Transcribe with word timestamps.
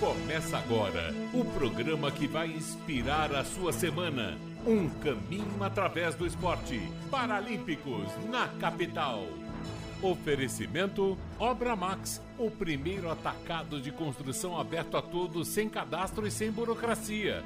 Começa 0.00 0.56
agora 0.56 1.12
o 1.34 1.44
programa 1.44 2.10
que 2.10 2.26
vai 2.26 2.48
inspirar 2.48 3.34
a 3.34 3.44
sua 3.44 3.70
semana. 3.70 4.34
Um 4.66 4.88
caminho 4.88 5.62
através 5.62 6.14
do 6.14 6.26
esporte. 6.26 6.80
Paralímpicos 7.10 8.06
na 8.30 8.48
capital. 8.48 9.26
Oferecimento 10.00 11.18
Obra 11.38 11.76
Max, 11.76 12.22
o 12.38 12.50
primeiro 12.50 13.10
atacado 13.10 13.78
de 13.78 13.92
construção 13.92 14.58
aberto 14.58 14.96
a 14.96 15.02
todos, 15.02 15.48
sem 15.48 15.68
cadastro 15.68 16.26
e 16.26 16.30
sem 16.30 16.50
burocracia. 16.50 17.44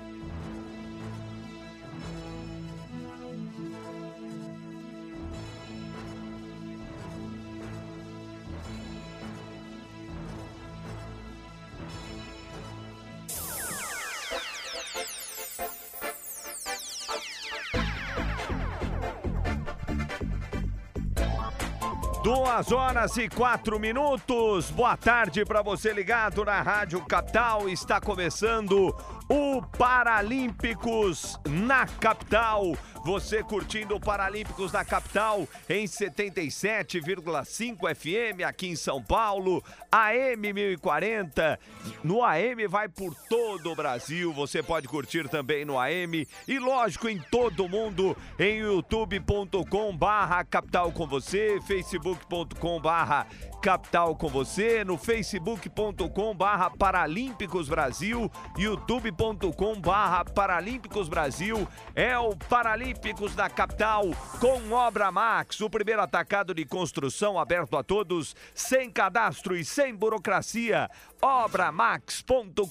Duas 22.55 22.71
horas 22.71 23.17
e 23.17 23.29
quatro 23.29 23.81
minutos. 23.81 24.71
Boa 24.71 24.97
tarde 24.97 25.45
para 25.45 25.61
você 25.61 25.93
ligado 25.93 26.45
na 26.45 26.63
Rádio 26.63 27.05
Capital. 27.05 27.69
Está 27.69 28.01
começando 28.01 28.95
o 29.29 29.61
Paralímpicos 29.77 31.37
na 31.49 31.85
Capital. 31.85 32.77
Você 33.05 33.43
curtindo 33.43 33.95
o 33.95 34.01
Paralímpicos 34.01 34.73
na 34.73 34.83
Capital 34.83 35.47
em 35.69 35.85
77,5 35.85 37.95
FM 37.95 38.41
aqui 38.47 38.69
em 38.69 38.77
São 38.77 39.03
Paulo, 39.03 39.63
AM 39.93 40.55
1040. 40.55 41.61
No 42.03 42.25
AM 42.25 42.67
vai 42.67 42.89
por 42.89 43.15
todo 43.29 43.71
o 43.71 43.77
Brasil. 43.77 44.33
Você 44.33 44.63
pode 44.63 44.89
curtir 44.89 45.29
também 45.29 45.67
no 45.67 45.79
AM 45.79 46.27
e 46.49 46.59
lógico 46.59 47.07
em 47.07 47.21
todo 47.31 47.67
o 47.67 47.69
mundo 47.69 48.17
em 48.39 48.61
youtube.com/barra 48.61 50.43
capital 50.43 50.91
com 50.91 51.07
você, 51.07 51.61
facebook.com/barra 51.67 53.27
capital 53.61 54.15
com 54.15 54.29
você, 54.29 54.85
no 54.85 54.99
facebook.com 54.99 56.35
barra 56.35 56.71
Paralímpicos 56.71 57.69
Brasil, 57.69 58.31
youtube.com 58.59 59.81
barra 59.81 60.25
Paralímpicos 60.25 61.09
Brasil, 61.09 61.67
é 61.95 62.19
o 62.19 62.37
Paralímpicos 62.37 62.94
da 63.35 63.49
capital 63.49 64.05
com 64.41 64.73
Obra 64.73 65.11
Max, 65.11 65.61
o 65.61 65.69
primeiro 65.69 66.01
atacado 66.03 66.55
de 66.55 66.65
construção 66.65 67.39
aberto 67.39 67.77
a 67.77 67.83
todos, 67.83 68.35
sem 68.55 68.91
cadastro 68.91 69.57
e 69.57 69.65
sem 69.65 69.95
burocracia, 69.95 70.89
obramax.com.br 71.21 72.65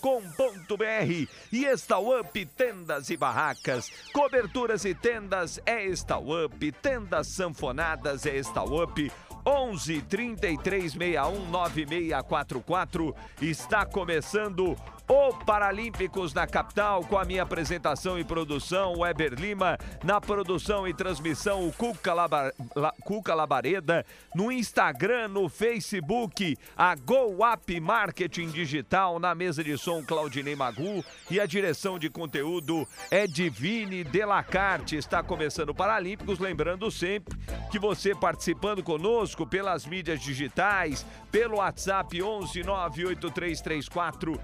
e 1.51 1.65
Up 1.65 2.45
Tendas 2.45 3.09
e 3.09 3.17
Barracas, 3.17 3.89
coberturas 4.13 4.85
e 4.85 4.95
tendas 4.95 5.59
é 5.65 5.85
Up, 5.85 6.71
tendas 6.81 7.27
sanfonadas 7.27 8.25
é 8.25 8.39
Up. 8.39 9.11
11 9.45 10.01
33 10.03 10.93
61 10.93 11.49
9644. 11.49 13.15
Está 13.41 13.85
começando 13.85 14.75
o 15.07 15.33
Paralímpicos 15.33 16.33
na 16.33 16.47
capital, 16.47 17.03
com 17.03 17.17
a 17.17 17.25
minha 17.25 17.43
apresentação 17.43 18.17
e 18.17 18.23
produção, 18.23 18.99
Weber 18.99 19.33
Lima, 19.33 19.77
na 20.03 20.21
produção 20.21 20.87
e 20.87 20.93
transmissão, 20.93 21.67
o 21.67 21.73
Cuca, 21.73 22.13
La, 22.13 22.93
Cuca 23.01 23.35
Labareda, 23.35 24.05
no 24.33 24.51
Instagram, 24.51 25.27
no 25.27 25.49
Facebook, 25.49 26.57
a 26.75 26.95
Go 26.95 27.37
Up 27.45 27.79
Marketing 27.79 28.47
Digital, 28.47 29.19
na 29.19 29.35
mesa 29.35 29.63
de 29.63 29.77
som, 29.77 30.03
Claudinei 30.03 30.55
Magu, 30.55 31.03
e 31.29 31.39
a 31.39 31.45
direção 31.45 31.99
de 31.99 32.09
conteúdo 32.09 32.87
é 33.11 33.27
Divine 33.27 34.03
Delacarte. 34.05 34.95
Está 34.95 35.21
começando 35.21 35.69
o 35.69 35.75
Paralímpicos, 35.75 36.39
lembrando 36.39 36.89
sempre 36.89 37.37
que 37.69 37.77
você 37.77 38.15
participando 38.15 38.81
conosco 38.81 39.45
pelas 39.45 39.85
mídias 39.85 40.21
digitais, 40.21 41.05
pelo 41.31 41.57
WhatsApp 41.57 42.21
11 42.21 42.63
98334 42.63 44.39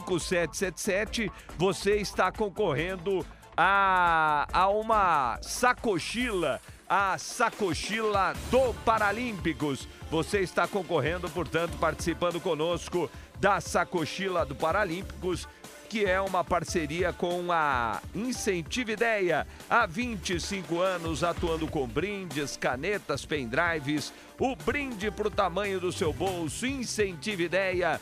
5777, 0.00 1.30
você 1.56 1.96
está 1.96 2.30
concorrendo 2.32 3.24
a, 3.56 4.46
a 4.52 4.68
uma 4.68 5.38
sacochila, 5.42 6.60
a 6.88 7.16
sacochila 7.18 8.34
do 8.50 8.74
Paralímpicos. 8.84 9.88
Você 10.10 10.40
está 10.40 10.66
concorrendo, 10.66 11.28
portanto, 11.30 11.76
participando 11.78 12.40
conosco 12.40 13.10
da 13.38 13.60
sacochila 13.60 14.44
do 14.44 14.54
Paralímpicos 14.54 15.48
que 15.94 16.04
é 16.04 16.20
uma 16.20 16.42
parceria 16.42 17.12
com 17.12 17.52
a 17.52 18.02
Incentive 18.12 18.94
Ideia. 18.94 19.46
Há 19.70 19.86
25 19.86 20.80
anos 20.80 21.22
atuando 21.22 21.68
com 21.68 21.86
brindes, 21.86 22.56
canetas, 22.56 23.24
pendrives. 23.24 24.12
O 24.36 24.56
brinde 24.56 25.08
para 25.12 25.28
o 25.28 25.30
tamanho 25.30 25.78
do 25.78 25.92
seu 25.92 26.12
bolso. 26.12 26.66
Incentive 26.66 27.44
Ideia 27.44 28.00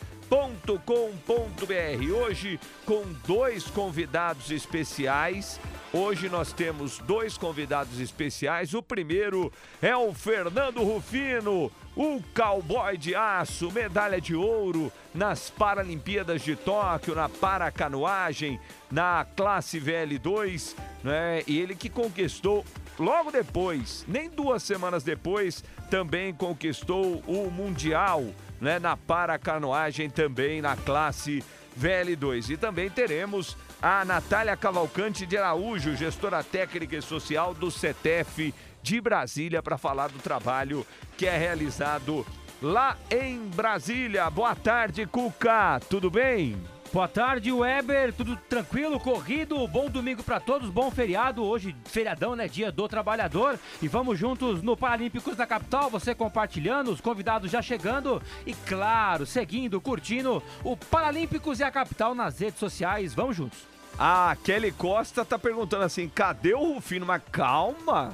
com.br 0.86 2.14
Hoje 2.16 2.58
com 2.86 3.04
dois 3.26 3.64
convidados 3.64 4.50
especiais. 4.50 5.60
Hoje 5.92 6.30
nós 6.30 6.54
temos 6.54 6.96
dois 7.00 7.36
convidados 7.36 8.00
especiais. 8.00 8.72
O 8.72 8.82
primeiro 8.82 9.52
é 9.82 9.94
o 9.94 10.14
Fernando 10.14 10.82
Rufino, 10.82 11.70
o 11.96 12.22
cowboy 12.34 12.96
de 12.96 13.14
aço, 13.14 13.70
medalha 13.70 14.20
de 14.20 14.34
ouro 14.34 14.90
nas 15.14 15.50
Paralimpíadas 15.50 16.42
de 16.42 16.56
Tóquio, 16.56 17.14
na 17.14 17.28
paracanoagem, 17.28 18.58
na 18.90 19.26
classe 19.36 19.80
VL2, 19.80 20.74
né? 21.04 21.42
E 21.46 21.58
ele 21.58 21.74
que 21.74 21.88
conquistou 21.88 22.64
logo 22.98 23.30
depois, 23.30 24.04
nem 24.08 24.30
duas 24.30 24.62
semanas 24.62 25.02
depois, 25.02 25.62
também 25.90 26.32
conquistou 26.32 27.22
o 27.26 27.50
Mundial 27.50 28.24
né, 28.60 28.78
na 28.78 28.96
paracanoagem 28.96 30.08
também 30.08 30.62
na 30.62 30.76
classe 30.76 31.44
VL2. 31.78 32.50
E 32.50 32.56
também 32.56 32.88
teremos 32.88 33.56
a 33.82 34.04
Natália 34.04 34.56
Cavalcante 34.56 35.26
de 35.26 35.36
Araújo, 35.36 35.96
gestora 35.96 36.44
técnica 36.44 36.96
e 36.96 37.02
social 37.02 37.52
do 37.52 37.70
CETEF 37.70 38.54
de 38.82 39.00
Brasília, 39.00 39.62
para 39.62 39.78
falar 39.78 40.08
do 40.08 40.18
trabalho 40.18 40.86
que 41.16 41.26
é 41.26 41.36
realizado 41.36 42.26
lá 42.60 42.96
em 43.10 43.38
Brasília. 43.48 44.28
Boa 44.30 44.54
tarde, 44.54 45.06
Cuca, 45.06 45.80
tudo 45.88 46.10
bem? 46.10 46.56
Boa 46.92 47.08
tarde, 47.08 47.50
Weber. 47.50 48.12
Tudo 48.12 48.36
tranquilo, 48.36 49.00
corrido? 49.00 49.66
Bom 49.66 49.88
domingo 49.88 50.22
para 50.22 50.38
todos, 50.38 50.68
bom 50.68 50.90
feriado. 50.90 51.42
Hoje, 51.42 51.74
feriadão, 51.86 52.36
né? 52.36 52.46
Dia 52.46 52.70
do 52.70 52.86
trabalhador. 52.86 53.58
E 53.80 53.88
vamos 53.88 54.18
juntos 54.18 54.62
no 54.62 54.76
Paralímpicos 54.76 55.34
da 55.34 55.46
capital. 55.46 55.88
Você 55.88 56.14
compartilhando, 56.14 56.90
os 56.90 57.00
convidados 57.00 57.50
já 57.50 57.62
chegando. 57.62 58.20
E 58.44 58.52
claro, 58.52 59.24
seguindo, 59.24 59.80
curtindo 59.80 60.42
o 60.62 60.76
Paralímpicos 60.76 61.60
e 61.60 61.64
a 61.64 61.70
capital 61.70 62.14
nas 62.14 62.38
redes 62.38 62.58
sociais. 62.58 63.14
Vamos 63.14 63.36
juntos. 63.36 63.60
A 63.98 64.36
Kelly 64.44 64.72
Costa 64.72 65.24
tá 65.24 65.38
perguntando 65.38 65.84
assim: 65.84 66.10
cadê 66.10 66.52
o 66.52 66.74
Rufino? 66.74 67.06
Mas 67.06 67.22
calma. 67.32 68.12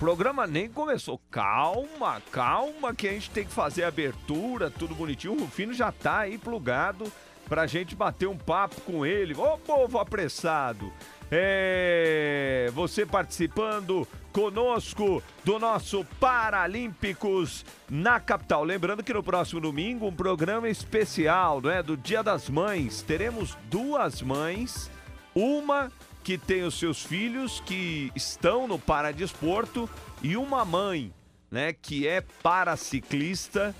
Programa 0.00 0.46
nem 0.46 0.66
começou. 0.66 1.20
Calma, 1.30 2.22
calma, 2.32 2.94
que 2.94 3.06
a 3.06 3.12
gente 3.12 3.28
tem 3.28 3.44
que 3.44 3.52
fazer 3.52 3.84
a 3.84 3.88
abertura, 3.88 4.70
tudo 4.70 4.94
bonitinho. 4.94 5.34
O 5.34 5.40
Rufino 5.40 5.74
já 5.74 5.92
tá 5.92 6.20
aí 6.20 6.38
plugado 6.38 7.12
pra 7.46 7.66
gente 7.66 7.94
bater 7.94 8.26
um 8.26 8.36
papo 8.36 8.80
com 8.80 9.04
ele. 9.04 9.34
Ô 9.34 9.58
povo 9.58 9.98
apressado! 9.98 10.90
É, 11.30 12.70
você 12.72 13.04
participando 13.04 14.08
conosco 14.32 15.22
do 15.44 15.58
nosso 15.58 16.02
Paralímpicos 16.18 17.66
na 17.90 18.18
capital. 18.18 18.64
Lembrando 18.64 19.04
que 19.04 19.12
no 19.12 19.22
próximo 19.22 19.60
domingo 19.60 20.06
um 20.06 20.14
programa 20.14 20.70
especial, 20.70 21.60
não 21.60 21.70
é, 21.70 21.82
do 21.82 21.94
Dia 21.94 22.22
das 22.22 22.48
Mães. 22.48 23.02
Teremos 23.02 23.54
duas 23.68 24.22
mães, 24.22 24.90
uma 25.34 25.92
que 26.22 26.36
tem 26.36 26.62
os 26.64 26.78
seus 26.78 27.02
filhos 27.02 27.60
que 27.60 28.12
estão 28.14 28.68
no 28.68 28.78
paradesporto 28.78 29.88
e 30.22 30.36
uma 30.36 30.64
mãe, 30.64 31.12
né, 31.50 31.72
que 31.72 32.06
é 32.06 32.20
paraciclista 32.42 33.74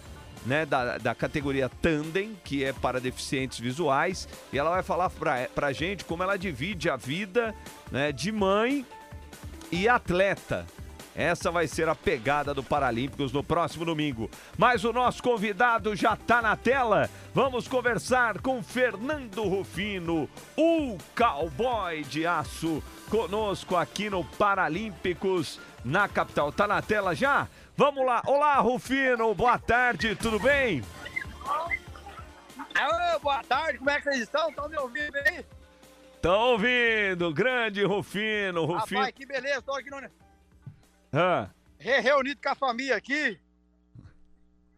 né, 0.44 0.64
da, 0.64 0.98
da 0.98 1.14
categoria 1.14 1.69
Tandem, 1.69 2.37
que 2.44 2.64
é 2.64 2.72
para 2.72 3.00
deficientes 3.00 3.58
visuais, 3.58 4.28
e 4.52 4.58
ela 4.58 4.70
vai 4.70 4.82
falar 4.82 5.10
pra, 5.10 5.48
pra 5.54 5.72
gente 5.72 6.04
como 6.04 6.22
ela 6.22 6.37
divide 6.37 6.88
a 6.88 6.96
vida 6.96 7.54
né, 7.90 8.12
de 8.12 8.32
mãe 8.32 8.86
e 9.70 9.88
atleta. 9.88 10.66
Essa 11.20 11.50
vai 11.50 11.67
ser 11.67 11.87
a 11.87 11.94
pegada 11.94 12.55
do 12.55 12.62
Paralímpicos 12.62 13.31
no 13.31 13.44
próximo 13.44 13.84
domingo. 13.84 14.31
Mas 14.56 14.84
o 14.84 14.93
nosso 14.93 15.22
convidado 15.22 15.94
já 15.94 16.14
está 16.14 16.40
na 16.40 16.56
tela. 16.56 17.11
Vamos 17.34 17.69
conversar 17.69 18.40
com 18.40 18.62
Fernando 18.62 19.43
Rufino, 19.43 20.26
o 20.56 20.96
cowboy 21.14 22.02
de 22.05 22.26
aço, 22.26 22.82
conosco 23.11 23.76
aqui 23.76 24.08
no 24.08 24.25
Paralímpicos 24.25 25.61
na 25.84 26.08
capital. 26.08 26.50
Tá 26.50 26.67
na 26.67 26.81
tela 26.81 27.14
já? 27.14 27.46
Vamos 27.76 28.06
lá. 28.06 28.22
Olá, 28.26 28.56
Rufino. 28.56 29.34
Boa 29.34 29.58
tarde. 29.58 30.17
Tudo 30.17 30.40
bem? 30.40 30.82
Boa 33.20 33.44
tarde, 33.44 33.76
como 33.76 33.90
é 33.90 33.99
que 33.99 34.05
vocês 34.05 34.22
estão? 34.22 34.49
Estão 34.49 34.69
me 34.70 34.78
ouvindo 34.78 35.14
aí? 35.17 35.44
Estão 36.14 36.52
ouvindo, 36.52 37.34
grande 37.34 37.84
Rufino, 37.84 38.64
Rufino. 38.64 39.00
Rapaz, 39.00 39.14
que 39.14 39.26
beleza, 39.26 39.61
tô 39.61 39.75
aqui 39.75 39.90
no... 39.90 40.00
Ah, 41.12 41.50
re- 41.78 42.00
reunido 42.00 42.40
com 42.42 42.48
a 42.50 42.54
família 42.54 42.96
aqui. 42.96 43.38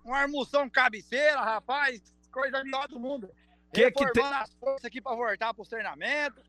Uma 0.04 0.22
almoção 0.22 0.68
cabeceira, 0.68 1.40
rapaz, 1.40 2.00
coisa 2.30 2.62
melhor 2.64 2.88
do 2.88 2.98
mundo. 2.98 3.28
Que 3.72 3.90
que 3.90 4.04
Reformando 4.04 4.34
as 4.36 4.54
forças 4.54 4.84
aqui 4.84 5.00
pra 5.00 5.14
voltar 5.14 5.54
pro 5.54 5.64
treinamento. 5.64 6.40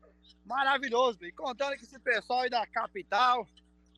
Maravilhoso, 0.44 1.18
e 1.24 1.32
contando 1.32 1.76
com 1.76 1.82
esse 1.84 1.98
pessoal 1.98 2.40
aí 2.40 2.50
da 2.50 2.66
capital. 2.66 3.46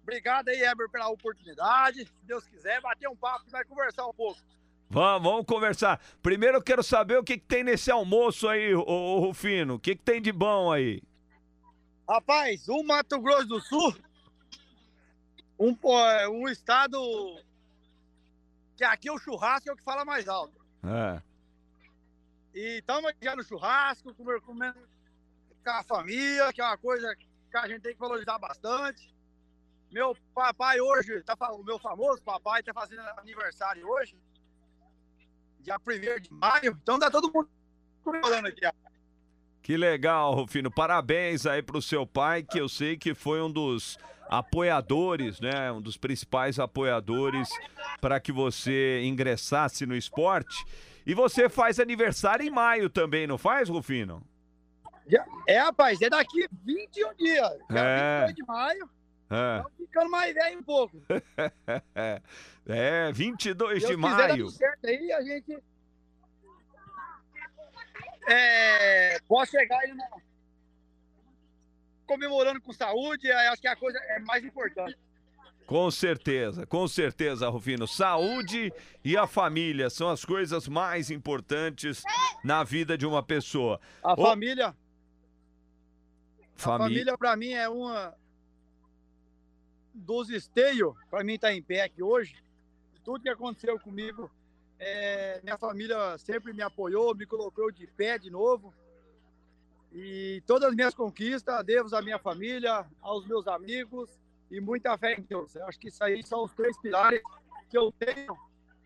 Obrigado 0.02 0.48
aí, 0.48 0.62
Eber, 0.62 0.88
pela 0.88 1.08
oportunidade. 1.08 2.04
Se 2.04 2.12
Deus 2.24 2.44
quiser, 2.46 2.80
bater 2.80 3.08
um 3.08 3.16
papo, 3.16 3.44
vai 3.50 3.64
conversar 3.64 4.06
um 4.06 4.14
pouco. 4.14 4.38
vamos, 4.88 5.28
vamos 5.28 5.46
conversar. 5.46 6.00
Primeiro 6.22 6.58
eu 6.58 6.62
quero 6.62 6.82
saber 6.82 7.16
o 7.18 7.24
que, 7.24 7.38
que 7.38 7.44
tem 7.46 7.64
nesse 7.64 7.90
almoço 7.90 8.48
aí, 8.48 8.72
ô, 8.74 8.84
ô, 8.86 9.18
Rufino. 9.20 9.74
O 9.74 9.80
que, 9.80 9.96
que 9.96 10.02
tem 10.02 10.20
de 10.22 10.30
bom 10.30 10.70
aí? 10.70 11.02
Rapaz, 12.08 12.68
o 12.68 12.84
Mato 12.84 13.18
Grosso 13.20 13.46
do 13.48 13.60
Sul, 13.60 13.96
um, 15.58 15.75
pô, 15.75 15.94
um 16.31 16.49
estado 16.49 16.99
que 18.76 18.85
aqui 18.85 19.11
o 19.11 19.19
churrasco 19.19 19.69
é 19.69 19.73
o 19.73 19.76
que 19.76 19.82
fala 19.82 20.05
mais 20.05 20.29
alto. 20.29 20.55
É. 20.85 21.23
E 22.55 22.79
estamos 22.79 23.11
aqui 23.11 23.25
já 23.25 23.35
no 23.37 23.43
churrasco, 23.43 24.14
comer- 24.14 24.41
comendo 24.41 24.79
com 25.64 25.70
a 25.70 25.82
família, 25.82 26.53
que 26.53 26.61
é 26.61 26.64
uma 26.64 26.79
coisa 26.79 27.14
que 27.17 27.56
a 27.56 27.67
gente 27.69 27.82
tem 27.82 27.94
que 27.94 28.00
valorizar 28.00 28.38
bastante. 28.38 29.14
Meu 29.91 30.17
papai 30.35 30.81
hoje, 30.81 31.23
tá, 31.23 31.35
o 31.53 31.62
meu 31.62 31.79
famoso 31.79 32.23
papai 32.23 32.61
está 32.61 32.73
fazendo 32.75 33.00
aniversário 33.19 33.87
hoje, 33.88 34.17
dia 35.61 35.76
1 35.76 36.20
de 36.20 36.32
maio, 36.32 36.79
então 36.82 36.99
tá 36.99 37.11
todo 37.11 37.32
mundo 37.32 37.49
comemorando 38.03 38.49
aqui. 38.49 38.61
Que 39.62 39.76
legal, 39.76 40.35
Rufino. 40.35 40.70
Parabéns 40.70 41.44
aí 41.47 41.62
pro 41.62 41.81
seu 41.82 42.06
pai, 42.06 42.43
que 42.43 42.58
eu 42.58 42.69
sei 42.69 42.97
que 42.97 43.14
foi 43.14 43.41
um 43.43 43.50
dos 43.50 43.99
apoiadores, 44.28 45.40
né? 45.40 45.70
Um 45.73 45.81
dos 45.81 45.96
principais 45.96 46.58
apoiadores 46.58 47.49
para 48.00 48.19
que 48.20 48.32
você 48.32 49.02
ingressasse 49.05 49.87
no 49.87 49.96
esporte. 49.96 50.64
E 51.06 51.14
você 51.14 51.49
faz 51.49 51.78
aniversário 51.78 52.44
em 52.46 52.50
maio 52.50 52.90
também, 52.90 53.26
não 53.26 53.38
faz, 53.38 53.69
Rufino? 53.69 54.23
É, 55.46 55.58
rapaz, 55.58 56.02
é 56.02 56.11
daqui 56.11 56.49
21 56.64 57.14
dias, 57.14 57.50
dia 57.70 57.81
É. 57.81 58.26
22 58.26 58.34
de 58.34 58.43
maio, 58.44 58.90
É, 59.31 59.62
ficando 59.76 60.11
mais 60.11 60.34
velho 60.34 60.58
um 60.58 60.62
pouco. 60.64 61.00
é 62.67 63.12
22 63.12 63.82
Se 63.82 63.88
de 63.90 63.96
maio. 63.96 64.37
tudo 64.46 64.50
certo 64.50 64.84
aí, 64.87 65.12
a 65.12 65.22
gente. 65.22 65.58
É, 68.29 69.20
posso 69.29 69.52
chegar 69.52 69.79
aí 69.79 69.94
na- 69.94 70.08
comemorando 72.06 72.61
com 72.61 72.73
saúde, 72.73 73.26
eu 73.26 73.37
acho 73.53 73.61
que 73.61 73.69
a 73.69 73.76
coisa 73.76 73.99
é 73.99 74.20
mais 74.20 74.44
importante. 74.44 74.97
Com 75.67 75.91
certeza, 75.91 76.64
com 76.64 76.87
certeza, 76.87 77.49
Rufino. 77.49 77.88
Saúde 77.88 78.73
e 79.05 79.17
a 79.17 79.26
família 79.26 79.91
são 79.91 80.08
as 80.08 80.25
coisas 80.25 80.69
mais 80.69 81.11
importantes 81.11 82.05
na 82.44 82.62
vida 82.62 82.97
de 82.97 83.05
uma 83.05 83.20
pessoa. 83.20 83.81
A 84.00 84.12
Ô, 84.12 84.17
família, 84.17 84.69
a 84.69 84.75
Família. 86.56 87.19
para 87.19 87.37
mim 87.37 87.50
é 87.50 87.69
uma 87.69 88.14
dos 89.93 90.31
esteios, 90.31 90.94
para 91.11 91.25
mim 91.25 91.35
estar 91.35 91.53
em 91.53 91.62
pé 91.62 91.82
aqui 91.82 92.03
hoje. 92.03 92.37
Tudo 93.05 93.23
que 93.23 93.29
aconteceu 93.29 93.79
comigo, 93.81 94.31
é, 94.79 95.41
minha 95.43 95.58
família 95.58 96.17
sempre 96.19 96.53
me 96.53 96.62
apoiou, 96.62 97.14
me 97.14 97.26
colocou 97.26 97.70
de 97.73 97.87
pé 97.88 98.19
de 98.19 98.31
novo. 98.31 98.73
E 99.98 100.43
todas 100.46 100.69
as 100.69 100.75
minhas 100.75 100.94
conquistas, 100.94 101.64
devo 101.64 101.96
à 101.96 102.02
minha 102.02 102.19
família, 102.19 102.84
aos 103.00 103.26
meus 103.26 103.48
amigos 103.48 104.10
e 104.50 104.60
muita 104.60 104.96
fé 104.98 105.14
em 105.14 105.22
Deus. 105.22 105.56
Eu 105.56 105.66
acho 105.66 105.81
que 105.81 105.88
isso 105.88 106.04
aí 106.04 106.22
são 106.22 106.44
os 106.44 106.52
três 106.52 106.78
pilares 106.82 107.22
que 107.70 107.78
eu 107.78 107.90
tenho 107.93 108.37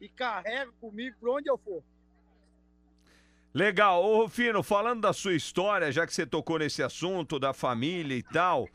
e 0.01 0.09
carrego 0.09 0.73
comigo 0.81 1.17
por 1.19 1.31
onde 1.31 1.51
eu 1.51 1.59
for. 1.59 1.83
Legal. 3.53 4.05
Ô, 4.05 4.23
Rufino, 4.23 4.63
falando 4.63 5.01
da 5.01 5.13
sua 5.13 5.35
história, 5.35 5.91
já 5.91 6.07
que 6.07 6.15
você 6.15 6.25
tocou 6.25 6.61
nesse 6.61 6.81
assunto 6.81 7.41
da 7.41 7.53
família 7.53 8.15
e 8.15 8.23
tal, 8.23 8.69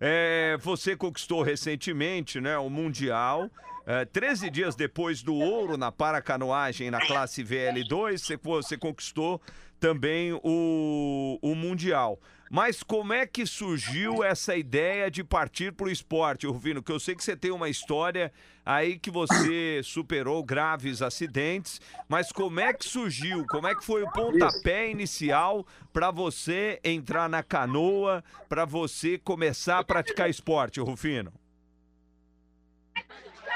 é, 0.00 0.56
você 0.62 0.96
conquistou 0.96 1.42
recentemente 1.42 2.40
né, 2.40 2.56
o 2.56 2.70
Mundial. 2.70 3.50
É, 3.84 4.04
13 4.04 4.48
dias 4.50 4.76
depois 4.76 5.22
do 5.22 5.34
ouro 5.34 5.76
na 5.76 5.90
paracanoagem 5.90 6.90
na 6.90 7.04
classe 7.04 7.42
VL2, 7.42 8.18
você, 8.18 8.36
você 8.36 8.76
conquistou 8.76 9.40
também 9.80 10.32
o, 10.44 11.38
o 11.42 11.54
Mundial. 11.56 12.20
Mas 12.48 12.82
como 12.82 13.14
é 13.14 13.26
que 13.26 13.46
surgiu 13.46 14.22
essa 14.22 14.54
ideia 14.54 15.10
de 15.10 15.24
partir 15.24 15.72
para 15.72 15.86
o 15.86 15.90
esporte, 15.90 16.46
Rufino? 16.46 16.82
Que 16.82 16.92
eu 16.92 17.00
sei 17.00 17.14
que 17.16 17.24
você 17.24 17.34
tem 17.34 17.50
uma 17.50 17.68
história 17.68 18.30
aí 18.64 18.98
que 18.98 19.10
você 19.10 19.80
superou 19.82 20.44
graves 20.44 21.00
acidentes, 21.00 21.80
mas 22.06 22.30
como 22.30 22.60
é 22.60 22.74
que 22.74 22.84
surgiu? 22.84 23.44
Como 23.46 23.66
é 23.66 23.74
que 23.74 23.84
foi 23.84 24.02
o 24.02 24.12
pontapé 24.12 24.90
inicial 24.90 25.66
para 25.94 26.10
você 26.10 26.78
entrar 26.84 27.26
na 27.26 27.42
canoa, 27.42 28.22
para 28.50 28.66
você 28.66 29.16
começar 29.16 29.78
a 29.78 29.84
praticar 29.84 30.28
esporte, 30.28 30.78
Rufino? 30.78 31.32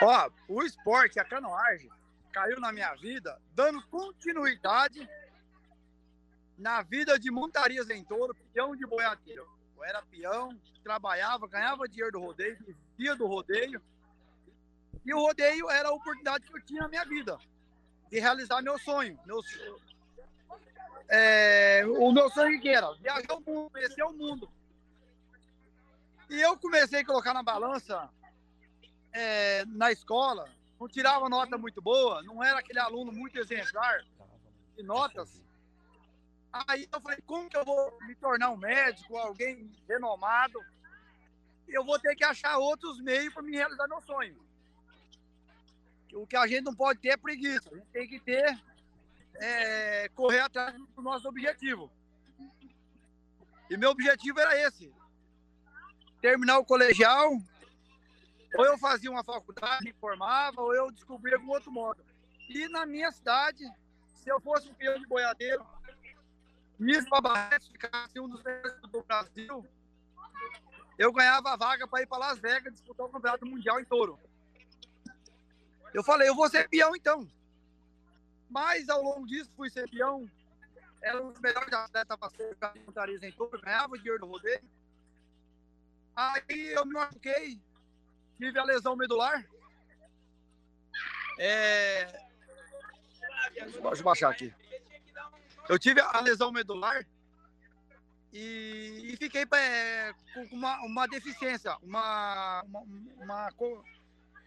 Ó, 0.02 0.30
o 0.48 0.62
esporte, 0.62 1.18
a 1.18 1.24
canoagem, 1.24 1.90
caiu 2.32 2.60
na 2.60 2.72
minha 2.72 2.94
vida, 2.94 3.40
dando 3.54 3.82
continuidade 3.88 5.08
na 6.58 6.82
vida 6.82 7.18
de 7.18 7.30
montarias 7.30 7.88
em 7.90 8.04
touro, 8.04 8.34
peão 8.52 8.76
de 8.76 8.86
boiadeiro. 8.86 9.46
Eu 9.76 9.84
era 9.84 10.02
peão, 10.02 10.58
trabalhava, 10.82 11.48
ganhava 11.48 11.88
dinheiro 11.88 12.12
do 12.12 12.20
rodeio, 12.20 12.58
vivia 12.96 13.14
do 13.14 13.26
rodeio. 13.26 13.80
E 15.04 15.14
o 15.14 15.20
rodeio 15.20 15.70
era 15.70 15.88
a 15.88 15.92
oportunidade 15.92 16.44
que 16.44 16.56
eu 16.56 16.62
tinha 16.62 16.82
na 16.82 16.88
minha 16.88 17.04
vida 17.04 17.38
de 18.10 18.18
realizar 18.18 18.62
meu 18.62 18.78
sonho. 18.78 19.18
Meu, 19.24 19.40
é, 21.08 21.84
o 21.86 22.12
meu 22.12 22.30
sonho 22.30 22.60
que 22.60 22.68
era 22.68 22.92
viajar 22.94 23.34
o 23.34 23.40
mundo, 23.40 23.70
conhecer 23.70 24.02
o 24.02 24.12
mundo. 24.12 24.50
E 26.28 26.40
eu 26.40 26.58
comecei 26.58 27.00
a 27.00 27.06
colocar 27.06 27.32
na 27.32 27.42
balança 27.42 28.10
é, 29.16 29.64
na 29.64 29.90
escola, 29.90 30.46
não 30.78 30.86
tirava 30.86 31.26
nota 31.26 31.56
muito 31.56 31.80
boa, 31.80 32.22
não 32.22 32.44
era 32.44 32.58
aquele 32.58 32.78
aluno 32.78 33.10
muito 33.10 33.38
exemplar 33.38 34.04
de 34.76 34.82
notas. 34.82 35.42
Aí 36.52 36.86
eu 36.92 37.00
falei, 37.00 37.18
como 37.26 37.48
que 37.48 37.56
eu 37.56 37.64
vou 37.64 37.98
me 38.02 38.14
tornar 38.16 38.50
um 38.50 38.58
médico, 38.58 39.16
alguém 39.16 39.70
renomado? 39.88 40.60
Eu 41.66 41.82
vou 41.82 41.98
ter 41.98 42.14
que 42.14 42.24
achar 42.24 42.58
outros 42.58 43.00
meios 43.00 43.32
para 43.32 43.42
me 43.42 43.56
realizar 43.56 43.88
meu 43.88 44.02
sonho. 44.02 44.36
O 46.12 46.26
que 46.26 46.36
a 46.36 46.46
gente 46.46 46.64
não 46.64 46.74
pode 46.74 47.00
ter 47.00 47.08
é 47.08 47.16
preguiça, 47.16 47.70
a 47.72 47.74
gente 47.74 47.88
tem 47.88 48.06
que 48.06 48.20
ter, 48.20 48.58
é, 49.36 50.10
correr 50.10 50.40
atrás 50.40 50.74
do 50.94 51.02
nosso 51.02 51.26
objetivo. 51.26 51.90
E 53.70 53.76
meu 53.78 53.90
objetivo 53.90 54.38
era 54.38 54.60
esse, 54.60 54.92
terminar 56.20 56.58
o 56.58 56.64
colegial, 56.64 57.40
ou 58.56 58.64
eu 58.64 58.78
fazia 58.78 59.10
uma 59.10 59.24
faculdade, 59.24 59.84
me 59.84 59.92
formava, 59.92 60.60
ou 60.60 60.74
eu 60.74 60.90
descobria 60.90 61.36
algum 61.36 61.50
outro 61.50 61.70
modo. 61.70 62.02
E 62.48 62.68
na 62.68 62.86
minha 62.86 63.10
cidade, 63.10 63.64
se 64.14 64.28
eu 64.28 64.40
fosse 64.40 64.68
um 64.68 64.74
peão 64.74 64.98
de 64.98 65.06
boiadeiro, 65.06 65.64
Miss 66.78 67.04
Barreto 67.08 67.70
ficasse 67.70 68.20
um 68.20 68.28
dos 68.28 68.42
melhores 68.42 68.80
do 68.80 69.02
Brasil, 69.02 69.66
eu 70.98 71.12
ganhava 71.12 71.52
a 71.52 71.56
vaga 71.56 71.86
para 71.86 72.02
ir 72.02 72.06
para 72.06 72.18
Las 72.18 72.38
Vegas 72.38 72.72
disputar 72.72 73.06
o 73.06 73.10
campeonato 73.10 73.46
mundial 73.46 73.80
em 73.80 73.84
touro. 73.84 74.18
Eu 75.92 76.02
falei, 76.04 76.28
eu 76.28 76.34
vou 76.34 76.48
ser 76.48 76.68
peão 76.68 76.94
então. 76.94 77.28
Mas 78.48 78.88
ao 78.88 79.02
longo 79.02 79.26
disso, 79.26 79.50
fui 79.56 79.68
ser 79.70 79.88
peão. 79.90 80.30
Era 81.02 81.22
um 81.22 81.30
dos 81.30 81.40
melhores 81.40 81.72
atletas 81.72 82.16
para 82.16 82.30
ser 82.30 82.56
montarias 82.84 83.22
em 83.22 83.32
touro, 83.32 83.60
ganhava 83.60 83.96
dinheiro 83.96 84.20
do 84.20 84.26
rodeio. 84.26 84.62
Aí 86.14 86.72
eu 86.72 86.86
me 86.86 86.94
machuquei, 86.94 87.60
tive 88.38 88.58
a 88.58 88.64
lesão 88.64 88.96
medular. 88.96 89.44
É... 91.38 92.04
Deixa 93.54 93.78
eu 93.78 94.02
baixar 94.02 94.30
aqui. 94.30 94.52
Eu 95.68 95.78
tive 95.78 96.00
a 96.00 96.20
lesão 96.20 96.52
medular 96.52 97.04
e, 98.32 99.10
e 99.12 99.16
fiquei 99.16 99.44
é, 99.54 100.14
com 100.34 100.42
uma, 100.52 100.80
uma 100.82 101.08
deficiência, 101.08 101.76
uma, 101.82 102.62
uma, 102.62 102.80
uma, 103.18 103.48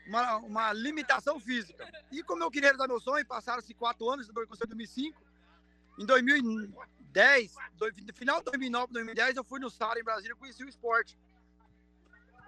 uma, 0.07 0.37
uma 0.37 0.73
limitação 0.73 1.39
física. 1.39 1.89
E 2.11 2.23
como 2.23 2.43
eu 2.43 2.51
queria 2.51 2.69
realizar 2.69 2.87
meu 2.87 2.99
sonho, 2.99 3.25
passaram-se 3.25 3.73
quatro 3.73 4.09
anos, 4.09 4.29
comecei 4.29 4.65
em 4.65 4.67
2005. 4.67 5.21
Em 5.99 6.05
2010, 6.05 7.55
do- 7.73 8.13
final 8.13 8.39
de 8.39 8.45
2009, 8.45 8.93
2010, 8.93 9.35
eu 9.37 9.43
fui 9.43 9.59
no 9.59 9.69
Sara 9.69 9.99
em 9.99 10.03
Brasília 10.03 10.33
e 10.33 10.37
conheci 10.37 10.63
o 10.63 10.69
esporte. 10.69 11.17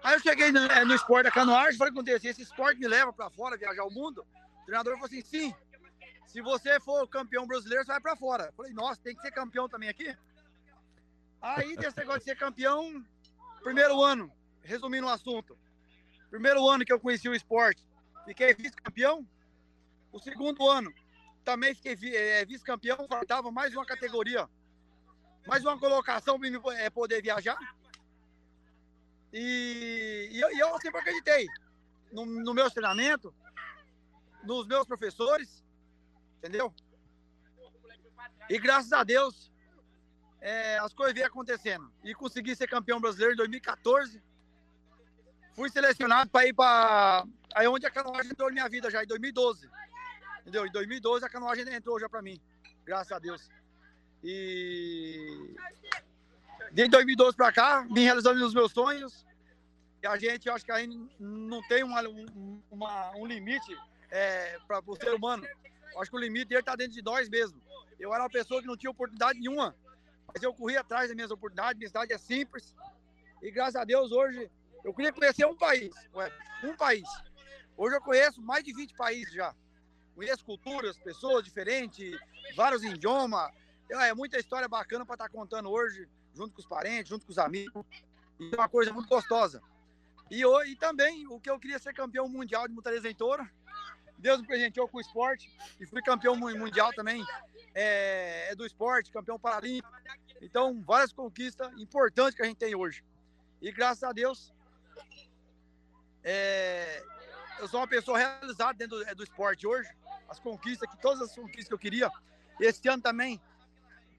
Aí 0.04 0.16
eu 0.16 0.20
cheguei 0.20 0.52
no, 0.52 0.60
eh, 0.60 0.86
no 0.86 0.96
esporte 0.96 1.26
da 1.26 1.32
canoagem, 1.32 1.78
falei, 1.78 1.94
acontece, 1.94 2.28
esse 2.28 2.42
esporte 2.42 2.80
me 2.80 2.88
leva 2.88 3.14
para 3.14 3.30
fora, 3.30 3.58
viajar 3.58 3.84
o 3.84 3.92
mundo? 3.92 4.26
O 4.62 4.66
treinador 4.66 4.94
falou 4.94 5.06
assim, 5.06 5.22
sim, 5.22 5.56
se 6.26 6.42
você 6.42 6.80
for 6.80 7.08
campeão 7.08 7.46
brasileiro, 7.46 7.84
você 7.86 7.92
vai 7.92 8.02
para 8.02 8.16
fora. 8.16 8.46
Eu 8.46 8.54
falei, 8.54 8.74
nossa, 8.74 9.00
tem 9.02 9.16
que 9.16 9.22
ser 9.22 9.32
campeão 9.32 9.70
também 9.70 9.90
aqui? 9.90 10.16
Aí, 11.42 11.76
desse 11.76 11.98
negócio 11.98 12.20
de 12.20 12.26
ser 12.26 12.38
campeão, 12.38 13.04
primeiro 13.62 14.02
ano, 14.02 14.32
resumindo 14.64 15.08
o 15.08 15.10
assunto, 15.10 15.58
primeiro 16.30 16.68
ano 16.68 16.86
que 16.86 16.94
eu 16.94 17.00
conheci 17.00 17.28
o 17.28 17.36
esporte, 17.36 17.84
fiquei 18.26 18.54
vice-campeão. 18.54 19.28
O 20.12 20.20
segundo 20.20 20.68
ano, 20.70 20.94
também 21.44 21.76
fiquei 21.76 21.96
é, 22.16 22.46
vice-campeão, 22.46 23.08
faltava 23.08 23.52
mais 23.52 23.74
uma 23.76 23.86
categoria, 23.86 24.48
mais 25.48 25.64
uma 25.64 25.78
colocação 25.78 26.40
para 26.40 26.76
é, 26.80 26.90
poder 26.90 27.22
viajar. 27.22 27.58
E, 29.34 30.30
e, 30.32 30.40
eu, 30.42 30.52
e 30.52 30.60
eu 30.60 30.80
sempre 30.82 31.00
acreditei 31.00 31.48
no, 32.12 32.26
no 32.26 32.54
meu 32.54 32.70
treinamento, 32.70 33.34
nos 34.44 34.68
meus 34.68 34.86
professores, 34.86 35.64
entendeu? 36.38 36.74
E 38.50 38.60
graças 38.60 38.92
a 38.92 39.04
Deus, 39.04 39.52
é, 40.42 40.78
as 40.80 40.94
coisas 40.94 41.14
vêm 41.14 41.24
acontecendo. 41.24 41.92
E 42.04 42.14
consegui 42.14 42.56
ser 42.56 42.68
campeão 42.68 43.00
brasileiro 43.00 43.34
em 43.34 43.38
2014. 43.38 44.22
Fui 45.56 45.70
selecionado 45.70 46.30
para 46.30 46.48
ir 46.48 46.54
para. 46.54 47.26
Aí 47.54 47.68
onde 47.68 47.86
a 47.86 47.92
canoagem 47.92 48.32
entrou 48.32 48.50
na 48.50 48.54
minha 48.54 48.70
vida 48.70 48.90
já, 48.90 49.04
em 49.04 49.08
2012. 49.08 49.70
Entendeu? 50.42 50.66
Em 50.66 50.72
2012 50.72 51.26
a 51.26 51.30
canoagem 51.30 51.72
entrou 51.74 52.00
já 52.00 52.10
para 52.10 52.22
mim. 52.22 52.42
Graças 52.84 53.12
a 53.12 53.20
Deus. 53.20 53.48
E. 54.24 55.56
De 56.72 56.88
2012 56.88 57.36
para 57.36 57.52
cá, 57.52 57.88
vim 57.92 58.04
realizando 58.04 58.46
os 58.46 58.54
meus 58.54 58.72
sonhos. 58.72 59.26
E 60.02 60.08
a 60.08 60.18
gente, 60.18 60.50
acho 60.50 60.66
que 60.66 60.72
aí 60.72 60.88
não 61.20 61.62
tem 61.68 61.84
uma, 61.84 62.02
uma 62.70 63.12
um 63.18 63.26
limite 63.26 63.78
é, 64.10 64.58
para 64.68 64.82
o 64.86 64.96
ser 64.96 65.14
humano. 65.14 65.46
Acho 65.98 66.10
que 66.10 66.18
o 66.18 66.20
limite 66.20 66.46
dele 66.46 66.62
está 66.62 66.76
dentro 66.76 66.94
de 66.94 67.02
nós 67.02 67.30
mesmo. 67.30 67.62
Eu 68.00 68.14
era 68.14 68.24
uma 68.24 68.30
pessoa 68.30 68.62
que 68.62 68.68
não 68.68 68.78
tinha 68.78 68.90
oportunidade 68.90 69.40
nenhuma 69.40 69.76
mas 70.34 70.42
eu 70.42 70.54
corri 70.54 70.78
atrás 70.78 71.08
das 71.08 71.16
minhas 71.16 71.32
oportunidades, 71.32 71.78
minha 71.78 71.90
cidade 71.90 72.14
é 72.14 72.18
simples. 72.18 72.74
E 73.42 73.52
graças 73.52 73.76
a 73.76 73.84
Deus 73.84 74.12
hoje 74.12 74.50
eu 74.84 74.94
queria 74.94 75.12
conhecer 75.12 75.46
um 75.46 75.56
país, 75.56 75.94
um 76.64 76.76
país. 76.76 77.08
Hoje 77.78 77.96
eu 77.96 78.02
conheço 78.02 78.42
mais 78.42 78.64
de 78.64 78.74
20 78.74 78.96
países 78.96 79.34
já. 79.34 79.54
Conheço 80.16 80.46
culturas, 80.46 80.98
pessoas 80.98 81.44
diferentes, 81.44 82.18
vários 82.56 82.84
idiomas. 82.84 83.52
É 83.90 84.14
muita 84.14 84.40
história 84.40 84.68
bacana 84.68 85.06
para 85.06 85.16
estar 85.16 85.30
tá 85.30 85.30
contando 85.30 85.70
hoje, 85.70 86.08
junto 86.34 86.54
com 86.54 86.62
os 86.62 86.68
parentes, 86.68 87.10
junto 87.10 87.26
com 87.26 87.32
os 87.32 87.38
amigos. 87.38 87.86
E 88.40 88.52
é 88.54 88.56
uma 88.56 88.70
coisa 88.70 88.92
muito 88.94 89.08
gostosa. 89.08 89.62
E, 90.30 90.44
e 90.44 90.76
também 90.78 91.28
o 91.28 91.40
que 91.40 91.50
eu 91.50 91.60
queria 91.60 91.78
ser 91.78 91.94
campeão 91.94 92.28
mundial 92.28 92.68
de 92.68 92.74
montaria 92.74 93.14
touro. 93.14 93.48
Deus 94.18 94.40
me 94.40 94.48
presenteou 94.48 94.88
com 94.88 94.98
o 94.98 95.02
esporte 95.02 95.52
e 95.80 95.86
fui 95.86 96.02
campeão 96.02 96.36
mundial 96.36 96.94
também 96.94 97.26
é, 97.74 98.52
é 98.52 98.56
do 98.56 98.66
esporte, 98.66 99.12
campeão 99.12 99.40
paralímpico. 99.40 99.92
Então, 100.42 100.82
várias 100.82 101.12
conquistas 101.12 101.72
importantes 101.80 102.36
que 102.36 102.42
a 102.42 102.46
gente 102.46 102.58
tem 102.58 102.76
hoje. 102.76 103.04
E 103.62 103.72
graças 103.72 104.04
a 104.04 104.12
Deus, 104.12 104.54
é, 106.24 107.04
eu 107.60 107.68
sou 107.68 107.80
uma 107.80 107.88
pessoa 107.88 108.18
realizada 108.18 108.74
dentro 108.74 108.98
do, 108.98 109.08
é, 109.08 109.14
do, 109.14 109.24
esporte 109.24 109.68
hoje. 109.68 109.90
As 110.28 110.40
conquistas, 110.40 110.90
que 110.90 110.98
todas 111.02 111.22
as 111.22 111.36
conquistas 111.36 111.68
que 111.68 111.74
eu 111.74 111.80
queria. 111.80 112.10
Esse 112.60 112.88
ano 112.88 113.02
também, 113.02 113.42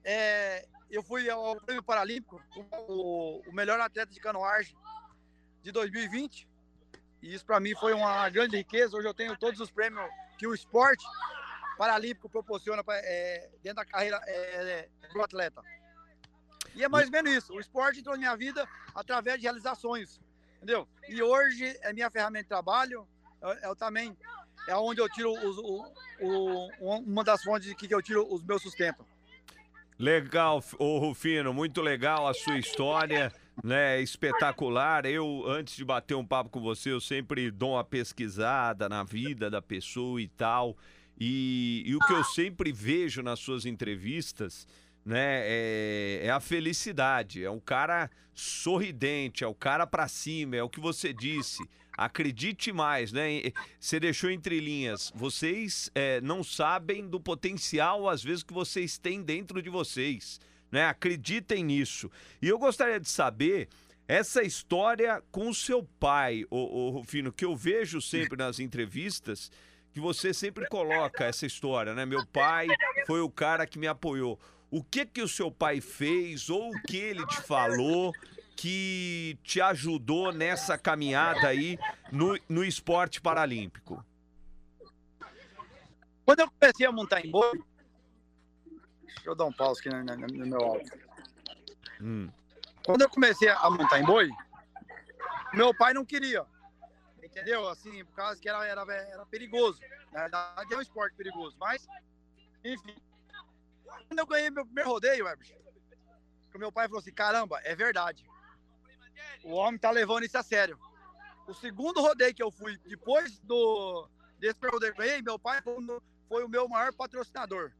é, 0.03 0.67
eu 0.89 1.01
fui 1.01 1.29
ao 1.29 1.55
Prêmio 1.61 1.83
Paralímpico 1.83 2.41
o, 2.87 3.41
o 3.47 3.53
melhor 3.53 3.79
atleta 3.79 4.11
de 4.13 4.19
canoagem 4.19 4.75
de 5.61 5.71
2020. 5.71 6.47
E 7.21 7.33
isso 7.33 7.45
para 7.45 7.59
mim 7.59 7.73
foi 7.75 7.93
uma 7.93 8.29
grande 8.29 8.57
riqueza. 8.57 8.97
Hoje 8.97 9.07
eu 9.07 9.13
tenho 9.13 9.37
todos 9.37 9.59
os 9.59 9.71
prêmios 9.71 10.05
que 10.37 10.45
o 10.45 10.53
esporte 10.53 11.05
paralímpico 11.77 12.29
proporciona 12.29 12.83
pra, 12.83 12.95
é, 12.97 13.49
dentro 13.63 13.77
da 13.77 13.85
carreira 13.85 14.21
é, 14.27 14.89
do 15.11 15.21
atleta. 15.21 15.61
E 16.75 16.83
é 16.83 16.89
mais 16.89 17.05
ou 17.05 17.11
menos 17.11 17.31
isso. 17.31 17.53
O 17.53 17.59
esporte 17.59 17.99
entrou 17.99 18.15
na 18.15 18.19
minha 18.19 18.35
vida 18.35 18.67
através 18.93 19.37
de 19.37 19.43
realizar 19.43 19.75
sonhos, 19.75 20.19
entendeu? 20.57 20.87
E 21.07 21.21
hoje 21.21 21.77
é 21.81 21.93
minha 21.93 22.09
ferramenta 22.09 22.43
de 22.43 22.49
trabalho. 22.49 23.07
Eu, 23.41 23.49
eu 23.49 23.75
também 23.75 24.17
é 24.67 24.75
onde 24.75 25.01
eu 25.01 25.09
tiro 25.09 25.31
os, 25.31 25.57
o, 25.57 26.69
o, 26.79 26.97
uma 26.99 27.23
das 27.23 27.43
fontes 27.43 27.73
que 27.73 27.93
eu 27.93 28.01
tiro 28.01 28.25
os 28.33 28.43
meus 28.43 28.61
sustentos. 28.61 29.05
Legal, 30.03 30.61
ô 30.79 30.97
Rufino, 30.97 31.53
muito 31.53 31.81
legal 31.81 32.27
a 32.27 32.33
sua 32.33 32.59
história, 32.59 33.31
né? 33.63 34.01
Espetacular. 34.01 35.05
Eu, 35.05 35.45
antes 35.47 35.77
de 35.77 35.85
bater 35.85 36.13
um 36.13 36.25
papo 36.25 36.49
com 36.49 36.59
você, 36.59 36.91
eu 36.91 36.99
sempre 36.99 37.49
dou 37.49 37.75
uma 37.75 37.85
pesquisada 37.85 38.89
na 38.89 39.05
vida 39.05 39.49
da 39.49 39.61
pessoa 39.61 40.21
e 40.21 40.27
tal. 40.27 40.75
E, 41.17 41.83
e 41.85 41.95
o 41.95 41.99
que 41.99 42.11
eu 42.11 42.21
sempre 42.21 42.69
vejo 42.73 43.23
nas 43.23 43.39
suas 43.39 43.65
entrevistas 43.65 44.67
né, 45.05 45.39
é, 45.45 46.19
é, 46.23 46.31
a 46.31 46.41
felicidade. 46.41 47.41
É 47.41 47.49
um 47.49 47.61
cara 47.61 48.11
sorridente, 48.33 49.45
é 49.45 49.47
o 49.47 49.55
cara 49.55 49.87
para 49.87 50.09
cima, 50.09 50.57
é 50.57 50.63
o 50.63 50.69
que 50.69 50.81
você 50.81 51.13
disse. 51.13 51.63
Acredite 51.95 52.71
mais, 52.71 53.11
né? 53.11 53.51
Você 53.79 53.99
deixou 53.99 54.29
entre 54.29 54.59
linhas. 54.59 55.11
Vocês 55.15 55.91
é, 55.93 56.19
não 56.21 56.43
sabem 56.43 57.07
do 57.07 57.19
potencial, 57.19 58.09
às 58.09 58.23
vezes, 58.23 58.43
que 58.43 58.53
vocês 58.53 58.97
têm 58.97 59.21
dentro 59.21 59.61
de 59.61 59.69
vocês. 59.69 60.39
Né? 60.71 60.85
Acreditem 60.85 61.63
nisso. 61.63 62.09
E 62.41 62.47
eu 62.47 62.57
gostaria 62.57 62.99
de 62.99 63.07
saber 63.07 63.69
essa 64.07 64.43
história 64.43 65.23
com 65.31 65.49
o 65.49 65.53
seu 65.53 65.83
pai, 65.99 66.45
o, 66.49 66.89
Rufino, 66.89 67.31
que 67.31 67.45
eu 67.45 67.55
vejo 67.55 68.01
sempre 68.01 68.37
nas 68.37 68.59
entrevistas 68.59 69.51
que 69.93 69.99
você 69.99 70.33
sempre 70.33 70.67
coloca 70.67 71.23
essa 71.23 71.45
história, 71.45 71.93
né? 71.93 72.03
Meu 72.03 72.25
pai 72.25 72.67
foi 73.05 73.21
o 73.21 73.29
cara 73.29 73.67
que 73.67 73.77
me 73.77 73.85
apoiou. 73.85 74.39
O 74.71 74.83
que 74.83 75.05
que 75.05 75.21
o 75.21 75.27
seu 75.27 75.51
pai 75.51 75.79
fez 75.79 76.49
ou 76.49 76.71
o 76.71 76.81
que 76.81 76.97
ele 76.97 77.25
te 77.27 77.39
falou 77.43 78.11
que 78.55 79.37
te 79.43 79.61
ajudou 79.61 80.31
nessa 80.31 80.77
caminhada 80.77 81.47
aí 81.47 81.77
no, 82.11 82.37
no 82.47 82.63
esporte 82.63 83.21
paralímpico? 83.21 84.03
Quando 86.25 86.39
eu 86.39 86.51
comecei 86.51 86.85
a 86.85 86.91
montar 86.91 87.25
em 87.25 87.29
boi, 87.29 87.63
deixa 89.03 89.29
eu 89.29 89.35
dar 89.35 89.45
um 89.45 89.53
pause 89.53 89.79
aqui 89.81 89.89
no, 89.89 90.03
no, 90.03 90.27
no 90.27 90.47
meu 90.47 90.59
áudio. 90.59 90.93
Hum. 92.01 92.29
Quando 92.85 93.01
eu 93.01 93.09
comecei 93.09 93.49
a 93.49 93.69
montar 93.69 93.99
em 93.99 94.05
boi, 94.05 94.29
meu 95.53 95.75
pai 95.75 95.93
não 95.93 96.05
queria 96.05 96.45
entendeu? 97.33 97.67
Assim, 97.67 98.05
por 98.05 98.15
causa 98.15 98.39
que 98.39 98.47
era, 98.47 98.65
era, 98.65 98.81
era 98.93 99.25
perigoso. 99.25 99.79
Na 100.11 100.21
verdade, 100.21 100.73
é 100.73 100.77
um 100.77 100.81
esporte 100.81 101.15
perigoso, 101.15 101.55
mas, 101.59 101.87
enfim. 102.63 102.95
Quando 104.07 104.19
eu 104.19 104.27
ganhei 104.27 104.49
meu 104.49 104.65
primeiro 104.65 104.89
rodeio, 104.89 105.25
o 106.53 106.59
meu 106.59 106.71
pai 106.71 106.87
falou 106.87 106.99
assim: 106.99 107.11
caramba, 107.11 107.59
é 107.63 107.75
verdade. 107.75 108.25
O 109.43 109.51
homem 109.53 109.79
tá 109.79 109.91
levando 109.91 110.23
isso 110.23 110.37
a 110.37 110.43
sério. 110.43 110.79
O 111.47 111.53
segundo 111.53 112.01
rodeio 112.01 112.33
que 112.33 112.43
eu 112.43 112.51
fui, 112.51 112.77
depois 112.85 113.39
do 113.39 114.07
desse 114.39 114.59
rodeio 114.65 114.93
que 114.93 115.01
eu 115.01 115.23
meu 115.23 115.39
pai 115.39 115.61
foi, 115.61 116.43
o 116.43 116.49
meu 116.49 116.67
maior 116.67 116.93
patrocinador. 116.93 117.71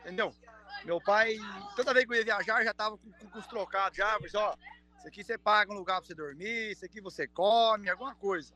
Entendeu? 0.00 0.34
Meu 0.84 1.00
pai, 1.00 1.36
toda 1.74 1.92
vez 1.92 2.06
que 2.06 2.12
eu 2.12 2.16
ia 2.16 2.24
viajar, 2.24 2.64
já 2.64 2.72
tava 2.72 2.96
com, 2.96 3.10
com, 3.10 3.38
os 3.38 3.46
trocados 3.46 3.96
já, 3.96 4.18
mas 4.20 4.34
ó, 4.34 4.56
isso 4.96 5.08
aqui 5.08 5.24
você 5.24 5.36
paga 5.36 5.72
um 5.72 5.76
lugar 5.76 6.00
para 6.00 6.06
você 6.06 6.14
dormir, 6.14 6.72
isso 6.72 6.84
aqui 6.84 7.00
você 7.00 7.26
come, 7.26 7.90
alguma 7.90 8.14
coisa. 8.14 8.54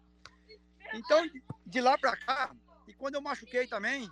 Então, 0.95 1.29
de 1.67 1.81
lá 1.81 1.99
para 1.99 2.17
cá, 2.17 2.55
e 2.87 2.95
quando 2.95 3.17
eu 3.17 3.23
machuquei 3.23 3.67
também, 3.67 4.09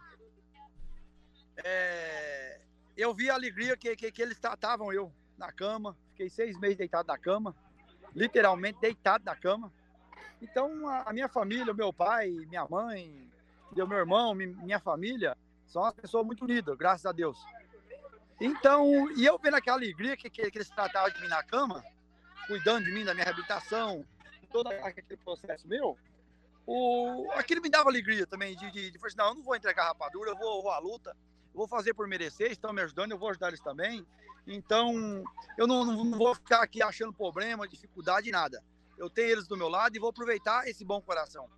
é, 1.65 2.61
eu 2.97 3.15
vi 3.15 3.31
a 3.31 3.35
alegria 3.35 3.77
que, 3.77 3.95
que, 3.97 4.11
que 4.11 4.23
eles 4.23 4.39
tratavam 4.39 4.93
eu 4.93 5.13
na 5.37 5.53
cama. 5.53 5.97
Fiquei 6.21 6.29
seis 6.29 6.59
meses 6.59 6.77
deitado 6.77 7.07
na 7.07 7.17
cama, 7.17 7.57
literalmente 8.15 8.79
deitado 8.79 9.25
na 9.25 9.35
cama. 9.35 9.73
Então, 10.43 10.87
a, 10.87 11.05
a 11.09 11.13
minha 11.15 11.31
família, 11.31 11.73
o 11.73 11.77
meu 11.77 11.95
pai, 11.95 12.29
minha 12.29 12.67
mãe, 12.69 13.27
meu 13.75 13.91
irmão, 13.91 14.35
minha 14.35 14.79
família, 14.79 15.35
são 15.67 15.81
uma 15.81 15.93
pessoas 15.93 16.27
muito 16.27 16.45
unidas, 16.45 16.77
graças 16.77 17.07
a 17.07 17.13
Deus. 17.13 17.43
Então, 18.39 19.11
e 19.13 19.25
eu 19.25 19.39
vendo 19.39 19.55
aquela 19.55 19.79
alegria 19.79 20.15
que, 20.15 20.29
que, 20.29 20.51
que 20.51 20.59
eles 20.59 20.69
tratavam 20.69 21.11
de 21.11 21.23
mim 21.23 21.29
na 21.29 21.43
cama, 21.43 21.83
cuidando 22.47 22.85
de 22.85 22.93
mim, 22.93 23.03
da 23.03 23.15
minha 23.15 23.25
reabilitação, 23.25 24.05
todo 24.53 24.69
aquele 24.69 25.17
processo 25.25 25.67
meu, 25.67 25.97
o, 26.67 27.31
aquilo 27.33 27.63
me 27.63 27.71
dava 27.71 27.89
alegria 27.89 28.27
também, 28.27 28.55
de, 28.57 28.71
de, 28.71 28.91
de 28.91 28.99
falar 28.99 29.09
assim, 29.09 29.17
não, 29.17 29.29
eu 29.29 29.35
não 29.37 29.43
vou 29.43 29.57
entregar 29.57 29.87
rapadura, 29.87 30.33
eu 30.33 30.37
vou, 30.37 30.63
vou 30.63 30.71
à 30.71 30.79
luta, 30.79 31.17
vou 31.61 31.69
fazer 31.69 31.93
por 31.93 32.09
merecer, 32.09 32.51
estão 32.51 32.73
me 32.73 32.81
ajudando, 32.81 33.13
eu 33.13 33.19
vou 33.19 33.29
ajudar 33.29 33.49
eles 33.49 33.61
também. 33.61 34.07
Então, 34.47 35.23
eu 35.59 35.67
não, 35.67 35.85
não, 35.85 36.17
vou 36.17 36.35
ficar 36.35 36.63
aqui 36.63 36.83
achando 36.83 37.13
problema, 37.13 37.69
dificuldade, 37.69 38.31
nada. 38.31 38.65
Eu 38.97 39.11
tenho 39.11 39.29
eles 39.29 39.47
do 39.47 39.59
meu 39.59 39.69
lado 39.69 39.95
e 39.95 39.99
vou 39.99 40.09
aproveitar 40.09 40.67
esse 40.67 40.87
bom 40.87 41.03
coração. 41.03 41.51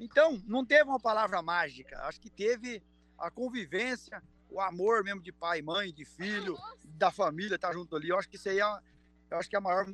Então, 0.00 0.42
não 0.48 0.64
teve 0.64 0.90
uma 0.90 0.98
palavra 0.98 1.40
mágica, 1.42 1.96
acho 2.02 2.20
que 2.20 2.28
teve 2.28 2.82
a 3.16 3.30
convivência, 3.30 4.20
o 4.50 4.60
amor 4.60 5.04
mesmo 5.04 5.22
de 5.22 5.30
pai, 5.30 5.62
mãe, 5.62 5.92
de 5.92 6.04
filho, 6.04 6.58
da 6.84 7.12
família, 7.12 7.56
tá 7.56 7.72
junto 7.72 7.94
ali. 7.94 8.08
Eu 8.08 8.18
acho 8.18 8.28
que 8.28 8.34
isso 8.34 8.48
aí 8.48 8.58
é, 8.58 8.80
eu 9.30 9.38
acho 9.38 9.48
que 9.48 9.56
a 9.56 9.60
maior 9.60 9.86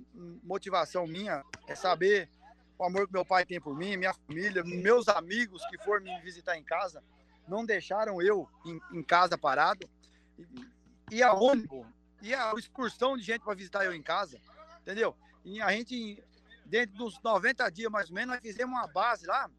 motivação 0.42 1.06
minha 1.06 1.44
é 1.66 1.74
saber 1.74 2.30
o 2.78 2.84
amor 2.84 3.06
que 3.06 3.12
meu 3.12 3.24
pai 3.24 3.44
tem 3.44 3.60
por 3.60 3.76
mim, 3.76 3.98
minha 3.98 4.14
família, 4.14 4.64
meus 4.64 5.08
amigos 5.08 5.62
que 5.66 5.76
foram 5.84 6.04
me 6.04 6.18
visitar 6.22 6.56
em 6.56 6.64
casa. 6.64 7.04
Não 7.52 7.66
deixaram 7.66 8.20
eu 8.22 8.48
em, 8.64 8.80
em 8.98 9.02
casa 9.02 9.36
parado. 9.36 9.88
E, 11.10 11.22
a 11.22 11.34
ônibus, 11.34 11.86
e 12.22 12.34
a 12.34 12.52
excursão 12.56 13.16
de 13.16 13.22
gente 13.22 13.42
para 13.42 13.54
visitar 13.54 13.84
eu 13.84 13.94
em 13.94 14.02
casa, 14.02 14.40
entendeu? 14.80 15.14
E 15.44 15.60
a 15.60 15.70
gente, 15.70 16.22
dentro 16.64 16.96
dos 16.96 17.20
90 17.22 17.70
dias 17.70 17.92
mais 17.92 18.08
ou 18.08 18.14
menos, 18.14 18.34
nós 18.34 18.42
fizemos 18.42 18.74
uma 18.74 18.86
base 18.86 19.26
lá, 19.26 19.50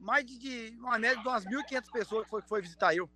mais 0.00 0.26
de, 0.26 0.36
de 0.38 0.76
uma 0.78 0.98
média 0.98 1.22
de 1.22 1.28
umas 1.28 1.44
1.500 1.44 1.92
pessoas 1.92 2.24
que 2.24 2.30
foi, 2.30 2.42
que 2.42 2.48
foi 2.48 2.60
visitar 2.60 2.94
eu. 2.94 3.08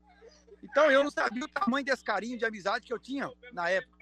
Então 0.62 0.90
eu 0.90 1.02
não 1.02 1.10
sabia 1.10 1.44
o 1.44 1.48
tamanho 1.48 1.84
desse 1.84 2.04
carinho 2.04 2.38
de 2.38 2.44
amizade 2.44 2.86
que 2.86 2.92
eu 2.92 2.98
tinha 2.98 3.28
na 3.52 3.68
época. 3.68 3.98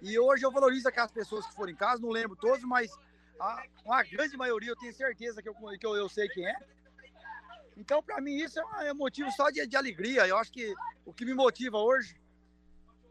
E 0.00 0.18
hoje 0.18 0.44
eu 0.44 0.50
valorizo 0.50 0.88
aquelas 0.88 1.12
pessoas 1.12 1.46
que 1.46 1.54
foram 1.54 1.72
em 1.72 1.76
casa, 1.76 2.00
não 2.00 2.08
lembro 2.08 2.34
todos, 2.36 2.64
mas 2.64 2.90
a, 3.38 3.62
uma 3.84 4.02
grande 4.02 4.36
maioria 4.36 4.70
eu 4.70 4.76
tenho 4.76 4.94
certeza 4.94 5.42
que 5.42 5.48
eu, 5.48 5.54
que 5.54 5.86
eu, 5.86 5.96
eu 5.96 6.08
sei 6.08 6.28
quem 6.28 6.46
é. 6.46 6.56
Então, 7.76 8.02
para 8.02 8.20
mim, 8.20 8.36
isso 8.36 8.58
é, 8.60 8.88
é 8.88 8.94
motivo 8.94 9.30
só 9.32 9.50
de, 9.50 9.66
de, 9.66 9.76
alegria. 9.76 10.26
Eu 10.26 10.36
acho 10.36 10.52
que 10.52 10.74
o 11.04 11.12
que 11.12 11.24
me 11.24 11.34
motiva 11.34 11.78
hoje 11.78 12.20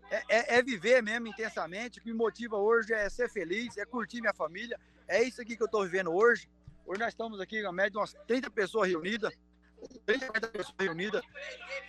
é, 0.09 0.23
é, 0.29 0.57
é, 0.57 0.61
viver 0.61 1.01
mesmo 1.01 1.27
intensamente. 1.27 1.99
O 1.99 2.01
que 2.01 2.11
me 2.11 2.17
motiva 2.17 2.57
hoje 2.57 2.93
é 2.93 3.09
ser 3.09 3.29
feliz, 3.29 3.77
é 3.77 3.85
curtir 3.85 4.21
minha 4.21 4.33
família. 4.33 4.79
É 5.07 5.23
isso 5.23 5.41
aqui 5.41 5.55
que 5.55 5.63
eu 5.63 5.65
estou 5.65 5.83
vivendo 5.83 6.13
hoje. 6.13 6.49
Hoje 6.85 6.99
nós 6.99 7.09
estamos 7.09 7.39
aqui, 7.39 7.61
na 7.61 7.71
média, 7.71 7.99
umas 7.99 8.13
30 8.27 8.49
pessoas 8.51 8.89
reunidas. 8.89 9.33
30 10.05 10.31
pessoas 10.49 10.75
reunidas 10.79 11.23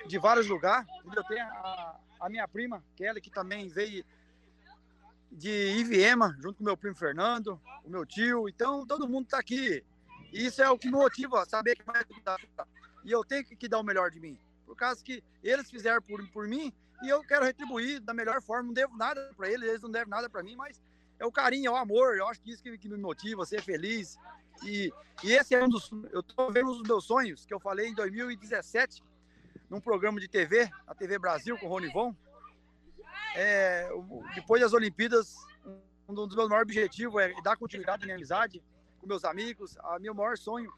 de 0.07 0.19
vários 0.19 0.47
lugares. 0.47 0.87
Eu 1.15 1.25
tenho 1.25 1.45
a, 1.45 2.01
a 2.21 2.29
minha 2.29 2.47
prima, 2.47 2.85
Kelly, 2.97 3.21
que 3.21 3.31
também 3.31 3.69
veio 3.69 4.05
de 5.31 5.77
Iviema, 5.79 6.37
junto 6.41 6.59
com 6.59 6.65
meu 6.65 6.77
primo 6.77 6.97
Fernando, 6.97 7.61
o 7.85 7.91
meu 7.91 8.05
tio. 8.05 8.49
Então, 8.49 8.87
todo 8.87 9.09
mundo 9.09 9.25
está 9.25 9.39
aqui. 9.39 9.85
E 10.33 10.47
isso 10.47 10.63
é 10.63 10.71
o 10.71 10.79
que 10.79 10.87
me 10.87 10.93
motiva, 10.93 11.45
saber 11.45 11.77
que 11.77 11.85
vai 11.85 12.05
dar. 12.25 12.39
E 13.05 13.11
eu 13.11 13.25
tenho 13.25 13.45
que 13.45 13.69
dar 13.69 13.79
o 13.79 13.85
melhor 13.85 14.11
de 14.11 14.21
mim. 14.21 14.39
Por 14.67 14.77
causa 14.77 15.03
que 15.03 15.23
eles 15.43 15.71
fizeram 15.71 16.01
por, 16.03 16.27
por 16.29 16.47
mim 16.47 16.73
e 17.03 17.09
eu 17.09 17.23
quero 17.23 17.45
retribuir 17.45 18.01
da 18.01 18.15
melhor 18.15 18.41
forma. 18.43 18.69
Não 18.69 18.75
devo 18.75 18.97
nada 18.97 19.33
para 19.37 19.49
eles, 19.49 19.69
eles 19.69 19.83
não 19.83 19.91
devem 19.91 20.09
nada 20.09 20.29
para 20.29 20.43
mim, 20.43 20.55
mas 20.57 20.81
é 21.19 21.27
o 21.27 21.33
carinho, 21.33 21.69
é 21.69 21.71
o 21.71 21.77
amor. 21.77 22.17
Eu 22.17 22.29
acho 22.29 22.41
que 22.41 22.51
isso 22.51 22.63
que, 22.63 22.77
que 22.79 22.89
me 22.89 22.97
motiva, 22.97 23.45
ser 23.45 23.63
feliz. 23.63 24.17
E, 24.63 24.93
e 25.25 25.33
esse 25.33 25.55
é 25.55 25.65
um 25.65 25.69
dos. 25.69 25.91
Eu 26.13 26.21
estou 26.21 26.53
vendo 26.53 26.71
um 26.71 26.79
dos 26.79 26.87
meus 26.87 27.05
sonhos, 27.05 27.45
que 27.47 27.53
eu 27.53 27.59
falei 27.59 27.89
em 27.89 27.95
2017, 27.95 29.03
num 29.69 29.81
programa 29.81 30.21
de 30.21 30.29
TV, 30.29 30.71
a 30.87 30.95
TV 30.95 31.19
Brasil, 31.19 31.59
com 31.59 31.67
o 31.67 31.69
Ronivon 31.69 32.15
é, 33.35 33.89
depois 34.35 34.61
das 34.61 34.73
Olimpíadas, 34.73 35.35
um 36.09 36.15
dos 36.15 36.35
meus 36.35 36.49
maiores 36.49 36.69
objetivos 36.69 37.23
é 37.23 37.33
dar 37.43 37.57
continuidade 37.57 38.03
à 38.03 38.07
minha 38.07 38.17
amizade 38.17 38.63
com 39.01 39.07
meus 39.07 39.25
amigos. 39.25 39.77
A 39.79 39.99
meu 39.99 40.15
maior 40.15 40.37
sonho 40.37 40.73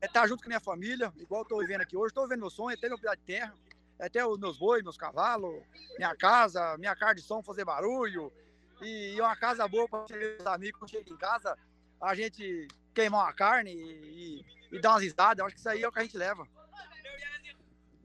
é 0.00 0.06
estar 0.06 0.26
junto 0.26 0.42
com 0.42 0.48
a 0.48 0.50
minha 0.50 0.60
família, 0.60 1.12
igual 1.16 1.42
estou 1.42 1.58
vivendo 1.58 1.82
aqui 1.82 1.96
hoje. 1.96 2.08
Estou 2.08 2.24
vivendo 2.24 2.40
meu 2.40 2.50
sonho, 2.50 2.74
é 2.74 2.76
ter 2.76 2.88
meu 2.88 2.98
pedaço 2.98 3.18
de 3.18 3.24
terra, 3.24 3.54
é 3.98 4.08
ter 4.08 4.24
os 4.24 4.38
meus 4.38 4.58
bois, 4.58 4.82
meus 4.82 4.96
cavalos, 4.96 5.62
minha 5.98 6.14
casa, 6.16 6.76
minha 6.78 6.94
carne 6.94 7.20
de 7.20 7.26
som 7.26 7.42
fazer 7.42 7.64
barulho. 7.64 8.32
E, 8.80 9.14
e 9.14 9.20
uma 9.20 9.36
casa 9.36 9.66
boa 9.68 9.88
para 9.88 10.04
os 10.04 10.46
amigos 10.46 10.78
quando 10.78 10.90
chegam 10.90 11.14
em 11.14 11.18
casa, 11.18 11.56
a 12.00 12.14
gente 12.14 12.68
queimar 12.94 13.24
uma 13.24 13.32
carne 13.32 13.72
e, 13.72 14.42
e, 14.72 14.76
e 14.76 14.80
dar 14.80 14.90
umas 14.90 15.02
risadas. 15.02 15.44
Acho 15.44 15.54
que 15.54 15.60
isso 15.60 15.68
aí 15.68 15.82
é 15.82 15.88
o 15.88 15.92
que 15.92 15.98
a 15.98 16.02
gente 16.02 16.16
leva. 16.16 16.46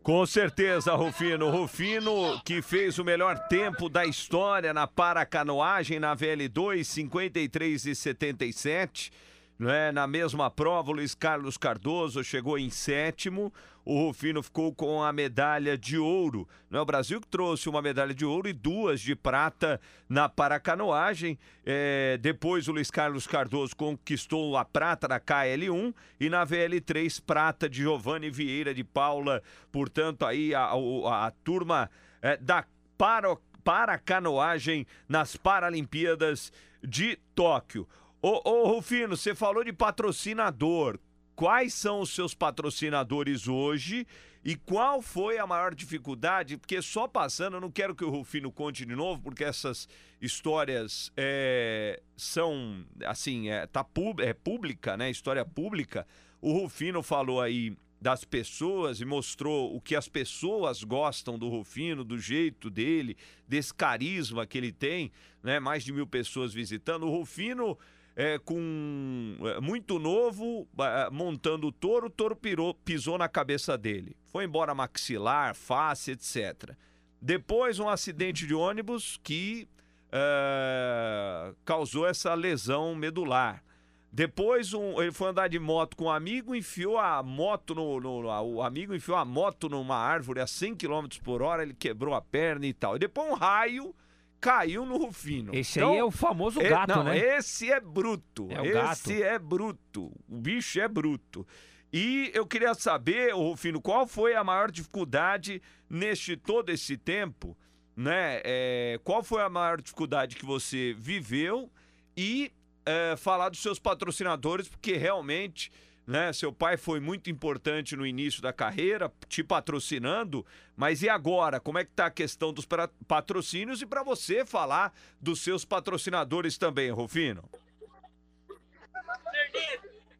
Com 0.01 0.25
certeza, 0.25 0.95
Rufino. 0.95 1.49
Rufino 1.49 2.41
que 2.45 2.61
fez 2.61 2.97
o 2.97 3.03
melhor 3.03 3.37
tempo 3.47 3.89
da 3.89 4.05
história 4.05 4.73
na 4.73 4.87
paracanoagem 4.87 5.99
na 5.99 6.15
VL2, 6.15 6.83
53 6.83 7.85
e 7.85 7.95
77. 7.95 9.11
Né? 9.59 9.91
Na 9.91 10.07
mesma 10.07 10.49
prova, 10.49 10.89
o 10.89 10.93
Luiz 10.93 11.13
Carlos 11.13 11.57
Cardoso 11.57 12.23
chegou 12.23 12.57
em 12.57 12.69
sétimo. 12.69 13.53
O 13.89 14.05
Rufino 14.05 14.43
ficou 14.43 14.71
com 14.71 15.01
a 15.01 15.11
medalha 15.11 15.75
de 15.75 15.97
ouro. 15.97 16.47
Né? 16.69 16.79
O 16.79 16.85
Brasil 16.85 17.19
que 17.19 17.27
trouxe 17.27 17.67
uma 17.67 17.81
medalha 17.81 18.13
de 18.13 18.23
ouro 18.23 18.47
e 18.47 18.53
duas 18.53 19.01
de 19.01 19.15
prata 19.15 19.81
na 20.07 20.29
paracanoagem. 20.29 21.39
É, 21.65 22.15
depois 22.21 22.67
o 22.67 22.71
Luiz 22.71 22.91
Carlos 22.91 23.25
Cardoso 23.25 23.75
conquistou 23.75 24.55
a 24.57 24.63
prata 24.63 25.07
na 25.07 25.19
KL1 25.19 25.91
e 26.19 26.29
na 26.29 26.45
VL3 26.45 27.19
prata 27.25 27.67
de 27.67 27.77
Giovanni 27.77 28.29
Vieira 28.29 28.75
de 28.75 28.83
Paula. 28.83 29.41
Portanto, 29.71 30.23
aí 30.23 30.53
a, 30.53 30.65
a, 30.65 31.25
a 31.25 31.31
turma 31.43 31.89
é, 32.21 32.37
da 32.37 32.63
para, 32.95 33.35
paracanoagem 33.63 34.85
nas 35.07 35.35
Paralimpíadas 35.35 36.53
de 36.83 37.17
Tóquio. 37.33 37.87
Ô, 38.21 38.39
ô 38.47 38.67
Rufino, 38.67 39.17
você 39.17 39.33
falou 39.33 39.63
de 39.63 39.73
patrocinador. 39.73 40.99
Quais 41.39 41.73
são 41.73 42.01
os 42.01 42.09
seus 42.09 42.33
patrocinadores 42.33 43.47
hoje 43.47 44.05
e 44.43 44.57
qual 44.57 45.01
foi 45.01 45.37
a 45.37 45.47
maior 45.47 45.73
dificuldade? 45.73 46.57
Porque 46.57 46.81
só 46.81 47.07
passando, 47.07 47.55
eu 47.55 47.61
não 47.61 47.71
quero 47.71 47.95
que 47.95 48.03
o 48.03 48.09
Rufino 48.09 48.51
conte 48.51 48.85
de 48.85 48.93
novo, 48.93 49.21
porque 49.21 49.45
essas 49.45 49.87
histórias 50.21 51.13
é, 51.15 52.01
são, 52.17 52.85
assim, 53.05 53.47
é, 53.47 53.65
tá 53.65 53.85
é 54.19 54.33
pública, 54.33 54.97
né? 54.97 55.09
História 55.09 55.45
pública. 55.45 56.05
O 56.41 56.51
Rufino 56.51 57.01
falou 57.01 57.39
aí 57.39 57.73
das 58.01 58.25
pessoas 58.25 58.99
e 58.99 59.05
mostrou 59.05 59.73
o 59.73 59.79
que 59.79 59.95
as 59.95 60.09
pessoas 60.09 60.83
gostam 60.83 61.39
do 61.39 61.47
Rufino, 61.47 62.03
do 62.03 62.19
jeito 62.19 62.69
dele, 62.69 63.15
desse 63.47 63.73
carisma 63.73 64.45
que 64.45 64.57
ele 64.57 64.73
tem, 64.73 65.09
né? 65.41 65.57
Mais 65.57 65.85
de 65.85 65.93
mil 65.93 66.05
pessoas 66.05 66.53
visitando. 66.53 67.07
O 67.07 67.09
Rufino 67.09 67.77
é, 68.19 68.37
com 68.37 69.37
é, 69.39 69.61
muito 69.61 69.97
novo, 69.97 70.67
é, 70.77 71.09
montando 71.09 71.67
o 71.67 71.71
touro, 71.71 72.07
o 72.07 72.09
touro 72.09 72.35
pirou, 72.35 72.73
pisou 72.73 73.17
na 73.17 73.29
cabeça 73.29 73.77
dele. 73.77 74.13
Foi 74.25 74.43
embora 74.43 74.75
maxilar, 74.75 75.55
face, 75.55 76.11
etc. 76.11 76.75
Depois 77.21 77.79
um 77.79 77.87
acidente 77.87 78.45
de 78.45 78.53
ônibus 78.53 79.17
que 79.23 79.69
é, 80.11 81.53
causou 81.63 82.05
essa 82.05 82.33
lesão 82.33 82.93
medular. 82.93 83.63
Depois 84.11 84.73
um, 84.73 85.01
ele 85.01 85.13
foi 85.13 85.29
andar 85.29 85.47
de 85.47 85.57
moto 85.57 85.95
com 85.95 86.05
um 86.05 86.11
amigo, 86.11 86.53
enfiou 86.53 86.97
a 86.97 87.23
moto 87.23 87.73
no, 87.73 88.01
no, 88.01 88.21
no, 88.23 88.41
o 88.41 88.61
amigo 88.61 88.93
enfiou 88.93 89.15
a 89.15 89.23
moto 89.23 89.69
numa 89.69 89.95
árvore 89.95 90.41
a 90.41 90.47
100 90.47 90.75
km 90.75 91.07
por 91.23 91.41
hora, 91.41 91.63
ele 91.63 91.73
quebrou 91.73 92.13
a 92.13 92.21
perna 92.21 92.65
e 92.65 92.73
tal. 92.73 92.97
E 92.97 92.99
depois 92.99 93.31
um 93.31 93.35
raio 93.35 93.95
caiu 94.39 94.85
no 94.85 94.97
Rufino. 94.97 95.53
Esse 95.53 95.79
então, 95.79 95.91
aí 95.91 95.97
é 95.97 96.03
o 96.03 96.11
famoso 96.11 96.61
é, 96.61 96.69
gato, 96.69 96.91
é, 96.91 96.95
não, 96.95 97.03
né? 97.03 97.17
Esse 97.17 97.71
é 97.71 97.79
bruto. 97.79 98.47
É 98.49 98.91
esse 98.91 99.21
é 99.21 99.37
bruto. 99.37 100.11
O 100.27 100.37
bicho 100.37 100.79
é 100.79 100.87
bruto. 100.87 101.45
E 101.91 102.31
eu 102.33 102.45
queria 102.45 102.73
saber, 102.73 103.33
Rufino, 103.33 103.81
qual 103.81 104.05
foi 104.05 104.35
a 104.35 104.43
maior 104.43 104.71
dificuldade 104.71 105.61
neste 105.89 106.37
todo 106.37 106.69
esse 106.69 106.95
tempo, 106.97 107.57
né? 107.95 108.41
É, 108.43 108.99
qual 109.03 109.23
foi 109.23 109.41
a 109.41 109.49
maior 109.49 109.81
dificuldade 109.81 110.35
que 110.35 110.45
você 110.45 110.95
viveu 110.97 111.71
e 112.15 112.51
é, 112.85 113.15
falar 113.17 113.49
dos 113.49 113.61
seus 113.61 113.79
patrocinadores, 113.79 114.67
porque 114.67 114.95
realmente 114.95 115.71
né? 116.09 116.33
Seu 116.33 116.51
pai 116.51 116.75
foi 116.75 116.99
muito 116.99 117.29
importante 117.29 117.95
no 117.95 118.03
início 118.03 118.41
da 118.41 118.51
carreira, 118.51 119.13
te 119.27 119.43
patrocinando, 119.43 120.43
mas 120.75 121.03
e 121.03 121.07
agora? 121.07 121.59
Como 121.59 121.77
é 121.77 121.85
que 121.85 121.91
tá 121.91 122.07
a 122.07 122.11
questão 122.11 122.51
dos 122.51 122.67
patrocínios 123.07 123.79
e 123.83 123.85
para 123.85 124.01
você 124.01 124.43
falar 124.43 124.91
dos 125.21 125.39
seus 125.41 125.63
patrocinadores 125.63 126.57
também, 126.57 126.89
Rufino? 126.89 127.47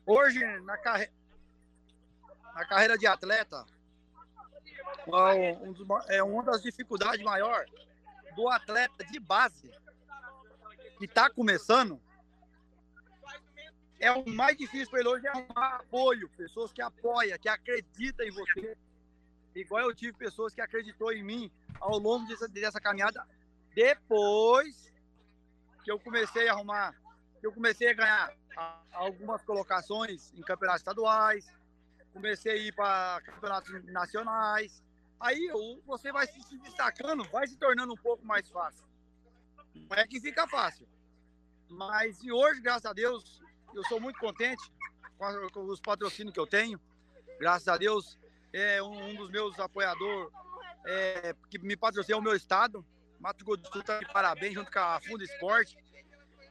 Hoje, 0.05 0.39
na, 0.61 0.77
carre... 0.77 1.09
na 2.53 2.65
carreira 2.67 2.95
de 2.95 3.07
atleta, 3.07 3.65
é 6.07 6.21
uma 6.21 6.43
das 6.43 6.61
dificuldades 6.61 7.23
maiores 7.23 7.73
do 8.35 8.47
atleta 8.47 9.03
de 9.05 9.19
base 9.19 9.71
que 10.99 11.05
está 11.05 11.31
começando 11.31 11.99
é 13.99 14.11
o 14.11 14.27
mais 14.29 14.57
difícil 14.57 14.89
para 14.89 14.99
ele 15.01 15.09
hoje 15.09 15.27
é 15.27 15.29
arrumar 15.29 15.75
apoio, 15.75 16.29
pessoas 16.29 16.71
que 16.71 16.81
apoiam, 16.81 17.37
que 17.37 17.49
acreditam 17.49 18.25
em 18.25 18.31
você. 18.31 18.77
Igual 19.53 19.83
eu 19.83 19.95
tive 19.95 20.13
pessoas 20.13 20.53
que 20.53 20.61
acreditou 20.61 21.11
em 21.11 21.23
mim 21.23 21.51
ao 21.81 21.97
longo 21.99 22.25
dessa, 22.27 22.47
dessa 22.47 22.79
caminhada. 22.79 23.27
Depois 23.75 24.91
que 25.83 25.91
eu 25.91 25.99
comecei 25.99 26.47
a 26.47 26.53
arrumar, 26.53 26.95
que 27.39 27.45
eu 27.45 27.51
comecei 27.51 27.89
a 27.89 27.93
ganhar 27.93 28.33
algumas 28.91 29.43
colocações 29.43 30.33
em 30.33 30.41
campeonatos 30.41 30.81
estaduais, 30.81 31.45
comecei 32.13 32.51
a 32.53 32.55
ir 32.55 32.73
para 32.73 33.21
campeonatos 33.21 33.83
nacionais. 33.85 34.81
Aí 35.19 35.49
você 35.85 36.11
vai 36.11 36.25
se 36.27 36.57
destacando, 36.59 37.25
vai 37.25 37.47
se 37.47 37.57
tornando 37.57 37.93
um 37.93 37.97
pouco 37.97 38.25
mais 38.25 38.47
fácil. 38.49 38.87
Não 39.75 39.97
é 39.97 40.07
que 40.07 40.21
fica 40.21 40.47
fácil. 40.47 40.87
Mas 41.69 42.23
e 42.23 42.31
hoje, 42.31 42.61
graças 42.61 42.85
a 42.85 42.93
Deus, 42.93 43.41
eu 43.73 43.83
sou 43.85 43.99
muito 43.99 44.19
contente 44.19 44.61
com, 45.51 45.65
os 45.65 45.79
patrocínios 45.79 46.33
que 46.33 46.39
eu 46.39 46.47
tenho. 46.47 46.79
Graças 47.39 47.67
a 47.67 47.77
Deus, 47.77 48.17
é 48.51 48.81
um, 48.81 49.15
dos 49.15 49.29
meus 49.29 49.59
apoiadores 49.59 50.29
é, 50.85 51.35
que 51.49 51.59
me 51.59 51.75
patrocina 51.75 52.15
é 52.15 52.19
o 52.19 52.23
meu 52.23 52.35
estado. 52.35 52.85
Mato 53.19 53.43
Grosso 53.43 53.61
do 53.63 53.71
Sul 53.71 53.81
está 53.81 53.99
de 53.99 54.05
parabéns 54.07 54.53
junto 54.53 54.71
com 54.71 54.79
a 54.79 54.99
Fundo 55.01 55.23
Esporte. 55.23 55.77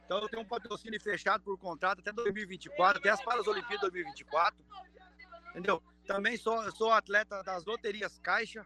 Então 0.05 0.19
eu 0.19 0.29
tenho 0.29 0.43
um 0.43 0.47
patrocínio 0.47 0.99
fechado 1.01 1.43
por 1.43 1.57
contrato 1.57 1.99
até 1.99 2.11
2024, 2.11 2.99
até 2.99 3.09
as 3.09 3.23
Paralimpíadas 3.23 3.81
2024. 3.81 4.59
Entendeu? 5.51 5.83
Também 6.05 6.37
sou, 6.37 6.71
sou 6.71 6.91
atleta 6.91 7.43
das 7.43 7.65
loterias 7.65 8.17
Caixa, 8.19 8.65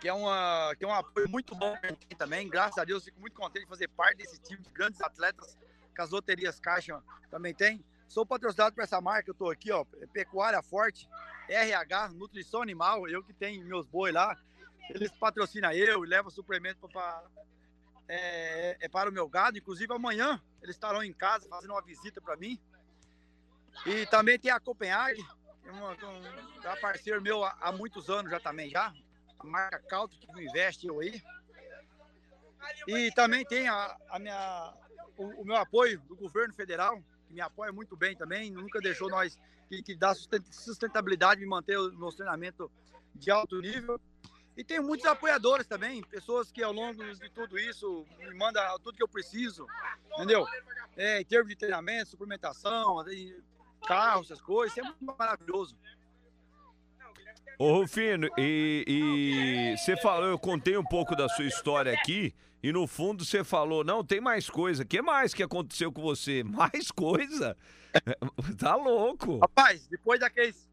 que 0.00 0.08
é, 0.08 0.12
uma, 0.12 0.74
que 0.78 0.84
é 0.84 0.88
um 0.88 0.92
apoio 0.94 1.28
muito 1.28 1.54
bom 1.54 1.74
também. 2.16 2.48
Graças 2.48 2.78
a 2.78 2.84
Deus, 2.84 3.04
fico 3.04 3.20
muito 3.20 3.34
contente 3.34 3.64
de 3.64 3.68
fazer 3.68 3.88
parte 3.88 4.18
desse 4.18 4.40
time 4.40 4.62
de 4.62 4.70
grandes 4.70 5.00
atletas 5.00 5.56
que 5.94 6.00
as 6.00 6.10
loterias 6.10 6.60
Caixa 6.60 7.02
também 7.30 7.54
tem. 7.54 7.84
Sou 8.08 8.26
patrocinado 8.26 8.74
por 8.74 8.84
essa 8.84 9.00
marca, 9.00 9.30
eu 9.30 9.34
tô 9.34 9.50
aqui, 9.50 9.72
ó, 9.72 9.84
Pecuária 10.12 10.62
Forte, 10.62 11.08
RH, 11.48 12.10
Nutrição 12.10 12.62
Animal, 12.62 13.08
eu 13.08 13.22
que 13.22 13.32
tenho 13.32 13.64
meus 13.64 13.86
boi 13.86 14.12
lá, 14.12 14.36
eles 14.90 15.10
patrocinam 15.12 15.72
eu 15.72 16.04
e 16.04 16.08
levam 16.08 16.30
suplemento 16.30 16.88
para 16.88 17.22
é, 18.08 18.76
é, 18.80 18.88
para 18.88 19.08
o 19.08 19.12
meu 19.12 19.28
gado. 19.28 19.58
Inclusive 19.58 19.92
amanhã 19.92 20.40
eles 20.62 20.76
estarão 20.76 21.02
em 21.02 21.12
casa 21.12 21.48
fazendo 21.48 21.72
uma 21.72 21.82
visita 21.82 22.20
para 22.20 22.36
mim. 22.36 22.58
E 23.86 24.06
também 24.06 24.38
tem 24.38 24.50
a 24.50 24.60
Copenhague, 24.60 25.24
uma, 25.64 25.90
um, 25.90 26.18
um 26.20 26.80
parceiro 26.80 27.20
meu 27.20 27.44
há, 27.44 27.56
há, 27.60 27.72
muitos 27.72 28.08
anos 28.08 28.30
já 28.30 28.38
também 28.38 28.70
já, 28.70 28.92
a 29.38 29.44
marca 29.44 29.80
Calto 29.88 30.16
que 30.16 30.42
investe 30.42 30.86
eu 30.86 31.00
aí. 31.00 31.22
E 32.86 33.10
também 33.12 33.44
tem 33.44 33.68
a, 33.68 33.96
a 34.08 34.18
minha, 34.18 34.74
o, 35.16 35.42
o, 35.42 35.44
meu 35.44 35.56
apoio 35.56 36.00
do 36.00 36.16
governo 36.16 36.54
federal, 36.54 37.02
que 37.26 37.34
me 37.34 37.40
apoia 37.40 37.72
muito 37.72 37.96
bem 37.96 38.16
também, 38.16 38.50
nunca 38.50 38.80
deixou 38.80 39.08
nós, 39.08 39.38
que, 39.68 39.82
que 39.82 39.94
dá 39.94 40.14
sustentabilidade 40.14 41.40
de 41.40 41.46
manter 41.46 41.78
o 41.78 41.90
nosso 41.92 42.16
treinamento 42.16 42.70
de 43.14 43.30
alto 43.30 43.60
nível. 43.60 44.00
E 44.56 44.62
tem 44.62 44.80
muitos 44.80 45.06
apoiadores 45.06 45.66
também, 45.66 46.02
pessoas 46.02 46.50
que 46.52 46.62
ao 46.62 46.72
longo 46.72 47.02
de 47.02 47.30
tudo 47.30 47.58
isso 47.58 48.06
me 48.18 48.34
mandam 48.34 48.62
tudo 48.78 48.96
que 48.96 49.02
eu 49.02 49.08
preciso, 49.08 49.66
entendeu? 50.12 50.46
É, 50.96 51.20
em 51.20 51.24
termos 51.24 51.48
de 51.48 51.56
treinamento, 51.56 52.10
suplementação, 52.10 53.04
carro, 53.86 54.22
essas 54.22 54.40
coisas, 54.40 54.76
é 54.78 54.82
muito 54.82 55.04
maravilhoso. 55.18 55.76
Ô 57.58 57.78
Rufino, 57.78 58.28
e, 58.36 59.74
você 59.78 59.96
falou, 59.96 60.28
eu 60.28 60.38
contei 60.38 60.76
um 60.76 60.84
pouco 60.84 61.14
da 61.14 61.28
sua 61.28 61.44
história 61.44 61.92
aqui, 61.92 62.34
e 62.62 62.72
no 62.72 62.86
fundo 62.86 63.24
você 63.24 63.44
falou, 63.44 63.84
não, 63.84 64.04
tem 64.04 64.20
mais 64.20 64.50
coisa. 64.50 64.82
O 64.82 64.86
que 64.86 65.00
mais 65.00 65.32
que 65.32 65.42
aconteceu 65.42 65.92
com 65.92 66.02
você? 66.02 66.42
Mais 66.44 66.90
coisa? 66.90 67.56
tá 68.58 68.74
louco. 68.74 69.38
Rapaz, 69.38 69.86
depois 69.86 70.18
daqueles 70.18 70.68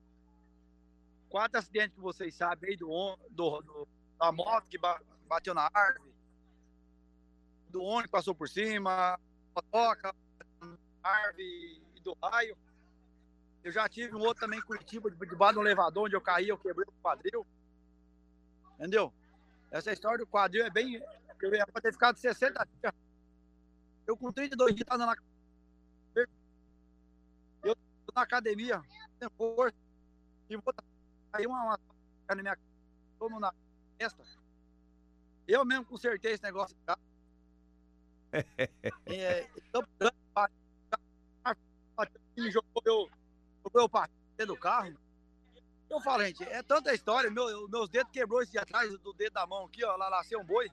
quatro 1.30 1.60
acidentes 1.60 1.96
que 1.96 2.02
vocês 2.02 2.34
sabem 2.34 2.72
aí 2.72 2.78
do, 2.78 3.17
do, 3.30 3.62
do 3.62 3.88
da 4.20 4.32
moto 4.32 4.67
que 4.70 4.78
bateu 5.28 5.54
na 5.54 5.70
árvore, 5.74 6.13
do 7.70 7.82
ônibus 7.82 8.06
que 8.06 8.12
passou 8.12 8.36
por 8.36 8.48
cima, 8.48 9.20
a 9.56 9.62
toca, 9.72 10.13
árvore 11.04 11.82
e 11.96 12.00
do 12.02 12.15
raio. 12.22 12.56
Eu 13.63 13.71
já 13.71 13.88
tive 13.88 14.15
um 14.15 14.19
outro 14.19 14.41
também 14.41 14.60
em 14.60 14.63
Curitiba, 14.63 15.12
debaixo 15.12 15.54
de 15.54 15.60
um 15.60 15.62
elevador 15.62 16.06
onde 16.06 16.15
eu 16.15 16.21
caí, 16.21 16.50
eu 16.50 16.58
quebrei 16.58 16.86
o 16.88 17.02
quadril. 17.02 17.45
Entendeu? 18.76 19.13
Essa 19.69 19.91
história 19.91 20.17
do 20.17 20.28
quadril 20.28 20.65
é 20.65 20.69
bem. 20.69 21.02
Eu 21.41 21.54
ia 21.54 21.65
ter 21.65 21.93
ficado 21.93 22.17
60 22.17 22.65
dias. 22.65 22.93
Eu 24.08 24.17
com 24.17 24.32
32 24.32 24.76
dias 24.76 24.86
tava 24.86 25.06
na. 25.06 25.15
Eu 27.63 27.76
tô 27.76 28.13
na 28.15 28.24
academia, 28.24 28.82
sem 29.19 29.30
força, 29.38 29.76
e 30.50 30.58
vou 30.58 30.74
Aí 31.34 31.47
uma, 31.47 31.63
uma 31.63 31.80
na 32.28 32.36
minha 32.36 32.58
como 33.17 33.39
na 33.39 33.54
testa. 33.97 34.21
Eu 35.47 35.63
mesmo 35.63 35.86
consertei 35.86 36.34
esse 36.34 36.43
negócio 36.43 36.76
é, 39.06 39.47
me 42.38 42.50
jogou 42.50 42.82
eu, 42.86 43.10
jogou 43.71 43.81
eu 43.81 43.89
partido 43.89 44.47
do 44.47 44.57
carro. 44.57 44.95
Eu 45.89 45.99
falo, 46.01 46.23
gente, 46.23 46.43
é 46.43 46.62
tanta 46.63 46.93
história. 46.93 47.29
Meu, 47.29 47.67
meus 47.67 47.89
dedos 47.89 48.12
quebrou 48.12 48.41
esse 48.41 48.57
atrás 48.57 48.97
do 48.99 49.13
dedo 49.13 49.34
da 49.34 49.45
mão 49.45 49.65
aqui, 49.65 49.84
ó. 49.84 49.95
Lá 49.95 50.10
nasceu 50.10 50.39
um 50.39 50.45
boi. 50.45 50.69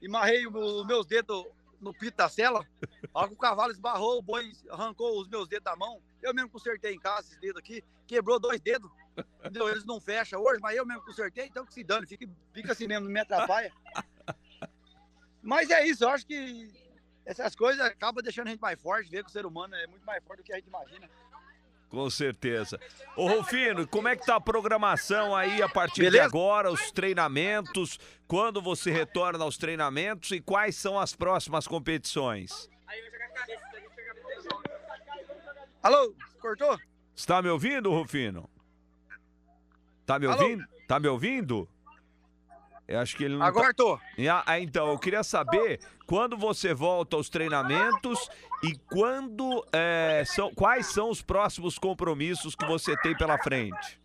E 0.00 0.08
marrei 0.08 0.46
os 0.46 0.86
meus 0.86 1.06
dedos 1.06 1.44
no 1.80 1.92
pito 1.92 2.16
da 2.16 2.28
cela. 2.28 2.66
Ó, 3.14 3.26
o 3.26 3.36
cavalo 3.36 3.72
esbarrou, 3.72 4.18
o 4.18 4.22
boi 4.22 4.52
arrancou 4.70 5.20
os 5.20 5.28
meus 5.28 5.48
dedos 5.48 5.64
da 5.64 5.76
mão. 5.76 6.00
Eu 6.20 6.34
mesmo 6.34 6.50
consertei 6.50 6.94
em 6.94 6.98
casa 6.98 7.28
esses 7.28 7.38
dedos 7.38 7.58
aqui. 7.58 7.84
Quebrou 8.06 8.40
dois 8.40 8.60
dedos. 8.60 8.90
Entendeu? 9.40 9.68
Eles 9.68 9.84
não 9.84 10.00
fecham 10.00 10.40
hoje, 10.42 10.60
mas 10.60 10.76
eu 10.76 10.86
mesmo 10.86 11.04
consertei, 11.04 11.46
então 11.46 11.66
que 11.66 11.74
se 11.74 11.84
dane, 11.84 12.06
fica, 12.06 12.26
fica 12.52 12.72
assim 12.72 12.86
mesmo, 12.86 13.04
não 13.04 13.12
me 13.12 13.20
atrapalha. 13.20 13.72
Mas 15.42 15.70
é 15.70 15.86
isso, 15.86 16.04
eu 16.04 16.08
acho 16.08 16.24
que 16.24 16.72
essas 17.24 17.54
coisas 17.54 17.84
acabam 17.84 18.22
deixando 18.22 18.46
a 18.46 18.50
gente 18.50 18.60
mais 18.60 18.80
forte, 18.80 19.10
ver 19.10 19.22
que 19.22 19.28
o 19.28 19.32
ser 19.32 19.44
humano 19.44 19.74
é 19.74 19.86
muito 19.86 20.04
mais 20.04 20.22
forte 20.24 20.40
do 20.40 20.44
que 20.44 20.52
a 20.52 20.56
gente 20.56 20.68
imagina. 20.68 21.10
Com 21.92 22.08
certeza. 22.08 22.80
Ô 23.14 23.28
Rufino, 23.28 23.86
como 23.86 24.08
é 24.08 24.16
que 24.16 24.24
tá 24.24 24.36
a 24.36 24.40
programação 24.40 25.36
aí 25.36 25.60
a 25.60 25.68
partir 25.68 26.00
Beleza? 26.00 26.22
de 26.22 26.26
agora, 26.26 26.72
os 26.72 26.90
treinamentos, 26.90 28.00
quando 28.26 28.62
você 28.62 28.90
retorna 28.90 29.44
aos 29.44 29.58
treinamentos 29.58 30.30
e 30.30 30.40
quais 30.40 30.74
são 30.74 30.98
as 30.98 31.14
próximas 31.14 31.68
competições? 31.68 32.70
Alô, 35.82 36.14
cortou? 36.40 36.80
Está 37.14 37.42
me 37.42 37.50
ouvindo, 37.50 37.90
Rufino? 37.90 38.48
Tá 40.06 40.18
me 40.18 40.26
ouvindo? 40.26 40.62
Alô? 40.62 40.86
Tá 40.88 40.98
me 40.98 41.08
ouvindo? 41.08 41.68
Eu 42.92 43.00
acho 43.00 43.16
que 43.16 43.24
ele 43.24 43.36
não 43.36 43.42
Agora 43.42 43.68
tá... 43.68 43.74
tô. 43.74 43.98
Ah, 44.44 44.60
então, 44.60 44.88
eu 44.88 44.98
queria 44.98 45.24
saber 45.24 45.80
quando 46.06 46.36
você 46.36 46.74
volta 46.74 47.16
aos 47.16 47.30
treinamentos 47.30 48.28
e 48.62 48.76
quando 48.90 49.66
é, 49.72 50.22
são, 50.26 50.54
quais 50.54 50.88
são 50.88 51.08
os 51.08 51.22
próximos 51.22 51.78
compromissos 51.78 52.54
que 52.54 52.66
você 52.66 52.94
tem 52.98 53.16
pela 53.16 53.38
frente. 53.38 53.98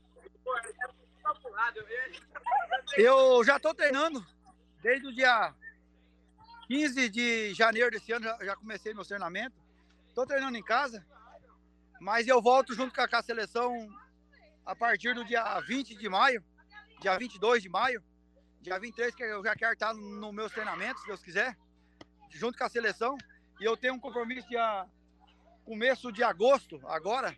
Eu 2.96 3.44
já 3.44 3.60
tô 3.60 3.74
treinando 3.74 4.26
desde 4.82 5.08
o 5.08 5.14
dia 5.14 5.54
15 6.70 7.10
de 7.10 7.54
janeiro 7.54 7.92
desse 7.92 8.14
ano, 8.14 8.24
já, 8.24 8.38
já 8.42 8.56
comecei 8.56 8.94
meu 8.94 9.04
treinamento. 9.04 9.56
Tô 10.16 10.26
treinando 10.26 10.58
em 10.58 10.64
casa, 10.64 11.06
mas 12.00 12.26
eu 12.26 12.42
volto 12.42 12.74
junto 12.74 12.96
com 12.96 13.02
a, 13.02 13.08
com 13.08 13.18
a 13.18 13.22
seleção 13.22 13.90
a 14.66 14.74
partir 14.74 15.14
do 15.14 15.26
dia 15.26 15.60
20 15.60 15.94
de 15.94 16.08
maio, 16.08 16.42
dia 17.02 17.18
22 17.18 17.62
de 17.62 17.68
maio, 17.68 18.02
dia 18.62 18.80
23, 18.80 19.16
que 19.16 19.24
eu 19.24 19.44
já 19.44 19.56
quero 19.56 19.74
estar 19.74 19.94
nos 19.94 20.34
meus 20.34 20.52
treinamentos, 20.52 21.02
se 21.02 21.08
Deus 21.08 21.22
quiser, 21.22 21.58
junto 22.30 22.58
com 22.58 22.64
a 22.64 22.70
seleção. 22.70 23.18
E 23.60 23.66
eu 23.66 23.76
tenho 23.76 23.94
um 23.96 24.00
compromisso 24.00 24.48
dia 24.48 24.86
começo 25.66 26.12
de 26.12 26.24
agosto, 26.24 26.80
agora, 26.88 27.36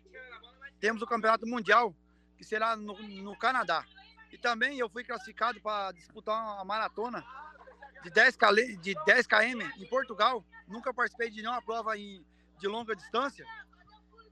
temos 0.78 1.02
o 1.02 1.06
Campeonato 1.06 1.46
Mundial, 1.46 1.94
que 2.36 2.44
será 2.44 2.76
no, 2.76 2.94
no 3.02 3.36
Canadá. 3.36 3.84
E 4.30 4.38
também 4.38 4.78
eu 4.78 4.88
fui 4.88 5.02
classificado 5.02 5.60
para 5.60 5.90
disputar 5.92 6.36
uma 6.36 6.64
maratona 6.64 7.24
de 8.02 8.10
10, 8.10 8.38
de 8.80 8.94
10 9.04 9.26
km 9.26 9.62
em 9.76 9.86
Portugal. 9.86 10.44
Nunca 10.68 10.94
participei 10.94 11.28
de 11.30 11.42
nenhuma 11.42 11.60
prova 11.60 11.98
em, 11.98 12.24
de 12.58 12.68
longa 12.68 12.94
distância. 12.94 13.44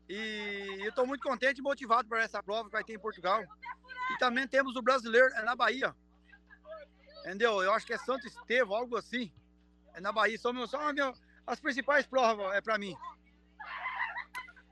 E 0.09 0.79
eu 0.81 0.90
estou 0.90 1.07
muito 1.07 1.22
contente 1.22 1.59
e 1.59 1.62
motivado 1.62 2.09
para 2.09 2.22
essa 2.22 2.42
prova 2.42 2.66
que 2.66 2.72
vai 2.72 2.85
ter 2.85 2.94
em 2.94 2.98
Portugal. 2.98 3.42
E 4.12 4.18
também 4.18 4.46
temos 4.46 4.77
o 4.77 4.83
brasileiro 4.83 5.29
é 5.35 5.42
na 5.42 5.57
Bahia. 5.57 5.94
Entendeu? 7.20 7.62
Eu 7.62 7.72
acho 7.72 7.87
que 7.87 7.92
é 7.92 7.98
Santo 7.98 8.26
Estevão, 8.26 8.76
algo 8.76 8.96
assim. 8.96 9.31
É 9.94 10.00
na 10.00 10.12
Bahia. 10.12 10.38
São, 10.38 10.66
são 10.66 10.81
as 11.46 11.61
principais 11.61 12.07
provas 12.07 12.54
é 12.54 12.61
para 12.61 12.78
mim. 12.78 12.94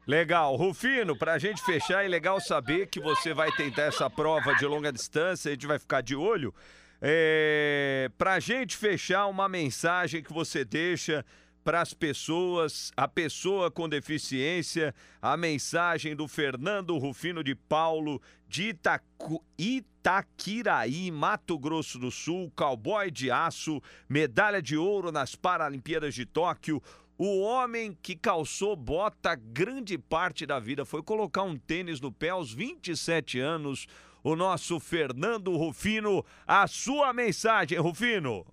Legal. 0.06 0.54
Rufino, 0.54 1.16
para 1.16 1.32
a 1.32 1.38
gente 1.38 1.61
fechar, 1.62 2.04
é 2.04 2.09
legal 2.09 2.40
saber 2.40 2.87
que 2.87 3.00
você 3.00 3.35
vai 3.35 3.50
tentar 3.52 3.82
essa 3.82 4.09
prova 4.09 4.54
de 4.54 4.64
longa 4.64 4.92
distância, 4.92 5.48
a 5.50 5.52
gente 5.52 5.66
vai 5.66 5.78
ficar 5.78 6.00
de 6.00 6.14
olho. 6.14 6.54
É, 7.02 8.09
para 8.16 8.35
a 8.35 8.40
gente 8.40 8.76
fechar, 8.76 9.26
uma 9.26 9.48
mensagem 9.48 10.22
que 10.22 10.32
você 10.32 10.64
deixa 10.64 11.24
para 11.66 11.81
as 11.81 11.92
pessoas, 11.92 12.92
a 12.96 13.09
pessoa 13.09 13.72
com 13.72 13.88
deficiência, 13.88 14.94
a 15.20 15.37
mensagem 15.37 16.14
do 16.14 16.29
Fernando 16.29 16.96
Rufino 16.96 17.42
de 17.42 17.57
Paulo, 17.57 18.22
de 18.46 18.68
Itacu, 18.68 19.44
Itaquiraí, 19.59 21.11
Mato 21.11 21.59
Grosso 21.59 21.98
do 21.98 22.09
Sul, 22.09 22.52
cowboy 22.55 23.11
de 23.11 23.33
aço, 23.33 23.83
medalha 24.09 24.62
de 24.62 24.76
ouro 24.76 25.11
nas 25.11 25.35
Paralimpíadas 25.35 26.14
de 26.14 26.24
Tóquio. 26.24 26.81
O 27.18 27.40
homem 27.40 27.98
que 28.00 28.14
calçou 28.14 28.76
bota 28.76 29.35
grande 29.35 29.98
parte 29.98 30.46
da 30.46 30.61
vida 30.61 30.85
foi 30.85 31.02
colocar 31.02 31.42
um 31.42 31.59
tênis 31.59 32.00
no 32.00 32.12
pé 32.12 32.29
aos 32.29 32.55
27 32.55 33.40
anos. 33.40 33.88
O 34.22 34.37
nosso 34.37 34.79
Fernando 34.79 35.57
Rufino, 35.57 36.24
a 36.46 36.68
sua 36.68 37.12
mensagem, 37.12 37.76
Rufino. 37.76 38.46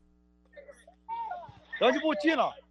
Tô 1.77 1.91
de 1.91 1.99
botina, 1.99 2.45
ó. 2.45 2.62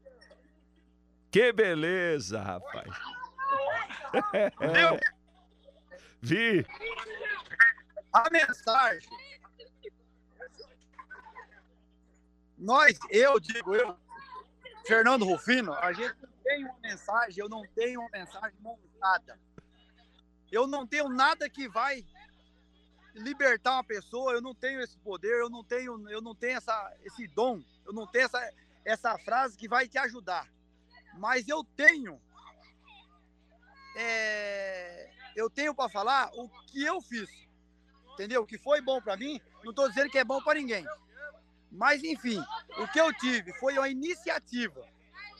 Que 1.33 1.51
beleza, 1.51 2.43
rapaz. 2.43 2.95
Viu? 4.61 5.01
Vi. 6.21 6.67
A 8.13 8.29
mensagem. 8.31 9.09
Nós, 12.59 12.99
eu 13.09 13.41
digo, 13.41 13.75
eu, 13.75 13.97
Fernando 14.87 15.25
Rufino, 15.25 15.73
a 15.73 15.93
gente 15.95 16.15
não 16.21 16.29
tem 16.45 16.65
uma 16.67 16.79
mensagem, 16.83 17.43
eu 17.43 17.49
não 17.49 17.67
tenho 17.75 18.01
uma 18.01 18.11
mensagem 18.11 18.57
montada. 18.61 19.41
Eu 20.51 20.67
não 20.67 20.87
tenho 20.87 21.09
nada 21.09 21.49
que 21.49 21.67
vai 21.67 22.05
libertar 23.15 23.73
uma 23.73 23.85
pessoa, 23.85 24.35
eu 24.35 24.43
não 24.43 24.55
tenho 24.55 24.83
esse 24.83 24.99
poder, 24.99 25.41
eu 25.41 25.49
não 25.49 25.65
tenho, 25.65 26.09
eu 26.11 26.21
não 26.21 26.35
tenho 26.35 26.59
essa, 26.59 26.95
esse 27.03 27.27
dom, 27.27 27.63
eu 27.87 27.93
não 27.95 28.07
tenho 28.07 28.27
essa, 28.27 28.53
essa 28.85 29.19
frase 29.19 29.57
que 29.57 29.67
vai 29.67 29.89
te 29.89 29.97
ajudar. 29.97 30.47
Mas 31.15 31.47
eu 31.49 31.65
tenho, 31.77 32.21
é, 33.97 35.11
eu 35.37 35.51
tenho 35.51 35.75
para 35.75 35.89
falar 35.89 36.31
o 36.35 36.49
que 36.67 36.83
eu 36.83 37.01
fiz, 37.01 37.29
entendeu? 38.15 38.43
O 38.43 38.47
que 38.47 38.59
foi 38.59 38.81
bom 38.81 39.01
para 39.01 39.17
mim, 39.17 39.41
não 39.63 39.71
estou 39.71 39.89
dizendo 39.89 40.11
que 40.11 40.19
é 40.19 40.25
bom 40.25 40.43
para 40.43 40.59
ninguém. 40.59 40.87
Mas 41.71 42.03
enfim, 42.05 42.43
o 42.79 42.89
que 42.89 43.01
eu 43.01 43.13
tive 43.15 43.53
foi 43.55 43.79
uma 43.79 43.89
iniciativa, 43.89 44.87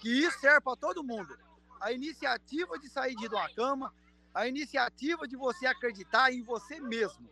que 0.01 0.09
isso 0.09 0.39
serve 0.41 0.61
para 0.63 0.77
todo 0.77 1.05
mundo. 1.05 1.39
A 1.81 1.93
iniciativa 1.93 2.79
de 2.79 2.89
sair 2.89 3.15
de 3.17 3.27
uma 3.27 3.49
cama, 3.51 3.93
a 4.35 4.47
iniciativa 4.47 5.29
de 5.29 5.37
você 5.37 5.67
acreditar 5.67 6.33
em 6.33 6.43
você 6.43 6.81
mesmo. 6.81 7.29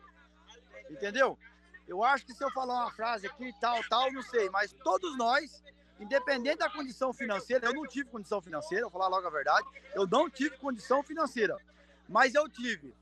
Entendeu? 0.90 1.38
Eu 1.86 2.04
acho 2.04 2.26
que 2.26 2.34
se 2.34 2.44
eu 2.44 2.50
falar 2.52 2.82
uma 2.84 2.92
frase 2.92 3.26
aqui, 3.26 3.52
tal, 3.60 3.82
tal, 3.88 4.12
não 4.12 4.22
sei, 4.22 4.50
mas 4.50 4.72
todos 4.84 5.16
nós, 5.16 5.62
independente 6.00 6.58
da 6.58 6.70
condição 6.70 7.12
financeira, 7.12 7.66
eu 7.66 7.74
não 7.74 7.86
tive 7.86 8.08
condição 8.08 8.40
financeira, 8.40 8.84
vou 8.84 8.90
falar 8.90 9.08
logo 9.08 9.26
a 9.26 9.30
verdade, 9.30 9.68
eu 9.94 10.06
não 10.06 10.30
tive 10.30 10.56
condição 10.56 11.02
financeira, 11.02 11.56
mas 12.08 12.34
eu 12.34 12.48
tive, 12.48 12.94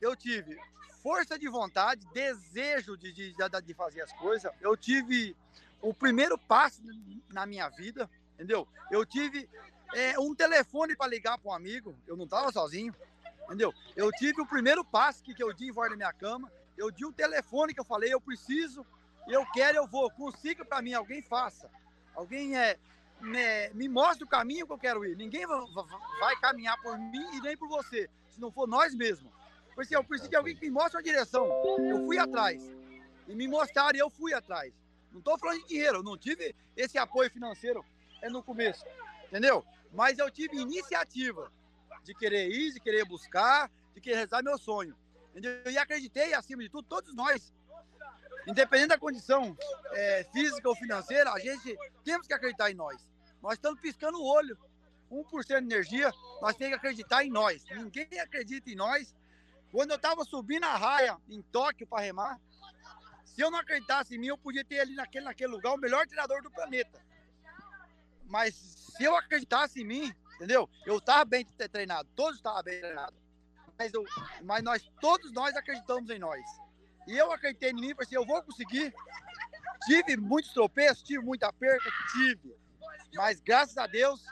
eu 0.00 0.16
tive 0.16 0.58
força 1.00 1.38
de 1.38 1.48
vontade, 1.48 2.06
desejo 2.12 2.96
de, 2.96 3.12
de, 3.12 3.34
de 3.64 3.74
fazer 3.74 4.02
as 4.02 4.12
coisas, 4.14 4.52
eu 4.60 4.76
tive 4.76 5.36
o 5.80 5.94
primeiro 5.94 6.36
passo 6.36 6.82
na 7.30 7.46
minha 7.46 7.68
vida, 7.68 8.10
entendeu? 8.34 8.66
Eu 8.90 9.06
tive 9.06 9.48
é, 9.94 10.18
um 10.18 10.34
telefone 10.34 10.96
para 10.96 11.06
ligar 11.06 11.38
para 11.38 11.50
um 11.50 11.54
amigo, 11.54 11.96
eu 12.06 12.16
não 12.16 12.24
estava 12.24 12.52
sozinho, 12.52 12.94
entendeu? 13.44 13.72
Eu 13.96 14.10
tive 14.12 14.42
o 14.42 14.46
primeiro 14.46 14.84
passo 14.84 15.22
que, 15.22 15.34
que 15.34 15.42
eu 15.42 15.54
dei 15.54 15.68
em 15.68 15.72
volta 15.72 15.90
da 15.90 15.96
minha 15.96 16.12
cama, 16.12 16.50
eu 16.76 16.90
dei 16.90 17.06
um 17.06 17.12
telefone 17.12 17.72
que 17.72 17.80
eu 17.80 17.84
falei, 17.84 18.12
eu 18.12 18.20
preciso, 18.20 18.84
eu 19.32 19.46
quero, 19.52 19.78
eu 19.78 19.86
vou, 19.86 20.10
consiga 20.10 20.64
para 20.64 20.82
mim, 20.82 20.92
alguém 20.92 21.22
faça. 21.22 21.70
Alguém 22.14 22.56
é, 22.56 22.78
me, 23.20 23.70
me 23.74 23.88
mostra 23.88 24.24
o 24.24 24.28
caminho 24.28 24.66
que 24.66 24.72
eu 24.72 24.78
quero 24.78 25.04
ir. 25.04 25.16
Ninguém 25.16 25.46
vai, 26.20 26.36
caminhar 26.40 26.80
por 26.82 26.98
mim 26.98 27.36
e 27.36 27.40
nem 27.40 27.56
por 27.56 27.68
você, 27.68 28.08
se 28.30 28.40
não 28.40 28.50
for 28.50 28.66
nós 28.66 28.94
mesmos. 28.94 29.32
Porque 29.74 29.94
eu 29.94 30.02
preciso 30.04 30.30
de 30.30 30.36
alguém 30.36 30.56
que 30.56 30.66
me 30.66 30.70
mostre 30.70 30.96
uma 30.96 31.02
direção. 31.02 31.46
Eu 31.78 32.04
fui 32.06 32.18
atrás. 32.18 32.62
E 33.28 33.34
me 33.34 33.46
mostraram 33.46 33.98
eu 33.98 34.10
fui 34.10 34.34
atrás. 34.34 34.72
Não 35.12 35.18
estou 35.18 35.38
falando 35.38 35.60
de 35.62 35.68
dinheiro, 35.68 36.02
não 36.02 36.16
tive 36.16 36.54
esse 36.76 36.98
apoio 36.98 37.30
financeiro 37.30 37.84
é 38.22 38.28
no 38.28 38.42
começo, 38.42 38.84
entendeu? 39.26 39.64
Mas 39.92 40.18
eu 40.18 40.30
tive 40.30 40.56
iniciativa 40.56 41.50
de 42.04 42.14
querer 42.14 42.48
ir, 42.50 42.72
de 42.72 42.80
querer 42.80 43.04
buscar, 43.04 43.70
de 43.94 44.00
querer 44.00 44.16
realizar 44.16 44.42
meu 44.42 44.58
sonho. 44.58 44.94
Entendeu? 45.30 45.70
E 45.70 45.78
acreditei, 45.78 46.34
acima 46.34 46.62
de 46.62 46.68
tudo, 46.68 46.86
todos 46.86 47.14
nós, 47.14 47.52
independente 48.46 48.88
da 48.88 48.98
condição 48.98 49.56
é, 49.92 50.24
física 50.32 50.68
ou 50.68 50.74
financeira, 50.74 51.32
a 51.32 51.38
gente 51.38 51.76
temos 52.04 52.26
que 52.26 52.34
acreditar 52.34 52.70
em 52.70 52.74
nós. 52.74 52.96
Nós 53.42 53.54
estamos 53.54 53.80
piscando 53.80 54.18
o 54.18 54.24
olho, 54.24 54.58
1% 55.10 55.46
de 55.46 55.52
energia, 55.54 56.12
nós 56.40 56.54
temos 56.56 56.74
que 56.74 56.86
acreditar 56.86 57.24
em 57.24 57.30
nós. 57.30 57.64
Ninguém 57.70 58.20
acredita 58.20 58.70
em 58.70 58.76
nós. 58.76 59.14
Quando 59.72 59.90
eu 59.90 59.96
estava 59.96 60.24
subindo 60.24 60.64
a 60.64 60.76
raia 60.76 61.16
em 61.28 61.42
Tóquio 61.42 61.86
para 61.86 62.02
remar, 62.02 62.40
se 63.24 63.40
eu 63.40 63.50
não 63.50 63.58
acreditasse 63.58 64.14
em 64.14 64.18
mim, 64.18 64.26
eu 64.28 64.38
podia 64.38 64.64
ter 64.64 64.80
ali 64.80 64.94
naquele, 64.94 65.24
naquele 65.24 65.52
lugar 65.52 65.72
o 65.72 65.78
melhor 65.78 66.06
treinador 66.06 66.42
do 66.42 66.50
planeta. 66.50 67.00
Mas 68.26 68.54
se 68.54 69.04
eu 69.04 69.16
acreditasse 69.16 69.80
em 69.80 69.84
mim, 69.84 70.14
entendeu? 70.36 70.68
Eu 70.84 70.98
estava 70.98 71.24
bem 71.24 71.44
treinado, 71.44 72.08
todos 72.14 72.36
estavam 72.36 72.62
bem 72.62 72.80
treinados. 72.80 73.18
Mas, 73.78 73.94
eu, 73.94 74.04
mas 74.42 74.62
nós, 74.62 74.90
todos 75.00 75.32
nós 75.32 75.56
acreditamos 75.56 76.10
em 76.10 76.18
nós. 76.18 76.44
E 77.06 77.16
eu 77.16 77.32
acreditei 77.32 77.70
em 77.70 77.74
mim, 77.74 77.94
porque 77.94 78.16
eu 78.16 78.26
vou 78.26 78.42
conseguir. 78.42 78.94
Tive 79.86 80.16
muitos 80.16 80.52
tropeços, 80.52 81.02
tive 81.02 81.24
muita 81.24 81.52
perca, 81.52 81.90
tive. 82.12 82.54
Mas 83.14 83.40
graças 83.40 83.76
a 83.78 83.86
Deus, 83.86 84.22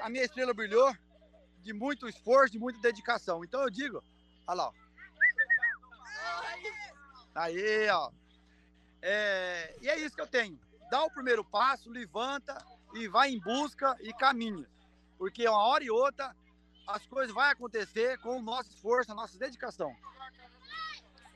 a 0.00 0.08
minha 0.08 0.24
estrela 0.24 0.54
brilhou 0.54 0.94
de 1.62 1.72
muito 1.72 2.08
esforço, 2.08 2.52
de 2.52 2.58
muita 2.58 2.80
dedicação. 2.80 3.44
Então 3.44 3.62
eu 3.62 3.70
digo, 3.70 4.02
olha 4.46 4.56
lá. 4.56 4.68
Ó. 4.68 4.72
Aí, 7.34 7.88
ó. 7.90 8.10
É, 9.02 9.76
e 9.82 9.88
é 9.88 9.98
isso 9.98 10.14
que 10.14 10.22
eu 10.22 10.26
tenho 10.26 10.58
dá 10.90 11.04
o 11.04 11.10
primeiro 11.10 11.44
passo, 11.44 11.90
levanta 11.90 12.56
e 12.94 13.08
vai 13.08 13.30
em 13.30 13.40
busca 13.40 13.96
e 14.00 14.12
caminha. 14.14 14.66
Porque 15.18 15.48
uma 15.48 15.64
hora 15.64 15.84
e 15.84 15.90
outra 15.90 16.34
as 16.86 17.04
coisas 17.06 17.34
vão 17.34 17.42
acontecer 17.42 18.18
com 18.18 18.38
o 18.38 18.42
nosso 18.42 18.70
esforço, 18.70 19.10
a 19.10 19.14
nossa 19.14 19.36
dedicação. 19.36 19.94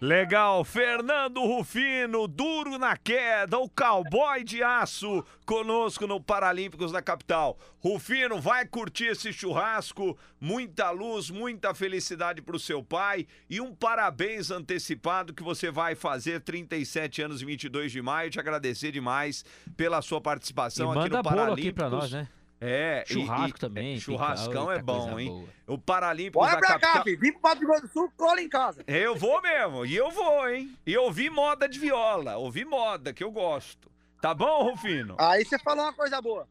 Legal, 0.01 0.65
Fernando 0.65 1.43
Rufino, 1.43 2.27
duro 2.27 2.79
na 2.79 2.97
queda, 2.97 3.59
o 3.59 3.69
cowboy 3.69 4.43
de 4.43 4.63
aço, 4.63 5.23
conosco 5.45 6.07
no 6.07 6.19
Paralímpicos 6.19 6.91
da 6.91 7.03
capital. 7.03 7.59
Rufino, 7.81 8.41
vai 8.41 8.65
curtir 8.65 9.09
esse 9.09 9.31
churrasco, 9.31 10.17
muita 10.41 10.91
luz, 10.91 11.29
muita 11.29 11.75
felicidade 11.75 12.41
para 12.41 12.57
o 12.57 12.59
seu 12.59 12.83
pai 12.83 13.27
e 13.49 13.61
um 13.61 13.75
parabéns 13.75 14.51
antecipado 14.51 15.35
que 15.35 15.43
você 15.43 15.71
vai 15.71 15.95
fazer 15.95 16.41
37 16.41 17.21
anos 17.21 17.43
e 17.43 17.45
22 17.45 17.93
de 17.93 18.01
maio. 18.01 18.31
Te 18.31 18.41
agradecer 18.41 18.93
demais 18.93 19.45
pela 19.77 20.01
sua 20.01 20.21
participação 20.21 20.95
e 20.95 20.99
aqui 20.99 21.11
no 21.11 21.23
Paralímpicos. 21.23 21.83
Aqui 21.85 21.95
nós, 21.95 22.11
né? 22.13 22.29
É, 22.61 23.05
churrasco 23.07 23.57
e, 23.57 23.61
também. 23.61 23.99
Churrascão 23.99 24.71
é 24.71 24.83
bom, 24.83 25.19
hein? 25.19 25.29
Boa. 25.31 25.49
O 25.67 25.79
Paralímpico 25.79 26.41
Bora 26.41 26.53
da 26.53 26.59
pra 26.59 26.69
capital... 26.69 26.93
cá, 26.93 27.03
filho. 27.03 27.19
Vim 27.19 27.33
pro 27.33 27.43
Mato 27.43 27.61
Grosso 27.61 27.83
do 27.83 27.89
Sul, 27.89 28.13
cola 28.17 28.41
em 28.43 28.49
casa. 28.51 28.85
Eu 28.87 29.17
vou 29.17 29.41
mesmo, 29.41 29.87
e 29.87 29.97
eu 29.97 30.11
vou, 30.11 30.47
hein? 30.47 30.77
E 30.87 30.97
ouvi 30.99 31.31
moda 31.31 31.67
de 31.67 31.79
viola, 31.79 32.37
ouvi 32.37 32.65
moda, 32.67 33.15
que 33.15 33.25
eu 33.25 33.31
gosto. 33.31 33.91
Tá 34.21 34.35
bom, 34.35 34.65
Rufino? 34.65 35.17
Aí 35.19 35.43
você 35.43 35.59
falou 35.59 35.85
uma 35.85 35.95
coisa 35.95 36.21
boa. 36.21 36.47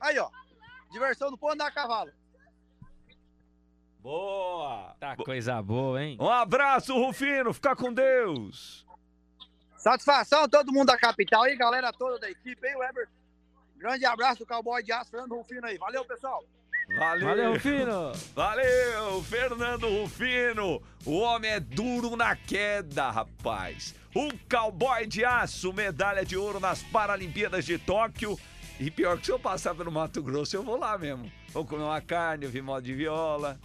Aí, 0.00 0.18
ó. 0.18 0.30
Diversão 0.90 1.30
do 1.30 1.36
povo 1.36 1.52
andar 1.52 1.66
a 1.66 1.70
cavalo. 1.70 2.10
Boa! 4.00 4.96
Tá 4.98 5.14
coisa 5.16 5.60
boa, 5.60 6.02
hein? 6.02 6.16
Um 6.18 6.30
abraço, 6.30 6.94
Rufino. 6.94 7.52
Fica 7.52 7.76
com 7.76 7.92
Deus. 7.92 8.86
Satisfação 9.76 10.44
a 10.44 10.48
todo 10.48 10.72
mundo 10.72 10.86
da 10.86 10.96
capital 10.96 11.42
aí, 11.42 11.56
galera 11.56 11.92
toda 11.92 12.18
da 12.18 12.30
equipe, 12.30 12.66
hein, 12.66 12.76
Weber? 12.76 13.08
Grande 13.78 14.04
abraço 14.04 14.40
do 14.40 14.46
cowboy 14.46 14.82
de 14.82 14.92
aço, 14.92 15.10
Fernando 15.10 15.36
Rufino 15.36 15.66
aí. 15.66 15.78
Valeu, 15.78 16.04
pessoal. 16.04 16.44
Valeu. 16.96 17.28
Valeu, 17.28 17.52
Rufino. 17.52 18.12
Valeu, 18.34 19.22
Fernando 19.22 19.88
Rufino. 19.88 20.82
O 21.04 21.18
homem 21.18 21.50
é 21.50 21.60
duro 21.60 22.16
na 22.16 22.34
queda, 22.34 23.10
rapaz. 23.10 23.94
Um 24.16 24.30
cowboy 24.50 25.06
de 25.06 25.24
aço, 25.24 25.72
medalha 25.72 26.24
de 26.24 26.36
ouro 26.36 26.58
nas 26.58 26.82
Paralimpíadas 26.82 27.64
de 27.64 27.78
Tóquio. 27.78 28.38
E 28.80 28.90
pior 28.90 29.18
que 29.18 29.26
se 29.26 29.32
eu 29.32 29.38
passar 29.38 29.74
pelo 29.74 29.92
Mato 29.92 30.22
Grosso, 30.22 30.56
eu 30.56 30.62
vou 30.62 30.76
lá 30.76 30.96
mesmo. 30.96 31.30
Vou 31.48 31.64
comer 31.64 31.84
uma 31.84 32.00
carne, 32.00 32.46
ouvir 32.46 32.62
moda 32.62 32.82
de 32.82 32.94
viola. 32.94 33.58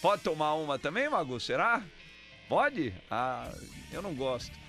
Pode 0.00 0.22
tomar 0.22 0.54
uma 0.54 0.78
também, 0.78 1.08
Magu? 1.08 1.38
Será? 1.38 1.82
Pode? 2.48 2.94
Ah, 3.10 3.50
eu 3.92 4.00
não 4.02 4.14
gosto. 4.14 4.63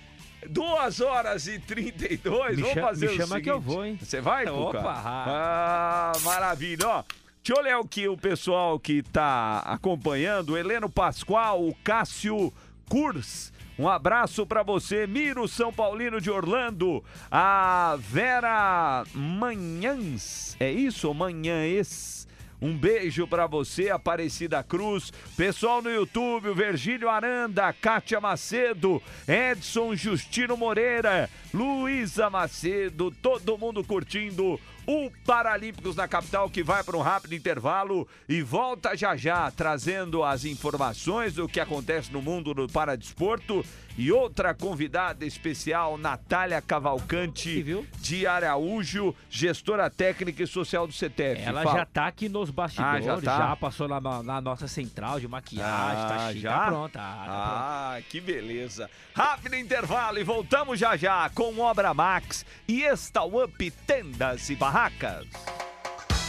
Duas 0.48 1.00
horas 1.00 1.46
e 1.46 1.58
32. 1.58 2.56
Me 2.56 2.62
Vamos 2.62 2.74
fazer 2.80 3.06
me 3.08 3.12
o 3.12 3.16
chama 3.16 3.26
seguinte. 3.28 3.44
que 3.44 3.50
eu 3.50 3.60
vou, 3.60 3.84
hein? 3.84 3.98
Você 4.00 4.20
vai, 4.20 4.44
Cuca? 4.44 4.78
Opa! 4.78 5.02
Ah, 5.04 6.12
maravilha. 6.22 6.86
Ó, 6.88 7.02
deixa 7.42 7.60
eu 7.60 7.64
ler 7.64 7.76
o 7.76 7.84
que 7.84 8.06
o 8.08 8.16
pessoal 8.16 8.78
que 8.78 9.02
tá 9.02 9.58
acompanhando. 9.60 10.50
O 10.50 10.56
Heleno 10.56 10.88
Pascoal, 10.88 11.66
o 11.66 11.74
Cássio 11.82 12.52
Kurs. 12.88 13.52
Um 13.78 13.88
abraço 13.88 14.46
para 14.46 14.62
você, 14.62 15.06
Miro 15.06 15.46
São 15.46 15.70
Paulino 15.70 16.18
de 16.18 16.30
Orlando, 16.30 17.04
a 17.30 17.94
Vera 17.98 19.04
Manhãs, 19.12 20.56
é 20.58 20.70
isso? 20.72 21.12
Manhães. 21.12 22.25
Um 22.60 22.76
beijo 22.76 23.26
para 23.26 23.46
você, 23.46 23.90
Aparecida 23.90 24.62
Cruz. 24.62 25.12
Pessoal 25.36 25.82
no 25.82 25.90
YouTube, 25.90 26.54
Virgílio 26.54 27.08
Aranda, 27.08 27.72
Kátia 27.72 28.20
Macedo, 28.20 29.02
Edson 29.28 29.94
Justino 29.94 30.56
Moreira, 30.56 31.28
Luísa 31.52 32.30
Macedo, 32.30 33.10
todo 33.10 33.58
mundo 33.58 33.84
curtindo 33.84 34.58
o 34.86 35.10
Paralímpicos 35.24 35.96
na 35.96 36.06
capital 36.06 36.48
que 36.48 36.62
vai 36.62 36.82
para 36.84 36.96
um 36.96 37.00
rápido 37.02 37.34
intervalo 37.34 38.06
e 38.28 38.40
volta 38.42 38.96
já 38.96 39.16
já 39.16 39.50
trazendo 39.50 40.22
as 40.22 40.44
informações 40.44 41.34
do 41.34 41.48
que 41.48 41.58
acontece 41.60 42.12
no 42.12 42.22
mundo 42.22 42.54
do 42.54 42.68
paradesporto 42.68 43.64
e 43.98 44.12
outra 44.12 44.52
convidada 44.54 45.24
especial, 45.24 45.96
Natália 45.96 46.60
Cavalcante 46.60 47.86
de 47.98 48.26
Araújo, 48.26 49.14
gestora 49.30 49.88
técnica 49.88 50.42
e 50.42 50.46
social 50.46 50.86
do 50.86 50.92
CTF. 50.92 51.40
Ela 51.42 51.62
Fala. 51.62 51.78
já 51.78 51.86
tá 51.86 52.06
aqui 52.06 52.28
nos 52.28 52.50
bastidores, 52.50 53.06
Ah, 53.06 53.14
já 53.16 53.20
já, 53.20 53.38
tá? 53.38 53.56
passou 53.56 53.88
na, 53.88 53.98
na 54.22 54.40
nossa 54.40 54.68
central 54.68 55.18
de 55.18 55.26
maquiagem, 55.26 55.72
Ah, 56.04 56.08
tá 56.08 56.28
chique, 56.28 56.40
já? 56.40 56.58
tá 56.58 56.66
pronta. 56.66 56.98
tá 56.98 57.14
pronta. 57.24 57.30
Ah, 57.32 57.98
que 58.10 58.20
beleza. 58.20 58.90
Rápido 59.14 59.56
intervalo 59.56 60.18
e 60.18 60.24
voltamos 60.24 60.78
já 60.78 60.94
já 60.96 61.30
com 61.30 61.58
Obra 61.58 61.94
Max 61.94 62.44
e 62.68 62.84
Up 62.90 63.70
Tendas 63.86 64.50
e 64.50 64.56
Barracas. 64.76 65.26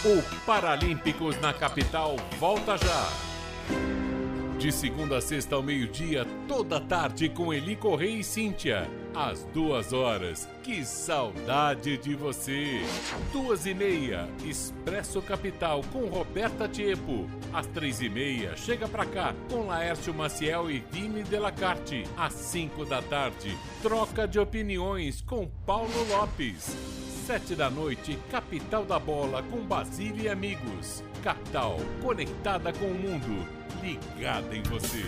O 0.06 0.46
Paralímpicos 0.46 1.38
na 1.42 1.54
capital 1.54 2.16
volta 2.40 2.78
já. 2.78 3.10
De 4.58 4.72
segunda 4.72 5.18
a 5.18 5.22
sexta 5.22 5.58
ao 5.58 5.62
meio-dia, 5.62 6.26
toda 6.48 6.80
tarde 6.80 7.28
com 7.28 7.54
Eli 7.54 7.76
Correia 7.76 8.20
e 8.20 8.24
Cíntia. 8.24 8.90
Às 9.14 9.44
duas 9.54 9.92
horas. 9.92 10.48
Que 10.64 10.86
saudade 10.86 11.98
de 11.98 12.16
você! 12.16 12.82
Duas 13.34 13.66
e 13.66 13.74
meia, 13.74 14.30
Expresso 14.46 15.22
Capital 15.22 15.82
com 15.92 16.06
Roberta 16.06 16.70
Tiepo. 16.70 17.30
Às 17.52 17.68
três 17.68 18.02
e 18.02 18.08
meia, 18.08 18.56
chega 18.56 18.88
pra 18.88 19.06
cá 19.06 19.36
com 19.52 19.68
Laércio 19.68 20.14
Maciel 20.14 20.72
e 20.72 20.80
Vini 20.90 21.22
Delacarte. 21.24 22.06
Às 22.16 22.32
cinco 22.32 22.86
da 22.86 23.02
tarde, 23.02 23.58
troca 23.82 24.26
de 24.26 24.40
opiniões 24.40 25.20
com 25.22 25.50
Paulo 25.66 26.08
Lopes. 26.10 27.17
Sete 27.28 27.56
da 27.56 27.70
noite, 27.70 28.18
Capital 28.32 28.86
da 28.86 28.98
Bola 28.98 29.44
com 29.44 29.60
Basílio 29.60 30.24
e 30.24 30.30
amigos. 30.30 31.04
Capital, 31.22 31.78
conectada 32.02 32.72
com 32.72 32.86
o 32.86 32.96
mundo, 32.96 33.46
ligada 33.84 34.56
em 34.56 34.64
você. 34.64 35.04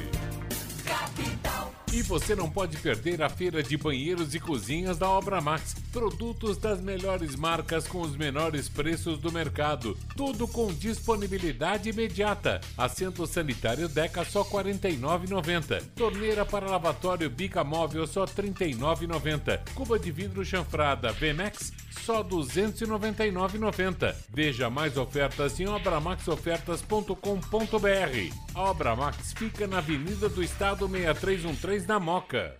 Capital. 0.85 1.73
E 1.93 2.01
você 2.01 2.35
não 2.35 2.49
pode 2.49 2.75
perder 2.75 3.21
a 3.21 3.29
feira 3.29 3.63
de 3.63 3.77
banheiros 3.77 4.35
e 4.35 4.39
cozinhas 4.39 4.97
da 4.97 5.09
Obra 5.09 5.39
Max. 5.39 5.75
Produtos 5.93 6.57
das 6.57 6.81
melhores 6.81 7.37
marcas 7.37 7.87
com 7.87 8.01
os 8.01 8.17
menores 8.17 8.67
preços 8.67 9.17
do 9.17 9.31
mercado. 9.31 9.97
Tudo 10.13 10.45
com 10.45 10.73
disponibilidade 10.73 11.89
imediata. 11.89 12.59
Assento 12.77 13.25
sanitário 13.25 13.87
Deca 13.87 14.25
só 14.25 14.41
R$ 14.41 14.49
49,90. 14.73 15.83
Torneira 15.95 16.45
para 16.45 16.69
lavatório 16.69 17.29
Bica 17.29 17.63
Móvel 17.63 18.05
só 18.05 18.25
R$ 18.25 18.31
39,90. 18.31 19.73
Cuba 19.73 19.97
de 19.97 20.11
vidro 20.11 20.43
chanfrada 20.43 21.13
Vemex 21.13 21.71
só 22.05 22.21
R$ 22.21 22.29
299,90. 22.29 24.15
Veja 24.29 24.69
mais 24.69 24.95
ofertas 24.97 25.59
em 25.59 25.67
obramaxofertas.com.br. 25.67 28.55
A 28.55 28.61
Obra 28.61 28.95
Max 28.95 29.33
fica 29.33 29.67
na 29.67 29.79
Avenida 29.79 30.29
do 30.29 30.41
Estado 30.43 30.87
6313 30.87 31.87
na 31.87 31.99
Moca. 31.99 32.55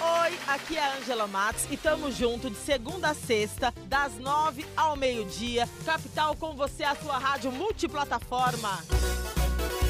Oi, 0.00 0.32
aqui 0.48 0.76
é 0.76 0.84
a 0.84 0.96
Angela 0.96 1.28
Matos 1.28 1.68
e 1.70 1.76
tamo 1.76 2.10
junto 2.10 2.50
de 2.50 2.56
segunda 2.56 3.10
a 3.10 3.14
sexta, 3.14 3.72
das 3.86 4.18
nove 4.18 4.66
ao 4.76 4.96
meio-dia. 4.96 5.68
Capital 5.84 6.34
com 6.36 6.56
você, 6.56 6.82
a 6.82 6.96
sua 6.96 7.18
rádio 7.18 7.52
multiplataforma. 7.52 8.82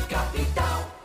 Capital. 0.08 1.02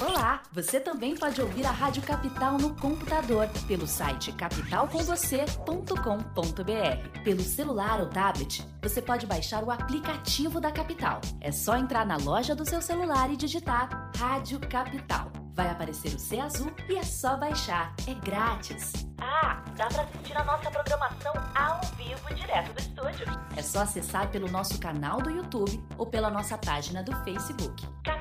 Olá, 0.00 0.42
você 0.50 0.80
também 0.80 1.14
pode 1.14 1.42
ouvir 1.42 1.66
a 1.66 1.70
Rádio 1.70 2.02
Capital 2.02 2.56
no 2.56 2.74
computador 2.74 3.46
pelo 3.68 3.86
site 3.86 4.32
capitalcomvocê.com.br. 4.32 7.22
Pelo 7.22 7.42
celular 7.42 8.00
ou 8.00 8.06
tablet, 8.06 8.66
você 8.80 9.02
pode 9.02 9.26
baixar 9.26 9.62
o 9.62 9.70
aplicativo 9.70 10.58
da 10.58 10.72
Capital. 10.72 11.20
É 11.38 11.52
só 11.52 11.76
entrar 11.76 12.06
na 12.06 12.16
loja 12.16 12.54
do 12.54 12.66
seu 12.66 12.80
celular 12.80 13.30
e 13.30 13.36
digitar 13.36 14.10
Rádio 14.16 14.58
Capital. 14.60 15.30
Vai 15.52 15.68
aparecer 15.68 16.14
o 16.14 16.18
C 16.18 16.40
azul 16.40 16.72
e 16.88 16.96
é 16.96 17.02
só 17.02 17.36
baixar. 17.36 17.94
É 18.06 18.14
grátis. 18.14 19.06
Ah, 19.18 19.62
dá 19.76 19.86
pra 19.88 20.04
assistir 20.04 20.34
a 20.34 20.44
nossa 20.44 20.70
programação 20.70 21.34
ao 21.54 21.78
vivo 21.96 22.34
direto 22.34 22.72
do 22.72 22.80
estúdio. 22.80 23.26
É 23.54 23.62
só 23.62 23.80
acessar 23.80 24.30
pelo 24.30 24.50
nosso 24.50 24.80
canal 24.80 25.20
do 25.20 25.28
YouTube 25.28 25.84
ou 25.98 26.06
pela 26.06 26.30
nossa 26.30 26.56
página 26.56 27.02
do 27.02 27.14
Facebook. 27.24 27.86
Capital, 28.02 28.19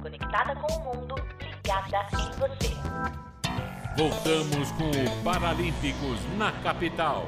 conectada 0.00 0.54
com 0.54 0.72
o 0.72 0.94
mundo, 0.94 1.14
ligada 1.40 2.06
em 2.12 2.30
você. 2.38 2.76
Voltamos 3.96 4.70
com 4.72 4.90
o 4.90 5.24
Paralímpicos 5.24 6.20
na 6.36 6.52
capital. 6.62 7.26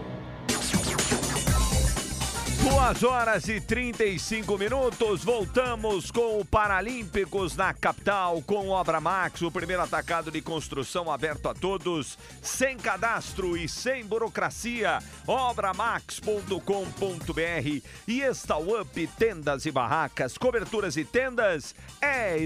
2 2.62 3.04
horas 3.04 3.48
e 3.48 3.58
35 3.58 4.58
minutos, 4.58 5.24
voltamos 5.24 6.10
com 6.10 6.38
o 6.38 6.44
Paralímpicos 6.44 7.56
na 7.56 7.72
capital, 7.72 8.42
com 8.42 8.68
Obra 8.68 9.00
Max, 9.00 9.40
o 9.40 9.50
primeiro 9.50 9.82
atacado 9.82 10.30
de 10.30 10.42
construção 10.42 11.10
aberto 11.10 11.48
a 11.48 11.54
todos, 11.54 12.18
sem 12.42 12.76
cadastro 12.76 13.56
e 13.56 13.66
sem 13.66 14.04
burocracia. 14.04 14.98
Obramax.com.br 15.26 16.60
e 18.06 18.22
Up 18.28 19.06
Tendas 19.18 19.64
e 19.64 19.70
Barracas, 19.70 20.36
coberturas 20.36 20.98
e 20.98 21.04
tendas 21.04 21.74
é 21.98 22.36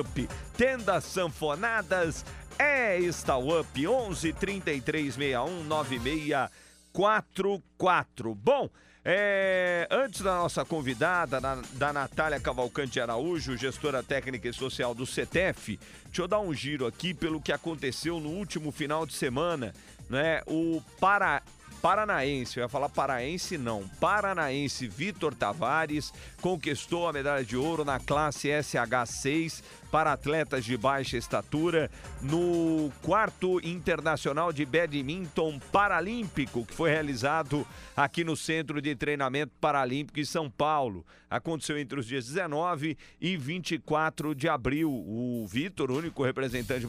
Up. 0.00 0.28
Tendas 0.56 1.04
sanfonadas 1.04 2.24
é 2.58 2.98
Up 2.98 3.86
11 3.86 4.32
33 4.32 5.14
61 5.14 5.62
96 5.62 6.50
44. 6.92 8.34
Bom, 8.34 8.70
é, 9.04 9.86
antes 9.90 10.22
da 10.22 10.36
nossa 10.36 10.64
convidada, 10.64 11.38
da, 11.38 11.92
Natália 11.92 12.40
Cavalcante 12.40 12.98
Araújo, 12.98 13.54
gestora 13.54 14.02
técnica 14.02 14.48
e 14.48 14.52
social 14.52 14.94
do 14.94 15.04
CETEF, 15.04 15.78
deixa 16.06 16.22
eu 16.22 16.28
dar 16.28 16.40
um 16.40 16.54
giro 16.54 16.86
aqui 16.86 17.12
pelo 17.12 17.40
que 17.40 17.52
aconteceu 17.52 18.18
no 18.18 18.30
último 18.30 18.72
final 18.72 19.04
de 19.04 19.12
semana. 19.12 19.74
Né? 20.08 20.40
O 20.46 20.80
para, 20.98 21.42
paranaense, 21.82 22.56
eu 22.56 22.62
ia 22.62 22.68
falar 22.68 22.88
paraense 22.88 23.58
não, 23.58 23.86
paranaense 24.00 24.88
Vitor 24.88 25.34
Tavares 25.34 26.10
conquistou 26.40 27.06
a 27.06 27.12
medalha 27.12 27.44
de 27.44 27.58
ouro 27.58 27.84
na 27.84 28.00
classe 28.00 28.48
SH6 28.48 29.62
para 29.94 30.12
atletas 30.12 30.64
de 30.64 30.76
baixa 30.76 31.16
estatura 31.16 31.88
no 32.20 32.90
quarto 33.00 33.60
internacional 33.64 34.52
de 34.52 34.66
badminton 34.66 35.60
paralímpico 35.70 36.66
que 36.66 36.74
foi 36.74 36.90
realizado 36.90 37.64
aqui 37.96 38.24
no 38.24 38.34
Centro 38.36 38.82
de 38.82 38.96
Treinamento 38.96 39.52
Paralímpico 39.60 40.18
em 40.18 40.24
São 40.24 40.50
Paulo. 40.50 41.06
Aconteceu 41.30 41.78
entre 41.78 42.00
os 42.00 42.06
dias 42.06 42.26
19 42.26 42.98
e 43.20 43.36
24 43.36 44.34
de 44.34 44.48
abril. 44.48 44.90
O 44.90 45.46
Vitor, 45.46 45.92
único 45.92 46.24
representante 46.24 46.84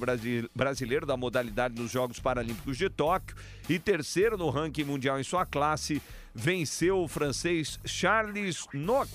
brasileiro 0.55 1.05
da 1.05 1.15
modalidade 1.15 1.79
nos 1.79 1.91
Jogos 1.91 2.19
Paralímpicos 2.19 2.75
de 2.75 2.89
Tóquio 2.89 3.37
e 3.69 3.77
terceiro 3.77 4.35
no 4.35 4.49
ranking 4.49 4.83
mundial 4.83 5.19
em 5.19 5.23
sua 5.23 5.45
classe, 5.45 6.01
venceu 6.33 7.03
o 7.03 7.07
francês 7.07 7.79
Charles 7.85 8.65
Nock 8.73 9.11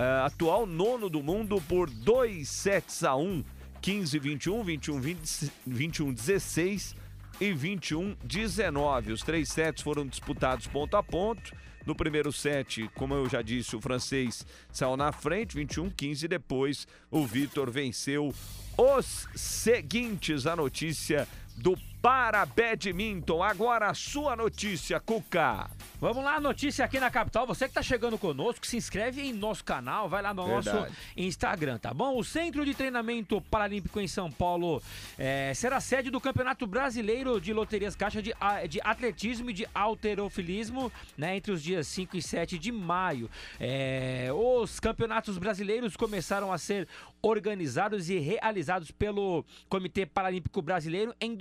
uh, 0.00 0.24
atual 0.24 0.66
nono 0.66 1.10
do 1.10 1.22
mundo 1.22 1.60
por 1.68 1.90
2 1.90 2.48
sets 2.48 3.04
a 3.04 3.14
1, 3.14 3.44
15 3.82 4.18
21, 4.18 4.64
21 4.64 5.00
20, 5.00 5.52
21 5.66 6.12
16 6.12 6.96
e 7.40 7.52
21 7.52 8.16
19. 8.24 9.12
Os 9.12 9.22
três 9.22 9.48
sets 9.50 9.82
foram 9.82 10.06
disputados 10.06 10.66
ponto 10.66 10.96
a 10.96 11.02
ponto. 11.02 11.54
No 11.86 11.94
primeiro 11.94 12.30
set, 12.30 12.88
como 12.94 13.14
eu 13.14 13.28
já 13.28 13.40
disse, 13.40 13.74
o 13.74 13.80
francês 13.80 14.46
saiu 14.70 14.96
na 14.98 15.12
frente, 15.12 15.56
21-15. 15.56 16.28
Depois, 16.28 16.86
o 17.10 17.26
Vitor 17.26 17.70
venceu 17.70 18.34
os 18.76 19.26
seguintes. 19.34 20.46
A 20.46 20.54
notícia 20.54 21.26
do 21.56 21.74
para 22.00 22.46
Badminton. 22.46 23.42
Agora 23.42 23.88
a 23.88 23.94
sua 23.94 24.34
notícia, 24.34 24.98
Cuca. 24.98 25.70
Vamos 26.00 26.24
lá, 26.24 26.40
notícia 26.40 26.84
aqui 26.84 26.98
na 26.98 27.10
capital. 27.10 27.46
Você 27.46 27.66
que 27.66 27.72
está 27.72 27.82
chegando 27.82 28.16
conosco, 28.16 28.66
se 28.66 28.76
inscreve 28.76 29.20
em 29.20 29.34
nosso 29.34 29.62
canal, 29.62 30.08
vai 30.08 30.22
lá 30.22 30.32
no 30.32 30.46
Verdade. 30.46 30.78
nosso 30.78 30.92
Instagram, 31.14 31.78
tá 31.78 31.92
bom? 31.92 32.16
O 32.16 32.24
Centro 32.24 32.64
de 32.64 32.72
Treinamento 32.72 33.38
Paralímpico 33.42 34.00
em 34.00 34.08
São 34.08 34.32
Paulo 34.32 34.82
é, 35.18 35.52
será 35.54 35.78
sede 35.78 36.10
do 36.10 36.18
Campeonato 36.18 36.66
Brasileiro 36.66 37.38
de 37.38 37.52
Loterias 37.52 37.94
Caixa 37.94 38.22
de, 38.22 38.32
de 38.68 38.80
Atletismo 38.82 39.50
e 39.50 39.52
de 39.52 39.68
Alterofilismo, 39.74 40.90
né? 41.18 41.36
Entre 41.36 41.52
os 41.52 41.62
dias 41.62 41.86
5 41.88 42.16
e 42.16 42.22
7 42.22 42.58
de 42.58 42.72
maio. 42.72 43.28
É, 43.58 44.28
os 44.32 44.80
campeonatos 44.80 45.36
brasileiros 45.36 45.96
começaram 45.96 46.50
a 46.50 46.56
ser 46.56 46.88
organizados 47.22 48.08
e 48.08 48.18
realizados 48.18 48.90
pelo 48.90 49.44
Comitê 49.68 50.06
Paralímpico 50.06 50.62
Brasileiro 50.62 51.14
em 51.20 51.34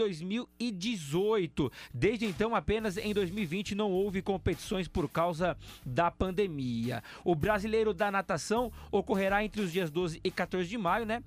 2018. 0.59 1.71
Desde 1.93 2.25
então, 2.25 2.55
apenas 2.55 2.97
em 2.97 3.13
2020 3.13 3.75
não 3.75 3.91
houve 3.91 4.21
competições 4.21 4.87
por 4.87 5.09
causa 5.09 5.57
da 5.85 6.09
pandemia. 6.11 7.03
O 7.23 7.35
Brasileiro 7.35 7.93
da 7.93 8.11
Natação 8.11 8.71
ocorrerá 8.91 9.43
entre 9.43 9.61
os 9.61 9.71
dias 9.71 9.89
12 9.89 10.19
e 10.23 10.31
14 10.31 10.69
de 10.69 10.77
maio, 10.77 11.05
né? 11.05 11.23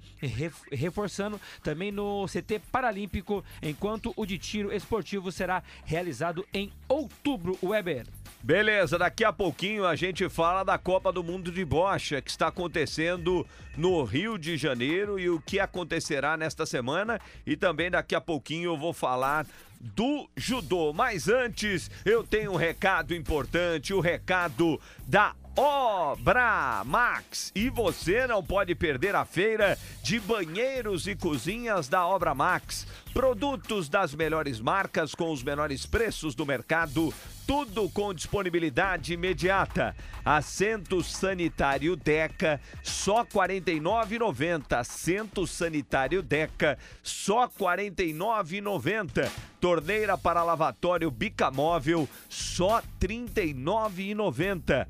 Reforçando 0.70 1.40
também 1.62 1.90
no 1.90 2.26
CT 2.26 2.60
Paralímpico, 2.70 3.44
enquanto 3.62 4.12
o 4.16 4.26
de 4.26 4.38
tiro 4.38 4.72
esportivo 4.72 5.32
será 5.32 5.62
realizado 5.84 6.46
em 6.52 6.70
outubro, 6.88 7.58
Weber. 7.62 8.21
Beleza, 8.40 8.98
daqui 8.98 9.24
a 9.24 9.32
pouquinho 9.32 9.86
a 9.86 9.94
gente 9.94 10.28
fala 10.28 10.64
da 10.64 10.78
Copa 10.78 11.12
do 11.12 11.22
Mundo 11.22 11.50
de 11.50 11.64
Bocha 11.64 12.20
que 12.20 12.30
está 12.30 12.48
acontecendo 12.48 13.46
no 13.76 14.02
Rio 14.04 14.36
de 14.36 14.56
Janeiro 14.56 15.18
e 15.18 15.30
o 15.30 15.40
que 15.40 15.60
acontecerá 15.60 16.36
nesta 16.36 16.66
semana 16.66 17.20
e 17.46 17.56
também 17.56 17.90
daqui 17.90 18.14
a 18.14 18.20
pouquinho 18.20 18.70
eu 18.70 18.76
vou 18.76 18.92
falar 18.92 19.46
do 19.82 20.28
judô. 20.36 20.92
Mas 20.92 21.28
antes, 21.28 21.90
eu 22.04 22.22
tenho 22.22 22.52
um 22.52 22.56
recado 22.56 23.14
importante, 23.14 23.92
o 23.92 24.00
recado 24.00 24.80
da 25.06 25.34
Obra 25.56 26.82
Max. 26.84 27.52
E 27.54 27.68
você 27.68 28.26
não 28.26 28.42
pode 28.42 28.74
perder 28.74 29.14
a 29.14 29.24
feira 29.24 29.78
de 30.02 30.18
banheiros 30.18 31.06
e 31.06 31.14
cozinhas 31.14 31.88
da 31.88 32.06
Obra 32.06 32.34
Max. 32.34 32.86
Produtos 33.12 33.88
das 33.88 34.14
melhores 34.14 34.60
marcas 34.60 35.14
com 35.14 35.30
os 35.30 35.42
menores 35.42 35.84
preços 35.84 36.34
do 36.34 36.46
mercado 36.46 37.12
tudo 37.46 37.88
com 37.90 38.14
disponibilidade 38.14 39.14
imediata. 39.14 39.94
Assento 40.24 41.02
sanitário 41.02 41.96
Deca, 41.96 42.60
só 42.82 43.22
R$ 43.22 43.28
49,90. 43.32 44.78
Assento 44.78 45.46
sanitário 45.46 46.22
Deca, 46.22 46.78
só 47.02 47.44
R$ 47.44 47.50
49,90. 47.58 49.51
Torneira 49.62 50.18
para 50.18 50.42
lavatório 50.42 51.08
Bicamóvel, 51.08 52.08
só 52.28 52.78
R$ 52.78 52.84
39,90. 53.00 54.88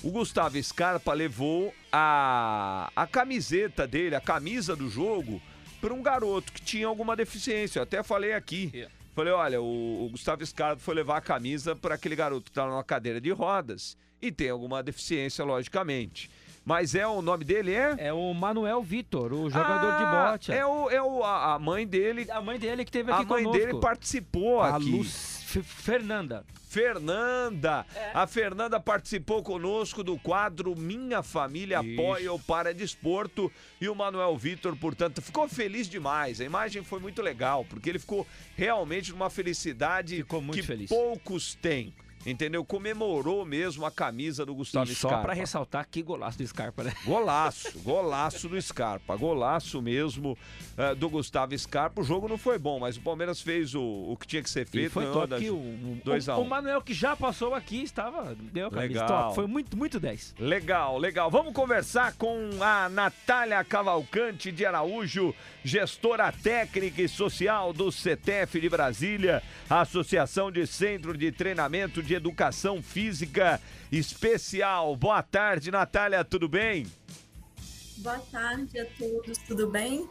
o 0.04 0.10
Gustavo 0.10 0.62
Scarpa 0.62 1.12
levou 1.12 1.74
a, 1.90 2.90
a 2.94 3.06
camiseta 3.08 3.86
dele, 3.86 4.14
a 4.14 4.20
camisa 4.20 4.76
do 4.76 4.88
jogo, 4.88 5.42
para 5.80 5.92
um 5.92 6.00
garoto 6.00 6.52
que 6.52 6.62
tinha 6.62 6.86
alguma 6.86 7.16
deficiência. 7.16 7.80
Eu 7.80 7.82
até 7.82 8.02
falei 8.04 8.34
aqui. 8.34 8.86
Falei, 9.16 9.32
olha, 9.32 9.60
o, 9.60 10.04
o 10.06 10.08
Gustavo 10.10 10.46
Scarpa 10.46 10.80
foi 10.80 10.94
levar 10.94 11.16
a 11.16 11.20
camisa 11.20 11.74
para 11.74 11.96
aquele 11.96 12.14
garoto 12.14 12.44
que 12.44 12.50
está 12.50 12.66
numa 12.66 12.84
cadeira 12.84 13.20
de 13.20 13.30
rodas 13.32 13.96
e 14.20 14.30
tem 14.32 14.50
alguma 14.50 14.82
deficiência, 14.82 15.44
logicamente. 15.44 16.30
Mas 16.64 16.96
é 16.96 17.06
o 17.06 17.22
nome 17.22 17.44
dele 17.44 17.72
é? 17.72 17.94
É 17.98 18.12
o 18.12 18.34
Manuel 18.34 18.82
Vitor, 18.82 19.32
o 19.32 19.48
jogador 19.48 19.96
de 19.98 20.02
Ah, 20.02 20.30
bote. 20.32 20.52
É, 20.52 20.66
o, 20.66 20.90
é 20.90 21.00
o, 21.00 21.22
a, 21.22 21.54
a 21.54 21.58
mãe 21.60 21.86
dele. 21.86 22.26
A 22.28 22.40
mãe 22.40 22.58
dele 22.58 22.84
que 22.84 22.90
teve 22.90 23.12
A 23.12 23.18
aqui 23.18 23.26
mãe 23.26 23.44
conosco. 23.44 23.66
dele 23.66 23.80
participou 23.80 24.60
a 24.60 24.74
aqui. 24.76 24.90
Luz 24.90 25.42
F- 25.46 25.62
Fernanda. 25.62 26.44
Fernanda. 26.68 27.86
É. 27.94 28.10
A 28.12 28.26
Fernanda 28.26 28.80
participou 28.80 29.42
conosco 29.42 30.02
do 30.02 30.18
quadro 30.18 30.74
Minha 30.76 31.22
Família 31.22 31.80
Isso. 31.82 32.00
Apoia 32.00 32.32
o 32.32 32.38
Paradesporto 32.38 33.50
e 33.80 33.88
o 33.88 33.94
Manuel 33.94 34.36
Vitor, 34.36 34.74
portanto, 34.76 35.22
ficou 35.22 35.48
feliz 35.48 35.88
demais. 35.88 36.40
A 36.40 36.44
imagem 36.44 36.82
foi 36.82 36.98
muito 37.00 37.22
legal, 37.22 37.64
porque 37.68 37.88
ele 37.88 37.98
ficou 37.98 38.26
realmente 38.56 39.12
numa 39.12 39.30
felicidade 39.30 40.24
muito 40.42 40.52
que 40.52 40.62
feliz. 40.62 40.88
poucos 40.88 41.54
têm. 41.54 41.94
Entendeu? 42.26 42.64
Comemorou 42.64 43.44
mesmo 43.44 43.86
a 43.86 43.90
camisa 43.90 44.44
do 44.44 44.54
Gustavo 44.54 44.90
E 44.90 44.94
só 44.94 45.08
Scarpa. 45.08 45.24
pra 45.26 45.32
ressaltar 45.34 45.86
que 45.88 46.02
golaço 46.02 46.38
do 46.38 46.46
Scarpa, 46.46 46.82
né? 46.82 46.92
Golaço, 47.04 47.78
golaço 47.80 48.48
do 48.48 48.60
Scarpa, 48.60 49.14
golaço 49.16 49.80
mesmo 49.80 50.36
eh, 50.76 50.94
do 50.96 51.08
Gustavo 51.08 51.56
Scarpa. 51.56 52.00
O 52.00 52.04
jogo 52.04 52.26
não 52.28 52.36
foi 52.36 52.58
bom, 52.58 52.80
mas 52.80 52.96
o 52.96 53.00
Palmeiras 53.00 53.40
fez 53.40 53.74
o, 53.74 53.80
o 53.82 54.16
que 54.18 54.26
tinha 54.26 54.42
que 54.42 54.50
ser 54.50 54.62
E 54.62 54.70
feito. 54.70 54.90
foi 54.90 55.04
ganhou 55.04 55.14
top 55.20 55.28
da- 55.28 55.38
que 55.38 55.50
o, 55.50 56.00
2 56.04 56.28
a 56.28 56.36
1. 56.36 56.42
o 56.42 56.48
Manuel 56.48 56.82
que 56.82 56.92
já 56.92 57.14
passou 57.16 57.54
aqui 57.54 57.82
estava 57.82 58.34
deu 58.34 58.66
a 58.66 58.70
camisa 58.70 59.02
Legal. 59.02 59.22
top. 59.22 59.34
Foi 59.36 59.46
muito 59.46 59.76
muito 59.76 60.00
10. 60.00 60.34
Legal, 60.40 60.98
legal. 60.98 61.30
Vamos 61.30 61.52
conversar 61.54 62.12
com 62.14 62.50
a 62.60 62.88
Natália 62.88 63.62
Cavalcante 63.62 64.50
de 64.50 64.66
Araújo, 64.66 65.32
gestora 65.64 66.32
técnica 66.32 67.02
e 67.02 67.08
social 67.08 67.72
do 67.72 67.92
CETEF 67.92 68.60
de 68.60 68.68
Brasília, 68.68 69.42
Associação 69.70 70.50
de 70.50 70.66
Centro 70.66 71.16
de 71.16 71.30
Treinamento 71.30 72.02
de 72.02 72.15
Educação 72.16 72.82
Física 72.82 73.60
Especial. 73.90 74.96
Boa 74.96 75.22
tarde, 75.22 75.70
Natália, 75.70 76.24
tudo 76.24 76.48
bem? 76.48 76.86
Boa 77.98 78.18
tarde 78.18 78.78
a 78.78 78.86
todos, 78.98 79.38
tudo 79.38 79.70
bem? 79.70 80.08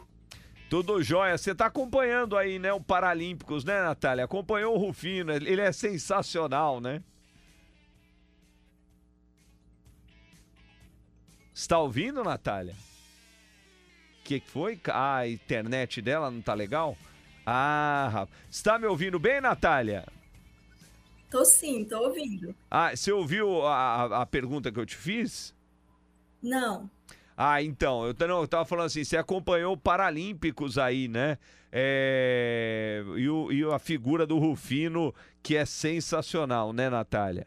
Tudo 0.68 1.02
jóia. 1.02 1.38
Você 1.38 1.52
está 1.52 1.66
acompanhando 1.66 2.36
aí, 2.36 2.58
né, 2.58 2.72
o 2.72 2.80
Paralímpicos, 2.80 3.64
né, 3.64 3.82
Natália? 3.82 4.24
Acompanhou 4.24 4.74
o 4.74 4.78
Rufino, 4.78 5.32
ele 5.32 5.60
é 5.60 5.70
sensacional, 5.70 6.80
né? 6.80 7.02
Está 11.54 11.78
ouvindo, 11.78 12.22
Natália? 12.22 12.74
O 14.20 14.24
que, 14.24 14.40
que 14.40 14.50
foi? 14.50 14.78
Ah, 14.88 15.18
a 15.18 15.28
internet 15.28 16.02
dela 16.02 16.30
não 16.30 16.42
tá 16.42 16.52
legal? 16.52 16.98
Ah. 17.46 18.26
Está 18.50 18.78
me 18.78 18.86
ouvindo 18.86 19.18
bem, 19.18 19.40
Natália? 19.40 20.04
Tô 21.30 21.44
sim, 21.44 21.84
tô 21.84 21.98
ouvindo. 22.02 22.54
Ah, 22.70 22.94
você 22.94 23.10
ouviu 23.12 23.62
a, 23.66 24.22
a- 24.22 24.26
pergunta 24.26 24.70
que 24.72 24.78
eu 24.78 24.86
te 24.86 24.96
fiz? 24.96 25.54
Não, 26.42 26.90
Ah, 27.36 27.62
então, 27.62 28.06
eu, 28.06 28.14
não, 28.28 28.40
eu 28.40 28.48
tava 28.48 28.64
falando 28.64 28.86
assim, 28.86 29.04
você 29.04 29.16
acompanhou 29.16 29.74
o 29.74 29.76
Paralímpicos 29.76 30.78
aí, 30.78 31.06
né? 31.06 31.36
É, 31.70 33.02
e, 33.16 33.28
o- 33.28 33.52
e 33.52 33.62
a 33.64 33.78
figura 33.78 34.26
do 34.26 34.38
Rufino, 34.38 35.14
que 35.42 35.54
é 35.56 35.66
sensacional, 35.66 36.72
né, 36.72 36.88
Natália? 36.88 37.46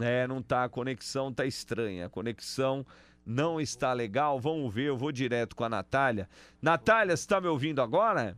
É, 0.00 0.26
não 0.26 0.42
tá, 0.42 0.64
a 0.64 0.68
conexão 0.68 1.32
tá 1.32 1.46
estranha, 1.46 2.06
a 2.06 2.08
conexão 2.08 2.84
não 3.24 3.60
está 3.60 3.92
legal. 3.92 4.40
Vamos 4.40 4.72
ver, 4.74 4.88
eu 4.88 4.96
vou 4.96 5.12
direto 5.12 5.54
com 5.54 5.64
a 5.64 5.68
Natália. 5.68 6.28
Natália, 6.60 7.16
você 7.16 7.26
tá 7.28 7.40
me 7.40 7.46
ouvindo 7.46 7.80
agora? 7.80 8.36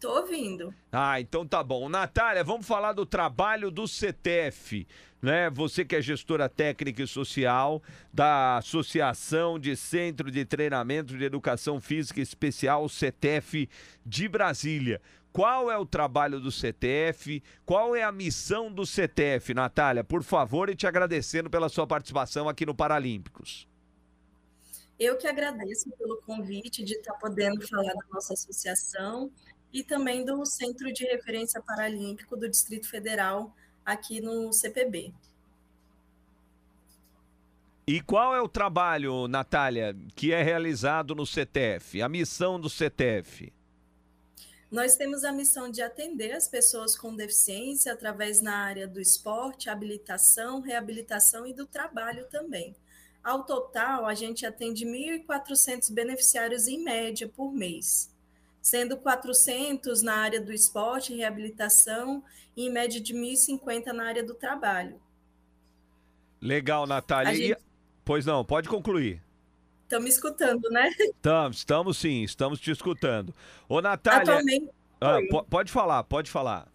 Tô 0.00 0.18
ouvindo. 0.18 0.74
Ah, 0.90 1.20
então 1.20 1.46
tá 1.46 1.62
bom. 1.62 1.88
Natália, 1.88 2.42
vamos 2.42 2.66
falar 2.66 2.92
do 2.92 3.04
trabalho 3.04 3.70
do 3.70 3.86
CETEF, 3.86 4.86
né? 5.20 5.50
Você 5.50 5.84
que 5.84 5.94
é 5.94 6.02
gestora 6.02 6.48
técnica 6.48 7.02
e 7.02 7.06
social 7.06 7.82
da 8.12 8.56
Associação 8.56 9.58
de 9.58 9.76
Centro 9.76 10.30
de 10.30 10.44
Treinamento 10.44 11.16
de 11.16 11.24
Educação 11.24 11.80
Física 11.80 12.20
Especial, 12.20 12.88
CETEF 12.88 13.68
de 14.04 14.28
Brasília. 14.28 15.00
Qual 15.32 15.70
é 15.70 15.78
o 15.78 15.86
trabalho 15.86 16.40
do 16.40 16.50
CETEF? 16.50 17.40
Qual 17.64 17.94
é 17.94 18.02
a 18.02 18.10
missão 18.10 18.72
do 18.72 18.84
CETEF, 18.84 19.54
Natália? 19.54 20.02
Por 20.02 20.24
favor, 20.24 20.68
e 20.68 20.74
te 20.74 20.86
agradecendo 20.86 21.48
pela 21.48 21.68
sua 21.68 21.86
participação 21.86 22.48
aqui 22.48 22.66
no 22.66 22.74
Paralímpicos. 22.74 23.68
Eu 24.98 25.16
que 25.16 25.28
agradeço 25.28 25.88
pelo 25.92 26.20
convite 26.22 26.84
de 26.84 26.94
estar 26.94 27.14
podendo 27.14 27.66
falar 27.66 27.94
da 27.94 28.06
nossa 28.12 28.34
associação 28.34 29.30
e 29.72 29.82
também 29.82 30.24
do 30.24 30.44
Centro 30.44 30.92
de 30.92 31.04
Referência 31.04 31.60
Paralímpico 31.60 32.36
do 32.36 32.48
Distrito 32.48 32.88
Federal 32.88 33.54
aqui 33.84 34.20
no 34.20 34.52
CPB. 34.52 35.12
E 37.86 38.00
qual 38.00 38.34
é 38.34 38.40
o 38.40 38.48
trabalho, 38.48 39.26
Natália, 39.26 39.96
que 40.14 40.32
é 40.32 40.42
realizado 40.42 41.14
no 41.14 41.26
CETEF? 41.26 42.00
A 42.00 42.08
missão 42.08 42.60
do 42.60 42.70
CETEF? 42.70 43.52
Nós 44.70 44.94
temos 44.94 45.24
a 45.24 45.32
missão 45.32 45.68
de 45.68 45.82
atender 45.82 46.30
as 46.30 46.46
pessoas 46.46 46.96
com 46.96 47.16
deficiência 47.16 47.92
através 47.92 48.40
na 48.40 48.58
área 48.58 48.86
do 48.86 49.00
esporte, 49.00 49.68
habilitação, 49.68 50.60
reabilitação 50.60 51.44
e 51.44 51.52
do 51.52 51.66
trabalho 51.66 52.26
também. 52.28 52.76
Ao 53.24 53.44
total, 53.44 54.06
a 54.06 54.14
gente 54.14 54.46
atende 54.46 54.86
1.400 54.86 55.92
beneficiários 55.92 56.68
em 56.68 56.84
média 56.84 57.28
por 57.28 57.52
mês. 57.52 58.08
Sendo 58.60 58.96
400 58.96 60.02
na 60.02 60.14
área 60.16 60.40
do 60.40 60.52
esporte 60.52 61.12
e 61.12 61.16
reabilitação 61.16 62.22
e 62.56 62.66
em 62.66 62.70
média 62.70 63.00
de 63.00 63.14
1.050 63.14 63.86
na 63.92 64.04
área 64.06 64.22
do 64.24 64.34
trabalho. 64.34 65.00
Legal, 66.40 66.86
Natália. 66.86 67.32
E- 67.32 67.36
gente- 67.48 67.60
Pois 68.04 68.26
não, 68.26 68.44
pode 68.44 68.68
concluir. 68.68 69.22
Me 70.00 70.08
escutando, 70.08 70.68
né? 70.70 70.88
Estamos, 71.00 71.56
estamos 71.58 71.96
sim, 71.98 72.22
estamos 72.22 72.60
te 72.60 72.70
escutando. 72.70 73.34
Ô, 73.68 73.80
Natália. 73.80 74.22
Atualmente, 74.22 74.70
Ah, 75.00 75.18
pode 75.48 75.72
falar, 75.72 76.04
pode 76.04 76.30
falar. 76.30 76.68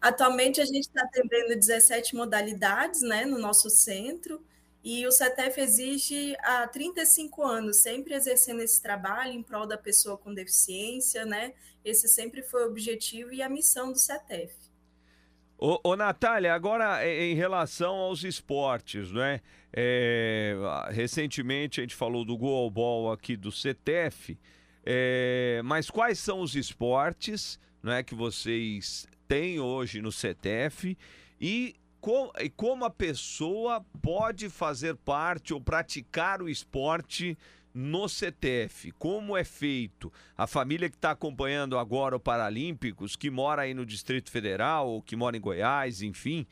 Atualmente 0.00 0.60
a 0.60 0.64
gente 0.64 0.80
está 0.88 1.02
atendendo 1.02 1.54
17 1.54 2.16
modalidades 2.16 3.00
né, 3.02 3.24
no 3.26 3.38
nosso 3.38 3.68
centro 3.70 4.42
e 4.82 5.06
o 5.06 5.12
CETEF 5.12 5.60
existe 5.60 6.36
há 6.40 6.66
35 6.68 7.42
anos, 7.44 7.78
sempre 7.78 8.14
exercendo 8.14 8.60
esse 8.60 8.80
trabalho 8.80 9.32
em 9.32 9.42
prol 9.42 9.66
da 9.66 9.76
pessoa 9.76 10.16
com 10.16 10.32
deficiência, 10.32 11.24
né? 11.24 11.52
Esse 11.84 12.08
sempre 12.08 12.42
foi 12.42 12.64
o 12.64 12.70
objetivo 12.70 13.32
e 13.32 13.42
a 13.42 13.48
missão 13.48 13.92
do 13.92 13.98
CETEF. 13.98 14.54
Ô, 15.58 15.80
ô 15.82 15.96
Natália, 15.96 16.54
agora 16.54 17.04
em 17.06 17.32
em 17.32 17.34
relação 17.34 17.96
aos 17.96 18.22
esportes, 18.22 19.10
né? 19.10 19.40
É, 19.72 20.56
recentemente 20.90 21.80
a 21.80 21.82
gente 21.82 21.94
falou 21.94 22.24
do 22.24 22.36
goalball 22.36 23.12
aqui 23.12 23.36
do 23.36 23.52
CETEF, 23.52 24.38
é, 24.84 25.60
mas 25.64 25.90
quais 25.90 26.18
são 26.18 26.40
os 26.40 26.54
esportes 26.54 27.60
né, 27.82 28.02
que 28.02 28.14
vocês 28.14 29.06
têm 29.26 29.60
hoje 29.60 30.00
no 30.00 30.10
CETEF 30.10 30.96
e, 31.40 31.74
e 32.40 32.48
como 32.48 32.84
a 32.84 32.90
pessoa 32.90 33.84
pode 34.00 34.48
fazer 34.48 34.94
parte 34.96 35.52
ou 35.52 35.60
praticar 35.60 36.40
o 36.40 36.48
esporte 36.48 37.36
no 37.74 38.08
CTF, 38.08 38.92
como 38.92 39.36
é 39.36 39.44
feito? 39.44 40.12
A 40.36 40.46
família 40.46 40.88
que 40.88 40.96
está 40.96 41.10
acompanhando 41.10 41.78
agora 41.78 42.16
o 42.16 42.20
Paralímpicos, 42.20 43.14
que 43.14 43.30
mora 43.30 43.62
aí 43.62 43.74
no 43.74 43.84
Distrito 43.84 44.30
Federal, 44.30 44.88
ou 44.88 45.02
que 45.02 45.14
mora 45.14 45.36
em 45.36 45.40
Goiás, 45.40 46.02
enfim, 46.02 46.46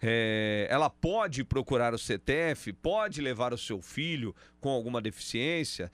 é, 0.00 0.66
ela 0.68 0.90
pode 0.90 1.44
procurar 1.44 1.94
o 1.94 1.98
CTF, 1.98 2.72
pode 2.72 3.20
levar 3.20 3.52
o 3.52 3.58
seu 3.58 3.80
filho 3.80 4.34
com 4.60 4.70
alguma 4.70 5.00
deficiência 5.00 5.90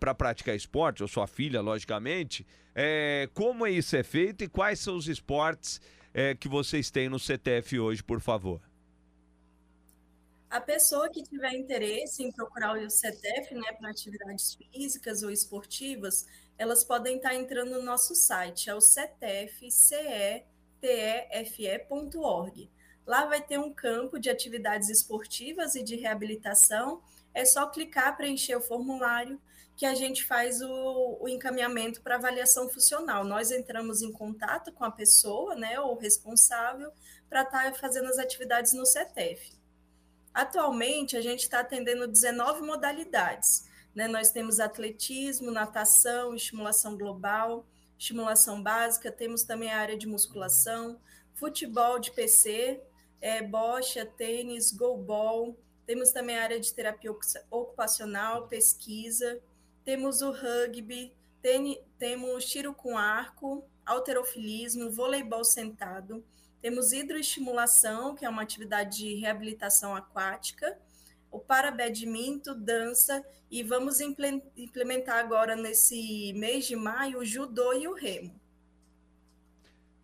para 0.00 0.14
praticar 0.14 0.56
esporte, 0.56 1.02
ou 1.02 1.08
sua 1.08 1.26
filha, 1.26 1.60
logicamente. 1.60 2.46
É, 2.74 3.28
como 3.34 3.66
isso 3.66 3.94
é 3.96 4.02
feito 4.02 4.44
e 4.44 4.48
quais 4.48 4.80
são 4.80 4.96
os 4.96 5.08
esportes 5.08 5.78
é, 6.14 6.34
que 6.34 6.48
vocês 6.48 6.90
têm 6.90 7.08
no 7.08 7.18
CTF 7.18 7.78
hoje, 7.78 8.02
por 8.02 8.20
favor? 8.20 8.60
A 10.50 10.60
pessoa 10.60 11.08
que 11.08 11.22
tiver 11.22 11.54
interesse 11.54 12.22
em 12.22 12.30
procurar 12.30 12.76
o 12.76 12.90
CETEF 12.90 13.54
né, 13.54 13.72
para 13.72 13.88
atividades 13.88 14.54
físicas 14.54 15.22
ou 15.22 15.30
esportivas, 15.30 16.26
elas 16.58 16.84
podem 16.84 17.16
estar 17.16 17.34
entrando 17.34 17.70
no 17.70 17.82
nosso 17.82 18.14
site, 18.14 18.68
é 18.68 18.74
o 18.74 18.80
cetef.org. 18.80 20.42
Lá 23.06 23.24
vai 23.24 23.40
ter 23.40 23.58
um 23.58 23.72
campo 23.72 24.18
de 24.18 24.28
atividades 24.28 24.90
esportivas 24.90 25.74
e 25.74 25.82
de 25.82 25.96
reabilitação. 25.96 27.02
É 27.32 27.46
só 27.46 27.66
clicar, 27.66 28.14
preencher 28.16 28.54
o 28.54 28.60
formulário 28.60 29.40
que 29.82 29.86
a 29.86 29.96
gente 29.96 30.24
faz 30.24 30.62
o, 30.62 31.18
o 31.20 31.28
encaminhamento 31.28 32.02
para 32.02 32.14
avaliação 32.14 32.68
funcional. 32.68 33.24
Nós 33.24 33.50
entramos 33.50 34.00
em 34.00 34.12
contato 34.12 34.70
com 34.70 34.84
a 34.84 34.92
pessoa, 34.92 35.56
né, 35.56 35.80
ou 35.80 35.98
responsável, 35.98 36.92
para 37.28 37.42
estar 37.42 37.74
fazendo 37.74 38.06
as 38.06 38.16
atividades 38.16 38.74
no 38.74 38.86
CETEF. 38.86 39.58
Atualmente, 40.32 41.16
a 41.16 41.20
gente 41.20 41.40
está 41.40 41.58
atendendo 41.58 42.06
19 42.06 42.62
modalidades. 42.62 43.66
Né? 43.92 44.06
Nós 44.06 44.30
temos 44.30 44.60
atletismo, 44.60 45.50
natação, 45.50 46.32
estimulação 46.32 46.96
global, 46.96 47.66
estimulação 47.98 48.62
básica, 48.62 49.10
temos 49.10 49.42
também 49.42 49.72
a 49.72 49.80
área 49.80 49.98
de 49.98 50.06
musculação, 50.06 51.00
futebol 51.34 51.98
de 51.98 52.12
PC, 52.12 52.80
é, 53.20 53.42
bocha, 53.42 54.06
tênis, 54.06 54.70
goalball, 54.70 55.58
temos 55.84 56.12
também 56.12 56.38
a 56.38 56.44
área 56.44 56.60
de 56.60 56.72
terapia 56.72 57.10
ocu- 57.10 57.26
ocupacional, 57.50 58.46
pesquisa, 58.46 59.42
temos 59.84 60.22
o 60.22 60.30
rugby, 60.30 61.12
teni- 61.40 61.80
temos 61.98 62.44
tiro 62.44 62.72
com 62.74 62.96
arco, 62.96 63.64
alterofilismo, 63.84 64.90
voleibol 64.90 65.44
sentado, 65.44 66.24
temos 66.60 66.92
hidroestimulação, 66.92 68.14
que 68.14 68.24
é 68.24 68.28
uma 68.28 68.42
atividade 68.42 68.98
de 68.98 69.14
reabilitação 69.16 69.94
aquática, 69.96 70.78
o 71.30 71.38
parabadminton, 71.40 72.54
dança, 72.60 73.24
e 73.50 73.62
vamos 73.62 74.00
imple- 74.00 74.42
implementar 74.56 75.18
agora 75.18 75.56
nesse 75.56 76.32
mês 76.34 76.66
de 76.66 76.76
maio 76.76 77.18
o 77.18 77.24
judô 77.24 77.72
e 77.72 77.88
o 77.88 77.94
remo. 77.94 78.40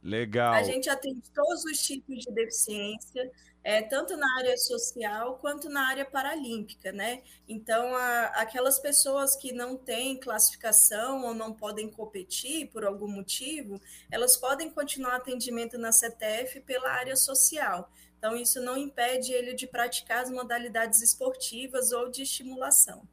Legal. 0.03 0.55
A 0.55 0.63
gente 0.63 0.89
atende 0.89 1.23
todos 1.35 1.65
os 1.65 1.79
tipos 1.83 2.19
de 2.25 2.33
deficiência, 2.33 3.31
é, 3.63 3.83
tanto 3.83 4.17
na 4.17 4.27
área 4.39 4.57
social 4.57 5.39
quanto 5.39 5.69
na 5.69 5.87
área 5.89 6.05
paralímpica, 6.05 6.93
né? 6.93 7.23
Então, 7.49 7.95
a- 7.95 8.27
aquelas 8.37 8.79
pessoas 8.79 9.37
que 9.37 9.53
não 9.53 9.77
têm 9.77 10.19
classificação 10.19 11.25
ou 11.25 11.35
não 11.35 11.53
podem 11.53 11.91
competir 11.91 12.71
por 12.71 12.85
algum 12.85 13.09
motivo, 13.09 13.81
elas 14.11 14.37
podem 14.37 14.71
continuar 14.71 15.17
atendimento 15.17 15.77
na 15.79 15.93
CETEF 15.93 16.61
pela 16.61 16.91
área 16.91 17.17
social. 17.17 17.91
Então, 18.19 18.37
isso 18.37 18.61
não 18.61 18.77
impede 18.77 19.33
ele 19.33 19.55
de 19.55 19.67
praticar 19.67 20.23
as 20.25 20.31
modalidades 20.31 21.01
esportivas 21.03 21.93
ou 21.93 22.11
de 22.11 22.23
estimulação. 22.23 23.07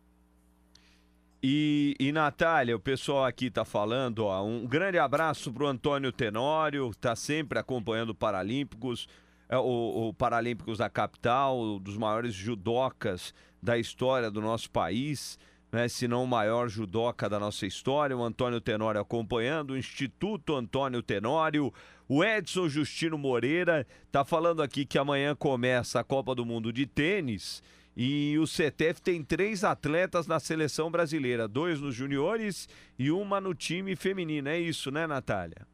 E, 1.44 1.96
e 2.00 2.12
Natália, 2.12 2.76
o 2.76 2.80
pessoal 2.80 3.24
aqui 3.26 3.52
tá 3.52 3.64
falando, 3.64 4.26
ó, 4.26 4.44
um 4.44 4.66
grande 4.66 4.98
abraço 4.98 5.54
pro 5.54 5.68
Antônio 5.68 6.12
Tenório, 6.12 6.92
tá 6.96 7.16
sempre 7.16 7.60
acompanhando 7.60 8.10
o 8.10 8.16
Paralímpicos, 8.16 9.08
o, 9.52 10.10
o 10.10 10.14
Paralímpicos 10.14 10.80
da 10.80 10.90
capital, 10.90 11.60
um 11.60 11.80
dos 11.80 11.98
maiores 11.98 12.34
judocas 12.34 13.34
da 13.62 13.78
história 13.78 14.30
do 14.30 14.42
nosso 14.42 14.70
país, 14.70 15.38
né, 15.72 15.88
se 15.88 16.08
não 16.08 16.24
o 16.24 16.28
maior 16.28 16.70
judoca 16.70 17.28
da 17.28 17.40
nossa 17.40 17.66
história, 17.66 18.16
o 18.16 18.24
Antônio 18.24 18.62
Tenório 18.62 19.02
acompanhando, 19.02 19.72
o 19.72 19.78
Instituto 19.78 20.56
Antônio 20.56 21.04
Tenório, 21.04 21.74
o 22.08 22.24
Edson 22.24 22.70
Justino 22.70 23.18
Moreira 23.18 23.86
tá 24.12 24.24
falando 24.24 24.62
aqui 24.62 24.86
que 24.86 24.98
amanhã 24.98 25.36
começa 25.36 26.00
a 26.00 26.04
Copa 26.04 26.34
do 26.34 26.46
Mundo 26.46 26.72
de 26.72 26.86
Tênis 26.86 27.62
e 27.98 28.38
o 28.40 28.46
CETEF 28.46 29.02
tem 29.02 29.24
três 29.24 29.64
atletas 29.64 30.28
na 30.28 30.40
seleção 30.40 30.92
brasileira, 30.92 31.48
dois 31.48 31.80
nos 31.80 31.96
juniores 31.96 32.68
e 33.00 33.10
uma 33.10 33.40
no 33.40 33.54
time 33.54 33.96
feminino. 33.96 34.50
É 34.50 34.60
isso, 34.60 34.92
né, 34.92 35.08
Natália? 35.08 35.66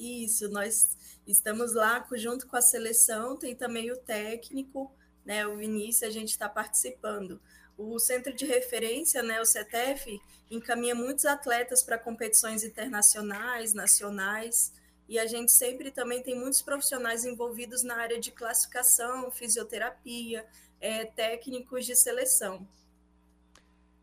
Isso, 0.00 0.48
nós 0.48 0.96
estamos 1.26 1.74
lá 1.74 2.08
junto 2.14 2.46
com 2.46 2.56
a 2.56 2.62
seleção, 2.62 3.36
tem 3.36 3.54
também 3.54 3.92
o 3.92 3.98
técnico, 3.98 4.90
né, 5.22 5.46
o 5.46 5.58
Vinícius, 5.58 6.04
a 6.04 6.10
gente 6.10 6.30
está 6.30 6.48
participando. 6.48 7.38
O 7.76 7.98
centro 7.98 8.32
de 8.32 8.46
referência, 8.46 9.22
né, 9.22 9.42
o 9.42 9.44
CETEF, 9.44 10.18
encaminha 10.50 10.94
muitos 10.94 11.26
atletas 11.26 11.82
para 11.82 11.98
competições 11.98 12.64
internacionais, 12.64 13.74
nacionais, 13.74 14.72
e 15.06 15.18
a 15.18 15.26
gente 15.26 15.52
sempre 15.52 15.90
também 15.90 16.22
tem 16.22 16.34
muitos 16.34 16.62
profissionais 16.62 17.26
envolvidos 17.26 17.82
na 17.82 17.96
área 17.96 18.18
de 18.18 18.30
classificação, 18.30 19.30
fisioterapia, 19.30 20.46
eh, 20.80 21.04
técnicos 21.04 21.84
de 21.84 21.94
seleção. 21.94 22.66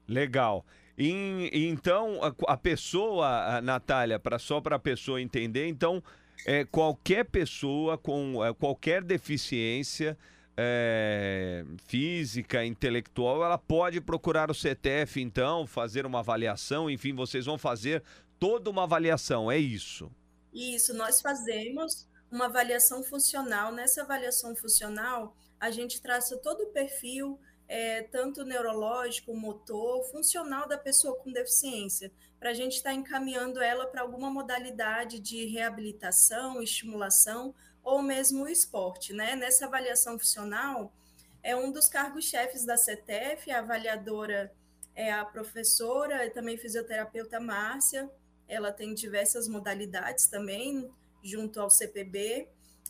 Legal. 0.08 0.64
E, 0.98 1.52
então, 1.54 2.20
a, 2.24 2.54
a 2.54 2.58
pessoa, 2.58 3.58
a 3.58 3.62
Natália, 3.62 4.18
pra, 4.18 4.40
só 4.40 4.60
para 4.60 4.78
a 4.78 4.80
pessoa 4.80 5.22
entender, 5.22 5.68
então, 5.68 6.04
é, 6.46 6.66
qualquer 6.66 7.26
pessoa 7.26 7.98
com 7.98 8.44
é, 8.44 8.54
qualquer 8.54 9.04
deficiência 9.04 10.18
é, 10.58 11.64
física, 11.86 12.66
intelectual, 12.66 13.44
ela 13.44 13.60
pode 13.60 14.02
procurar 14.02 14.50
o 14.50 14.56
CTF, 14.56 15.22
então, 15.22 15.68
fazer 15.68 16.06
uma 16.06 16.20
avaliação, 16.20 16.90
enfim, 16.90 17.14
vocês 17.14 17.46
vão 17.46 17.60
fazer 17.60 18.02
toda 18.40 18.70
uma 18.70 18.84
avaliação, 18.84 19.52
é 19.52 19.58
isso? 19.58 20.10
Isso, 20.52 20.96
nós 20.96 21.22
fazemos 21.22 22.08
uma 22.32 22.46
avaliação 22.46 23.04
funcional. 23.04 23.72
Nessa 23.72 24.02
avaliação 24.02 24.56
funcional, 24.56 25.36
a 25.60 25.70
gente 25.70 26.02
traça 26.02 26.36
todo 26.38 26.62
o 26.62 26.74
perfil, 26.74 27.40
eh, 27.68 28.04
tanto 28.04 28.44
neurológico, 28.44 29.36
motor, 29.36 30.04
funcional 30.06 30.68
da 30.68 30.78
pessoa 30.78 31.18
com 31.18 31.32
deficiência, 31.32 32.12
para 32.40 32.52
a 32.52 32.54
gente 32.54 32.78
estar 32.78 32.94
encaminhando 32.94 33.62
ela 33.62 33.88
para 33.88 34.02
alguma 34.02 34.30
modalidade 34.30 35.20
de 35.20 35.46
reabilitação, 35.46 36.62
estimulação 36.62 37.54
ou 37.84 38.02
mesmo 38.02 38.44
o 38.44 38.50
esporte. 38.50 39.14
Né? 39.14 39.36
Nessa 39.36 39.66
avaliação 39.66 40.18
funcional, 40.18 40.94
é 41.42 41.56
um 41.56 41.72
dos 41.72 41.88
cargos-chefes 41.88 42.66
da 42.66 42.78
CETEF, 42.78 43.50
a 43.52 43.60
avaliadora 43.60 44.54
é 44.94 45.12
a 45.12 45.24
professora 45.24 46.26
e 46.26 46.30
também 46.30 46.58
fisioterapeuta 46.58 47.40
Márcia, 47.40 48.10
ela 48.48 48.72
tem 48.72 48.94
diversas 48.94 49.48
modalidades 49.48 50.28
também, 50.28 50.90
junto 51.24 51.60
ao 51.60 51.70
CPB. 51.70 52.48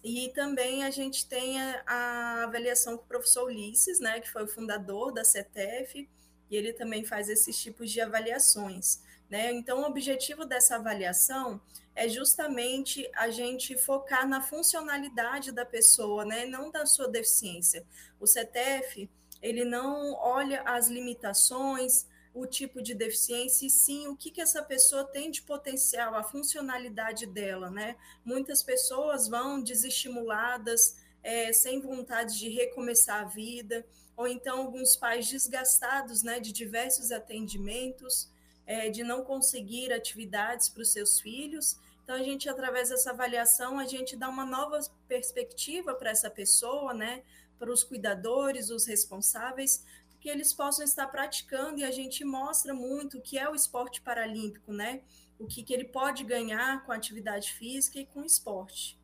E 0.09 0.29
também 0.29 0.85
a 0.85 0.89
gente 0.89 1.27
tem 1.27 1.61
a, 1.61 1.83
a 1.85 2.43
avaliação 2.43 2.95
com 2.95 3.03
o 3.03 3.07
professor 3.07 3.47
Ulisses, 3.47 3.99
né, 3.99 4.21
que 4.21 4.31
foi 4.31 4.45
o 4.45 4.47
fundador 4.47 5.11
da 5.11 5.25
CETEF, 5.25 6.07
e 6.49 6.55
ele 6.55 6.71
também 6.71 7.03
faz 7.03 7.27
esses 7.27 7.61
tipos 7.61 7.91
de 7.91 7.99
avaliações. 7.99 9.01
Né? 9.29 9.51
Então, 9.51 9.81
o 9.81 9.85
objetivo 9.85 10.45
dessa 10.45 10.77
avaliação 10.77 11.59
é 11.93 12.07
justamente 12.07 13.05
a 13.15 13.29
gente 13.29 13.75
focar 13.75 14.25
na 14.25 14.41
funcionalidade 14.41 15.51
da 15.51 15.65
pessoa, 15.65 16.23
né? 16.23 16.45
não 16.45 16.71
da 16.71 16.85
sua 16.85 17.09
deficiência. 17.09 17.85
O 18.17 18.25
CTF 18.25 19.09
ele 19.41 19.65
não 19.65 20.13
olha 20.13 20.61
as 20.61 20.87
limitações, 20.87 22.07
o 22.39 22.45
tipo 22.45 22.81
de 22.81 22.93
deficiência, 22.93 23.65
e 23.65 23.69
sim 23.69 24.07
o 24.07 24.15
que, 24.15 24.29
que 24.29 24.41
essa 24.41 24.61
pessoa 24.61 25.03
tem 25.03 25.31
de 25.31 25.41
potencial, 25.41 26.13
a 26.15 26.23
funcionalidade 26.23 27.25
dela, 27.25 27.69
né? 27.69 27.95
Muitas 28.23 28.61
pessoas 28.61 29.27
vão 29.27 29.61
desestimuladas, 29.61 30.97
é, 31.23 31.51
sem 31.51 31.81
vontade 31.81 32.37
de 32.37 32.47
recomeçar 32.49 33.21
a 33.21 33.25
vida, 33.25 33.85
ou 34.15 34.27
então 34.27 34.59
alguns 34.59 34.95
pais 34.95 35.27
desgastados, 35.27 36.23
né, 36.23 36.39
de 36.39 36.51
diversos 36.51 37.11
atendimentos, 37.11 38.29
é, 38.65 38.89
de 38.89 39.03
não 39.03 39.23
conseguir 39.23 39.91
atividades 39.91 40.69
para 40.69 40.81
os 40.81 40.91
seus 40.91 41.19
filhos. 41.19 41.77
Então, 42.03 42.15
a 42.15 42.23
gente, 42.23 42.47
através 42.47 42.89
dessa 42.89 43.11
avaliação, 43.11 43.77
a 43.77 43.85
gente 43.85 44.15
dá 44.15 44.29
uma 44.29 44.45
nova 44.45 44.79
perspectiva 45.07 45.93
para 45.93 46.09
essa 46.11 46.29
pessoa, 46.29 46.93
né, 46.93 47.23
para 47.59 47.71
os 47.71 47.83
cuidadores, 47.83 48.69
os 48.69 48.85
responsáveis, 48.85 49.83
que 50.27 50.31
eles 50.31 50.51
possam 50.51 50.83
estar 50.83 51.07
praticando 51.07 51.79
e 51.79 51.85
a 51.85 51.91
gente 51.91 52.25
mostra 52.25 52.73
muito 52.73 53.17
o 53.17 53.21
que 53.21 53.39
é 53.39 53.49
o 53.49 53.55
esporte 53.55 54.01
paralímpico, 54.01 54.73
né? 54.73 54.99
O 55.39 55.47
que, 55.47 55.63
que 55.63 55.73
ele 55.73 55.85
pode 55.85 56.25
ganhar 56.25 56.85
com 56.85 56.91
atividade 56.91 57.53
física 57.53 57.97
e 57.97 58.05
com 58.05 58.25
esporte. 58.25 58.99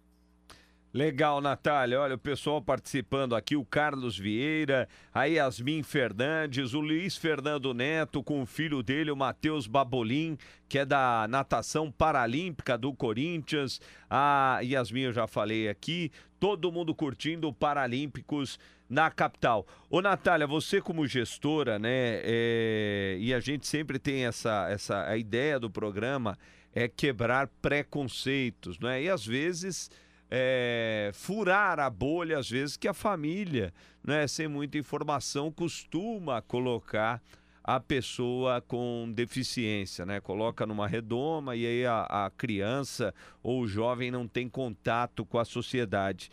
Legal, 0.94 1.40
Natália. 1.40 2.00
Olha, 2.00 2.16
o 2.16 2.20
pessoal 2.20 2.62
participando 2.62 3.38
aqui, 3.38 3.56
o 3.56 3.64
Carlos 3.64 4.18
Vieira, 4.18 4.88
a 5.14 5.24
Yasmin 5.24 5.82
Fernandes, 5.82 6.74
o 6.74 6.82
Luiz 6.82 7.16
Fernando 7.16 7.74
Neto 7.74 8.22
com 8.22 8.42
o 8.42 8.46
filho 8.46 8.84
dele, 8.84 9.10
o 9.10 9.16
Matheus 9.16 9.66
Babolim, 9.66 10.38
que 10.68 10.78
é 10.78 10.86
da 10.86 11.26
natação 11.30 11.90
paralímpica 11.90 12.78
do 12.78 12.94
Corinthians. 12.94 13.80
A 14.10 14.60
Yasmin, 14.62 15.04
eu 15.04 15.14
já 15.14 15.26
falei 15.26 15.70
aqui. 15.70 16.12
Todo 16.44 16.74
mundo 16.74 16.94
curtindo 16.94 17.48
o 17.48 17.54
Paralímpicos 17.54 18.60
na 18.90 19.10
capital. 19.10 19.66
Ô, 19.90 20.02
Natália, 20.02 20.46
você 20.46 20.82
como 20.82 21.08
gestora, 21.08 21.80
né? 21.80 22.20
É... 22.22 23.16
E 23.18 23.34
a 23.34 23.40
gente 23.40 23.66
sempre 23.66 23.98
tem 23.98 24.26
essa, 24.26 24.68
essa 24.70 25.06
a 25.06 25.16
ideia 25.16 25.58
do 25.58 25.70
programa 25.70 26.38
é 26.76 26.90
quebrar 26.90 27.48
preconceitos, 27.62 28.78
né? 28.78 29.04
E 29.04 29.10
às 29.10 29.26
vezes 29.26 29.90
é, 30.30 31.12
furar 31.14 31.80
a 31.80 31.90
bolha, 31.90 32.40
às 32.40 32.50
vezes, 32.50 32.76
que 32.76 32.90
a 32.90 32.94
família, 32.94 33.74
né, 34.04 34.28
sem 34.28 34.50
muita 34.50 34.78
informação, 34.78 35.50
costuma 35.50 36.42
colocar 36.42 37.22
a 37.64 37.80
pessoa 37.80 38.62
com 38.62 39.12
deficiência, 39.16 40.06
né? 40.06 40.20
Coloca 40.20 40.66
numa 40.66 40.88
redoma 40.88 41.56
e 41.56 41.66
aí 41.66 41.86
a, 41.86 42.26
a 42.26 42.30
criança 42.32 43.14
ou 43.42 43.62
o 43.62 43.68
jovem 43.68 44.12
não 44.12 44.28
tem 44.28 44.50
contato 44.50 45.26
com 45.26 45.40
a 45.40 45.46
sociedade. 45.46 46.30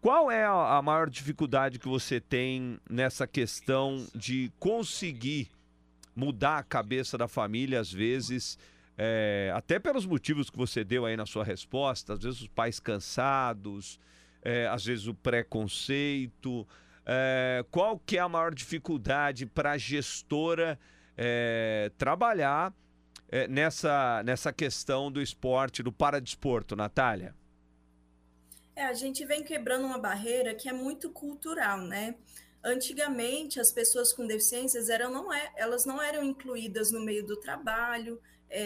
Qual 0.00 0.30
é 0.30 0.44
a, 0.44 0.80
maior 0.82 1.08
dificuldade 1.08 1.78
que 1.78 1.88
você 1.88 2.20
tem 2.20 2.78
nessa 2.88 3.26
questão 3.26 4.06
de 4.14 4.52
conseguir 4.58 5.48
mudar 6.14 6.58
a 6.58 6.62
cabeça 6.62 7.16
da 7.16 7.28
família, 7.28 7.80
às 7.80 7.92
vezes, 7.92 8.58
é, 8.98 9.52
até 9.54 9.78
pelos 9.78 10.04
motivos 10.04 10.50
que 10.50 10.58
você 10.58 10.84
deu 10.84 11.06
aí 11.06 11.16
na 11.16 11.24
sua 11.24 11.44
resposta, 11.44 12.14
às 12.14 12.22
vezes 12.22 12.42
os 12.42 12.48
pais 12.48 12.80
cansados, 12.80 13.98
é, 14.42 14.66
às 14.66 14.84
vezes 14.84 15.06
o 15.06 15.14
preconceito. 15.14 16.66
É, 17.04 17.64
qual 17.70 17.98
que 17.98 18.16
é 18.16 18.20
a 18.20 18.28
maior 18.28 18.54
dificuldade 18.54 19.44
para 19.46 19.72
a 19.72 19.78
gestora 19.78 20.78
é, 21.16 21.90
trabalhar 21.98 22.72
é, 23.28 23.48
nessa, 23.48 24.22
nessa 24.24 24.52
questão 24.52 25.10
do 25.10 25.20
esporte, 25.20 25.82
do 25.82 25.92
paradesporto, 25.92 26.76
Natália? 26.76 27.34
É, 28.76 28.84
a 28.84 28.94
gente 28.94 29.24
vem 29.24 29.42
quebrando 29.42 29.84
uma 29.84 29.98
barreira 29.98 30.54
que 30.54 30.68
é 30.68 30.72
muito 30.72 31.10
cultural, 31.10 31.78
né? 31.78 32.14
Antigamente, 32.64 33.58
as 33.58 33.72
pessoas 33.72 34.12
com 34.12 34.26
deficiências 34.26 34.88
eram, 34.88 35.10
não 35.10 35.32
é, 35.32 35.52
elas 35.56 35.84
não 35.84 36.00
eram 36.00 36.22
incluídas 36.22 36.92
no 36.92 37.00
meio 37.00 37.26
do 37.26 37.36
trabalho, 37.36 38.20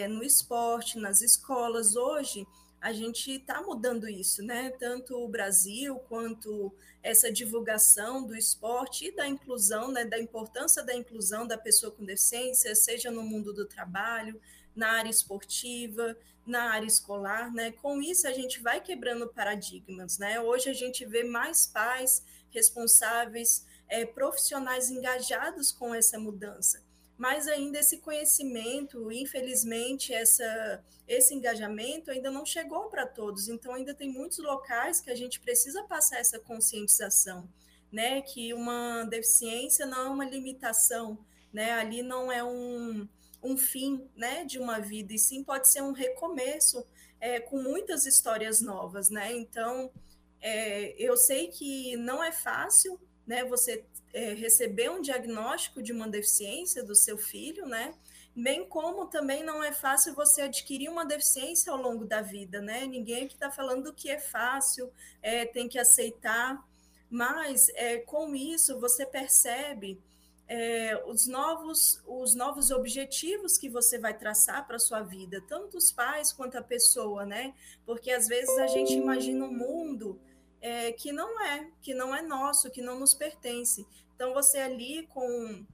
no 0.09 0.21
esporte, 0.21 0.99
nas 0.99 1.21
escolas. 1.21 1.95
Hoje, 1.95 2.45
a 2.79 2.93
gente 2.93 3.31
está 3.31 3.61
mudando 3.61 4.07
isso, 4.07 4.43
né? 4.43 4.69
Tanto 4.71 5.15
o 5.17 5.27
Brasil 5.27 5.97
quanto 6.07 6.73
essa 7.01 7.31
divulgação 7.31 8.25
do 8.25 8.35
esporte 8.35 9.07
e 9.07 9.15
da 9.15 9.27
inclusão, 9.27 9.91
né? 9.91 10.05
Da 10.05 10.19
importância 10.19 10.83
da 10.83 10.95
inclusão 10.95 11.47
da 11.47 11.57
pessoa 11.57 11.91
com 11.91 12.05
deficiência, 12.05 12.73
seja 12.75 13.09
no 13.09 13.23
mundo 13.23 13.51
do 13.51 13.65
trabalho, 13.65 14.39
na 14.75 14.91
área 14.91 15.09
esportiva, 15.09 16.15
na 16.45 16.71
área 16.71 16.85
escolar, 16.85 17.51
né? 17.53 17.71
Com 17.71 18.01
isso 18.01 18.27
a 18.27 18.33
gente 18.33 18.61
vai 18.61 18.79
quebrando 18.79 19.27
paradigmas, 19.27 20.17
né? 20.17 20.39
Hoje 20.39 20.69
a 20.69 20.73
gente 20.73 21.05
vê 21.05 21.23
mais 21.23 21.65
pais 21.65 22.23
responsáveis, 22.51 23.65
é, 23.89 24.05
profissionais 24.05 24.89
engajados 24.89 25.71
com 25.71 25.93
essa 25.93 26.19
mudança 26.19 26.86
mas 27.17 27.47
ainda 27.47 27.79
esse 27.79 27.97
conhecimento, 27.97 29.11
infelizmente, 29.11 30.13
essa, 30.13 30.83
esse 31.07 31.33
engajamento 31.33 32.11
ainda 32.11 32.29
não 32.29 32.45
chegou 32.45 32.89
para 32.89 33.07
todos. 33.07 33.49
Então, 33.49 33.73
ainda 33.73 33.93
tem 33.93 34.09
muitos 34.09 34.37
locais 34.37 35.01
que 35.01 35.09
a 35.09 35.15
gente 35.15 35.39
precisa 35.39 35.83
passar 35.83 36.19
essa 36.19 36.37
conscientização, 36.37 37.49
né? 37.91 38.21
Que 38.21 38.53
uma 38.53 39.03
deficiência 39.05 39.85
não 39.85 40.05
é 40.05 40.09
uma 40.09 40.25
limitação, 40.25 41.17
né? 41.51 41.71
Ali 41.73 42.03
não 42.03 42.31
é 42.31 42.43
um, 42.43 43.07
um 43.41 43.57
fim, 43.57 44.07
né? 44.15 44.45
De 44.45 44.59
uma 44.59 44.79
vida, 44.79 45.11
e 45.13 45.17
sim 45.17 45.43
pode 45.43 45.67
ser 45.69 45.81
um 45.81 45.93
recomeço 45.93 46.85
é, 47.19 47.39
com 47.39 47.59
muitas 47.59 48.05
histórias 48.05 48.61
novas, 48.61 49.09
né? 49.09 49.35
Então, 49.35 49.91
é, 50.39 50.93
eu 51.01 51.17
sei 51.17 51.47
que 51.47 51.97
não 51.97 52.23
é 52.23 52.31
fácil, 52.31 52.99
né? 53.25 53.43
Você 53.45 53.83
é, 54.13 54.33
receber 54.33 54.89
um 54.89 55.01
diagnóstico 55.01 55.81
de 55.81 55.91
uma 55.91 56.07
deficiência 56.07 56.83
do 56.83 56.95
seu 56.95 57.17
filho, 57.17 57.65
né? 57.65 57.93
Bem 58.35 58.67
como 58.67 59.07
também 59.07 59.43
não 59.43 59.63
é 59.63 59.71
fácil 59.71 60.13
você 60.13 60.43
adquirir 60.43 60.89
uma 60.89 61.05
deficiência 61.05 61.71
ao 61.71 61.81
longo 61.81 62.05
da 62.05 62.21
vida, 62.21 62.61
né? 62.61 62.85
Ninguém 62.85 63.25
aqui 63.25 63.33
está 63.33 63.49
falando 63.49 63.93
que 63.93 64.09
é 64.09 64.19
fácil, 64.19 64.91
é, 65.21 65.45
tem 65.45 65.67
que 65.67 65.79
aceitar, 65.79 66.63
mas 67.09 67.69
é, 67.69 67.97
com 67.97 68.35
isso 68.35 68.79
você 68.79 69.05
percebe 69.05 69.99
é, 70.47 71.03
os, 71.05 71.27
novos, 71.27 72.01
os 72.05 72.33
novos 72.33 72.71
objetivos 72.71 73.57
que 73.57 73.69
você 73.69 73.99
vai 73.99 74.17
traçar 74.17 74.65
para 74.65 74.77
a 74.77 74.79
sua 74.79 75.01
vida, 75.01 75.43
tanto 75.47 75.77
os 75.77 75.91
pais 75.91 76.31
quanto 76.31 76.57
a 76.57 76.61
pessoa, 76.61 77.25
né? 77.25 77.53
Porque 77.85 78.11
às 78.11 78.27
vezes 78.27 78.57
a 78.57 78.67
gente 78.67 78.93
imagina 78.93 79.45
um 79.45 79.53
mundo 79.53 80.19
é, 80.61 80.91
que 80.91 81.11
não 81.11 81.41
é, 81.41 81.69
que 81.81 81.93
não 81.93 82.15
é 82.15 82.21
nosso, 82.21 82.71
que 82.71 82.81
não 82.81 82.99
nos 82.99 83.13
pertence. 83.13 83.85
Então, 84.15 84.33
você 84.33 84.57
ali 84.57 85.07
com. 85.07 85.65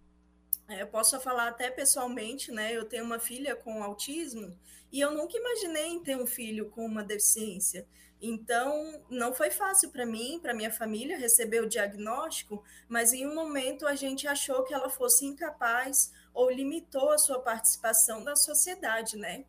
É, 0.68 0.82
eu 0.82 0.88
posso 0.88 1.20
falar 1.20 1.48
até 1.48 1.70
pessoalmente, 1.70 2.52
né? 2.52 2.76
Eu 2.76 2.86
tenho 2.86 3.04
uma 3.04 3.20
filha 3.20 3.56
com 3.56 3.84
autismo 3.84 4.58
e 4.92 5.00
eu 5.00 5.12
nunca 5.12 5.38
imaginei 5.38 5.88
em 5.88 6.04
ter 6.04 6.16
um 6.16 6.28
filho 6.28 6.70
com 6.70 6.86
uma 6.86 7.04
deficiência. 7.04 7.88
Então, 8.22 9.04
não 9.10 9.34
foi 9.34 9.52
fácil 9.52 9.90
para 9.92 10.06
mim, 10.06 10.40
para 10.42 10.54
minha 10.54 10.72
família, 10.72 11.18
receber 11.18 11.62
o 11.62 11.68
diagnóstico, 11.68 12.64
mas 12.88 13.12
em 13.12 13.28
um 13.28 13.36
momento 13.36 13.86
a 13.86 13.96
gente 13.96 14.28
achou 14.28 14.64
que 14.64 14.74
ela 14.74 14.90
fosse 14.90 15.26
incapaz 15.26 16.14
ou 16.34 16.50
limitou 16.50 17.12
a 17.12 17.18
sua 17.18 17.42
participação 17.42 18.24
na 18.24 18.36
sociedade, 18.38 19.18
né? 19.18 19.44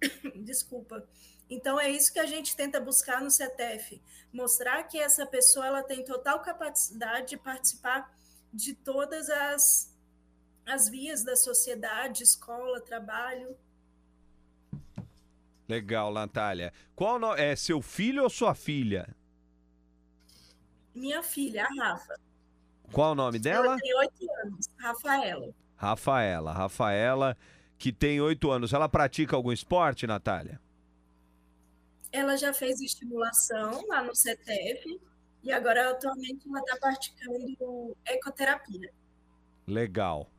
Desculpa. 0.44 1.06
Então 1.48 1.78
é 1.78 1.90
isso 1.90 2.12
que 2.12 2.18
a 2.18 2.26
gente 2.26 2.56
tenta 2.56 2.80
buscar 2.80 3.20
no 3.20 3.30
CETEF, 3.30 4.00
mostrar 4.32 4.82
que 4.84 4.98
essa 4.98 5.26
pessoa 5.26 5.66
ela 5.66 5.82
tem 5.82 6.04
total 6.04 6.40
capacidade 6.40 7.30
de 7.30 7.36
participar 7.36 8.12
de 8.52 8.74
todas 8.74 9.28
as, 9.28 9.94
as 10.66 10.88
vias 10.88 11.22
da 11.22 11.36
sociedade, 11.36 12.22
escola, 12.22 12.80
trabalho. 12.80 13.56
Legal, 15.68 16.12
Natália. 16.12 16.72
Qual 16.94 17.18
no... 17.18 17.34
é 17.34 17.56
seu 17.56 17.80
filho 17.80 18.22
ou 18.22 18.30
sua 18.30 18.54
filha? 18.54 19.14
Minha 20.94 21.22
filha, 21.22 21.64
a 21.64 21.84
Rafa. 21.84 22.18
Qual 22.92 23.12
o 23.12 23.14
nome 23.14 23.38
dela? 23.38 23.66
Ela 23.66 23.78
tem 23.78 23.96
oito 23.96 24.32
anos, 24.44 24.66
Rafaela. 24.78 25.54
Rafaela, 25.76 26.52
Rafaela, 26.52 27.36
que 27.76 27.92
tem 27.92 28.20
oito 28.20 28.50
anos. 28.50 28.72
Ela 28.72 28.88
pratica 28.88 29.34
algum 29.34 29.50
esporte, 29.50 30.06
Natália? 30.06 30.60
Ela 32.14 32.36
já 32.36 32.54
fez 32.54 32.80
estimulação 32.80 33.84
lá 33.88 34.00
no 34.04 34.14
CTF 34.14 35.00
e 35.42 35.50
agora 35.50 35.90
atualmente 35.90 36.48
ela 36.48 36.60
está 36.60 36.76
praticando 36.76 37.96
ecoterapia. 38.06 38.88
Legal, 39.66 40.30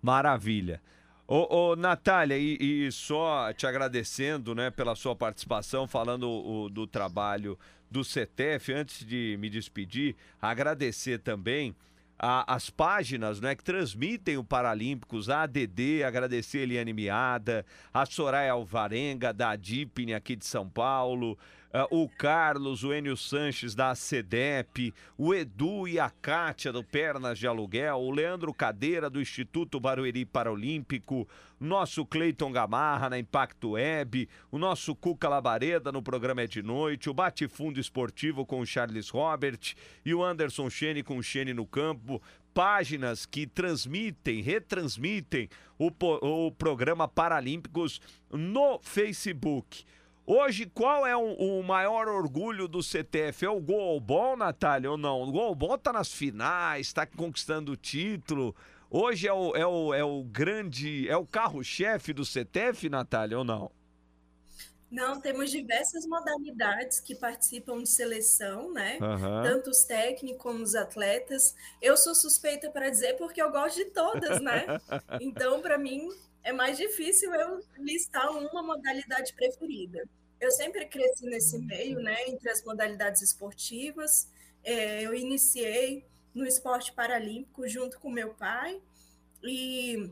maravilha. 0.00 0.80
Ô, 1.26 1.70
ô 1.72 1.76
Natália, 1.76 2.38
e, 2.38 2.86
e, 2.86 2.92
só 2.92 3.52
te 3.52 3.66
agradecendo 3.66 4.54
né, 4.54 4.70
pela 4.70 4.94
sua 4.94 5.16
participação, 5.16 5.88
falando 5.88 6.30
o, 6.30 6.68
do 6.68 6.86
trabalho 6.86 7.58
do 7.90 8.04
CETEF, 8.04 8.72
antes 8.72 9.04
de 9.04 9.36
me 9.40 9.50
despedir, 9.50 10.14
agradecer 10.40 11.18
também 11.18 11.74
a- 12.24 12.54
as 12.54 12.70
páginas 12.70 13.40
né, 13.40 13.54
que 13.54 13.62
transmitem 13.62 14.38
o 14.38 14.44
Paralímpicos, 14.44 15.28
a 15.28 15.42
ADD, 15.42 16.02
agradecer 16.04 16.58
a 16.58 16.62
Eliane 16.62 16.92
Miada, 16.92 17.66
a 17.92 18.06
Soraya 18.06 18.52
Alvarenga, 18.52 19.32
da 19.32 19.50
Adipne 19.50 20.14
aqui 20.14 20.34
de 20.34 20.46
São 20.46 20.68
Paulo, 20.68 21.38
o 21.90 22.08
Carlos, 22.08 22.84
o 22.84 22.94
Enio 22.94 23.16
Sanches 23.16 23.74
da 23.74 23.94
CEDEP, 23.96 24.94
o 25.18 25.34
Edu 25.34 25.88
e 25.88 25.98
a 25.98 26.08
Kátia 26.08 26.72
do 26.72 26.84
Pernas 26.84 27.36
de 27.36 27.48
Aluguel, 27.48 27.96
o 27.96 28.12
Leandro 28.12 28.54
Cadeira 28.54 29.10
do 29.10 29.20
Instituto 29.20 29.80
Barueri 29.80 30.24
Paralímpico, 30.24 31.28
nosso 31.58 32.06
Cleiton 32.06 32.52
Gamarra 32.52 33.10
na 33.10 33.18
Impacto 33.18 33.70
Web, 33.70 34.28
o 34.52 34.58
nosso 34.58 34.94
Cuca 34.94 35.28
Labareda 35.28 35.90
no 35.90 36.00
programa 36.00 36.42
É 36.42 36.46
de 36.46 36.62
Noite, 36.62 37.10
o 37.10 37.14
Bate 37.14 37.48
Fundo 37.48 37.80
Esportivo 37.80 38.46
com 38.46 38.60
o 38.60 38.66
Charles 38.66 39.08
Robert 39.08 39.74
e 40.04 40.14
o 40.14 40.22
Anderson 40.22 40.70
Chene 40.70 41.02
com 41.02 41.16
o 41.16 41.22
Chene 41.22 41.52
no 41.52 41.66
Campo. 41.66 42.22
Páginas 42.52 43.26
que 43.26 43.48
transmitem, 43.48 44.40
retransmitem 44.40 45.48
o, 45.76 45.90
o 46.22 46.52
programa 46.52 47.08
Paralímpicos 47.08 48.00
no 48.30 48.78
Facebook. 48.80 49.84
Hoje, 50.26 50.64
qual 50.64 51.06
é 51.06 51.14
o, 51.14 51.34
o 51.34 51.62
maior 51.62 52.08
orgulho 52.08 52.66
do 52.66 52.82
CTF? 52.82 53.44
É 53.44 53.50
o 53.50 53.60
Golbol, 53.60 54.36
Natália, 54.36 54.90
ou 54.90 54.96
não? 54.96 55.22
O 55.22 55.30
Golbol 55.30 55.76
tá 55.76 55.92
nas 55.92 56.10
finais, 56.10 56.92
tá 56.92 57.06
conquistando 57.06 57.72
o 57.72 57.76
título. 57.76 58.54
Hoje 58.90 59.28
é 59.28 59.32
o, 59.32 59.54
é 59.54 59.66
o, 59.66 59.92
é 59.94 60.04
o 60.04 60.24
grande, 60.24 61.06
é 61.08 61.16
o 61.16 61.26
carro-chefe 61.26 62.12
do 62.12 62.24
CTF, 62.24 62.88
Natália, 62.88 63.36
ou 63.36 63.44
não? 63.44 63.70
Não, 64.90 65.20
temos 65.20 65.50
diversas 65.50 66.06
modalidades 66.06 67.00
que 67.00 67.16
participam 67.16 67.82
de 67.82 67.88
seleção, 67.88 68.72
né? 68.72 68.96
Aham. 69.02 69.42
Tanto 69.42 69.70
os 69.70 69.82
técnicos 69.82 70.40
como 70.40 70.62
os 70.62 70.74
atletas. 70.74 71.54
Eu 71.82 71.96
sou 71.96 72.14
suspeita 72.14 72.70
para 72.70 72.88
dizer 72.88 73.14
porque 73.14 73.42
eu 73.42 73.50
gosto 73.50 73.76
de 73.76 73.86
todas, 73.86 74.40
né? 74.40 74.64
Então, 75.20 75.60
para 75.60 75.76
mim, 75.76 76.08
é 76.44 76.52
mais 76.52 76.76
difícil 76.76 77.34
eu 77.34 77.60
listar 77.78 78.30
uma 78.30 78.62
modalidade 78.62 79.32
preferida. 79.32 80.06
Eu 80.38 80.50
sempre 80.50 80.86
cresci 80.86 81.24
nesse 81.24 81.58
meio, 81.58 82.00
né? 82.00 82.28
Entre 82.28 82.48
as 82.50 82.62
modalidades 82.62 83.22
esportivas. 83.22 84.28
É, 84.62 85.02
eu 85.02 85.14
iniciei 85.14 86.04
no 86.34 86.46
esporte 86.46 86.92
paralímpico 86.92 87.66
junto 87.66 87.98
com 87.98 88.10
meu 88.10 88.34
pai 88.34 88.80
e 89.42 90.10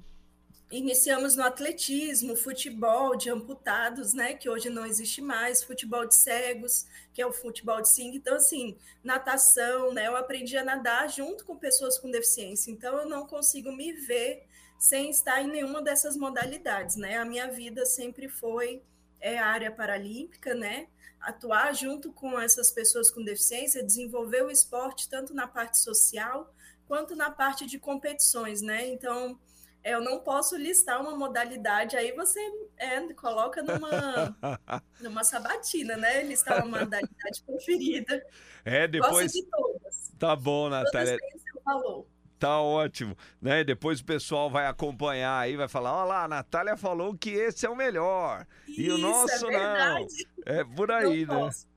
iniciamos 0.70 1.36
no 1.36 1.42
atletismo, 1.42 2.34
futebol 2.34 3.14
de 3.14 3.28
amputados, 3.28 4.14
né, 4.14 4.32
que 4.32 4.48
hoje 4.48 4.70
não 4.70 4.86
existe 4.86 5.20
mais, 5.20 5.62
futebol 5.62 6.06
de 6.06 6.14
cegos, 6.14 6.86
que 7.12 7.20
é 7.20 7.26
o 7.26 7.32
futebol 7.32 7.82
de 7.82 7.90
sim. 7.90 8.14
Então, 8.14 8.36
assim, 8.36 8.78
natação, 9.04 9.92
né, 9.92 10.06
eu 10.06 10.16
aprendi 10.16 10.56
a 10.56 10.64
nadar 10.64 11.10
junto 11.10 11.44
com 11.44 11.58
pessoas 11.58 11.98
com 11.98 12.10
deficiência. 12.10 12.70
Então, 12.70 12.96
eu 12.96 13.06
não 13.06 13.26
consigo 13.26 13.70
me 13.70 13.92
ver 13.92 14.46
sem 14.82 15.10
estar 15.10 15.40
em 15.40 15.46
nenhuma 15.46 15.80
dessas 15.80 16.16
modalidades, 16.16 16.96
né? 16.96 17.16
A 17.16 17.24
minha 17.24 17.48
vida 17.48 17.86
sempre 17.86 18.28
foi 18.28 18.82
é, 19.20 19.38
a 19.38 19.46
área 19.46 19.70
paralímpica, 19.70 20.56
né? 20.56 20.88
Atuar 21.20 21.72
junto 21.72 22.12
com 22.12 22.36
essas 22.40 22.72
pessoas 22.72 23.08
com 23.08 23.22
deficiência, 23.22 23.86
desenvolver 23.86 24.42
o 24.42 24.50
esporte 24.50 25.08
tanto 25.08 25.32
na 25.32 25.46
parte 25.46 25.78
social 25.78 26.52
quanto 26.88 27.14
na 27.14 27.30
parte 27.30 27.64
de 27.64 27.78
competições, 27.78 28.60
né? 28.60 28.88
Então, 28.88 29.38
eu 29.84 30.00
não 30.00 30.18
posso 30.18 30.56
listar 30.56 31.00
uma 31.00 31.16
modalidade, 31.16 31.96
aí 31.96 32.10
você 32.10 32.40
é, 32.76 33.00
coloca 33.14 33.62
numa, 33.62 34.36
numa 35.00 35.22
sabatina, 35.22 35.96
né? 35.96 36.24
Listar 36.24 36.58
uma 36.58 36.80
modalidade 36.80 37.40
preferida. 37.46 38.20
É, 38.64 38.88
depois. 38.88 39.32
Gosto 39.32 39.32
de 39.32 39.46
todas. 39.48 40.12
Tá 40.18 40.34
bom, 40.34 40.68
Todas 40.68 40.86
Natália. 40.86 41.18
têm 41.18 41.38
seu 41.38 41.62
valor. 41.64 42.06
Tá 42.42 42.60
ótimo, 42.60 43.16
né? 43.40 43.62
Depois 43.62 44.00
o 44.00 44.04
pessoal 44.04 44.50
vai 44.50 44.66
acompanhar 44.66 45.38
aí, 45.38 45.56
vai 45.56 45.68
falar: 45.68 45.92
ó 45.92 46.04
lá, 46.04 46.24
a 46.24 46.28
Natália 46.28 46.76
falou 46.76 47.16
que 47.16 47.30
esse 47.30 47.64
é 47.64 47.70
o 47.70 47.76
melhor. 47.76 48.44
e 48.66 48.90
o 48.90 48.96
Isso, 48.96 48.98
nosso 48.98 49.46
é 49.46 49.52
não. 49.52 50.06
É 50.44 50.64
por 50.64 50.90
aí, 50.90 51.24
Não 51.24 51.34
né? 51.36 51.40
posso. 51.42 51.68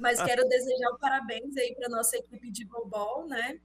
Mas 0.00 0.20
quero 0.20 0.48
desejar 0.48 0.90
o 0.90 0.98
parabéns 0.98 1.56
aí 1.56 1.76
para 1.76 1.88
nossa 1.88 2.16
equipe 2.16 2.50
de 2.50 2.64
goalball, 2.64 3.28
né? 3.28 3.60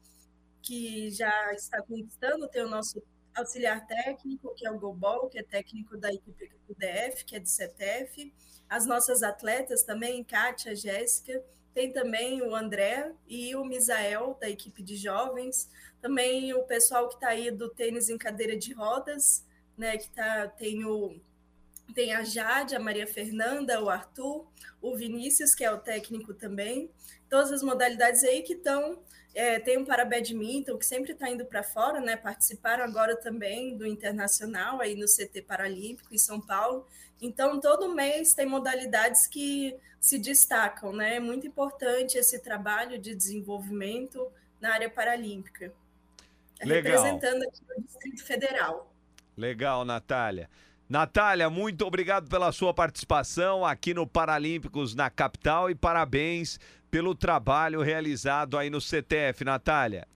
Que 0.61 1.09
já 1.09 1.51
está 1.53 1.81
conquistando, 1.81 2.47
tem 2.47 2.63
o 2.63 2.69
nosso 2.69 3.01
auxiliar 3.35 3.87
técnico, 3.87 4.53
que 4.53 4.67
é 4.67 4.71
o 4.71 4.77
goalball, 4.77 5.29
que 5.29 5.39
é 5.39 5.43
técnico 5.43 5.97
da 5.97 6.13
equipe 6.13 6.51
do 6.67 6.75
DF, 6.75 7.25
que 7.25 7.37
é 7.37 7.39
do 7.39 7.49
CETEF. 7.49 8.31
As 8.69 8.85
nossas 8.85 9.23
atletas 9.23 9.81
também, 9.81 10.23
Kátia, 10.23 10.75
Jéssica, 10.75 11.43
tem 11.73 11.91
também 11.91 12.41
o 12.41 12.55
André 12.55 13.13
e 13.27 13.55
o 13.55 13.63
Misael, 13.63 14.37
da 14.39 14.49
equipe 14.49 14.83
de 14.83 14.95
jovens. 14.95 15.69
Também 16.01 16.53
o 16.53 16.63
pessoal 16.63 17.07
que 17.07 17.15
está 17.15 17.29
aí 17.29 17.51
do 17.51 17.69
tênis 17.69 18.09
em 18.09 18.17
cadeira 18.17 18.55
de 18.57 18.73
rodas, 18.73 19.45
né? 19.77 19.97
Que 19.97 20.09
tá, 20.09 20.47
tem 20.47 20.85
o 20.85 21.19
tem 21.93 22.13
a 22.13 22.23
Jade, 22.23 22.75
a 22.75 22.79
Maria 22.79 23.07
Fernanda, 23.07 23.81
o 23.81 23.89
Arthur, 23.89 24.47
o 24.81 24.95
Vinícius, 24.95 25.55
que 25.55 25.63
é 25.63 25.71
o 25.71 25.79
técnico 25.79 26.33
também. 26.33 26.89
Todas 27.29 27.51
as 27.51 27.63
modalidades 27.63 28.23
aí 28.23 28.41
que 28.41 28.53
estão. 28.53 28.99
É, 29.33 29.59
tem 29.59 29.77
o 29.77 29.85
Parabadminton, 29.85 30.75
que 30.77 30.85
sempre 30.85 31.11
está 31.11 31.29
indo 31.29 31.45
para 31.45 31.61
fora, 31.61 32.01
né? 32.01 32.15
Participaram 32.15 32.83
agora 32.83 33.15
também 33.15 33.77
do 33.77 33.85
Internacional, 33.85 34.81
aí 34.81 34.95
no 34.95 35.05
CT 35.05 35.43
Paralímpico 35.43 36.13
em 36.13 36.17
São 36.17 36.41
Paulo. 36.41 36.85
Então, 37.21 37.59
todo 37.59 37.93
mês 37.93 38.33
tem 38.33 38.45
modalidades 38.45 39.27
que 39.27 39.75
se 40.01 40.17
destacam, 40.17 40.91
né? 40.91 41.17
É 41.17 41.19
muito 41.19 41.45
importante 41.45 42.17
esse 42.17 42.39
trabalho 42.39 42.97
de 42.97 43.13
desenvolvimento 43.13 44.31
na 44.59 44.73
área 44.73 44.89
paralímpica. 44.89 45.71
Legal. 46.63 47.03
Representando 47.03 47.43
aqui 47.43 47.61
o 47.77 47.81
Distrito 47.81 48.23
Federal. 48.23 48.93
Legal, 49.37 49.85
Natália. 49.85 50.49
Natália, 50.89 51.49
muito 51.49 51.85
obrigado 51.85 52.27
pela 52.27 52.51
sua 52.51 52.73
participação 52.73 53.63
aqui 53.63 53.93
no 53.93 54.07
Paralímpicos 54.07 54.95
na 54.95 55.09
capital 55.09 55.69
e 55.69 55.75
parabéns 55.75 56.59
pelo 56.89 57.13
trabalho 57.13 57.81
realizado 57.81 58.57
aí 58.57 58.69
no 58.69 58.81
CTF, 58.81 59.45
Natália. 59.45 60.07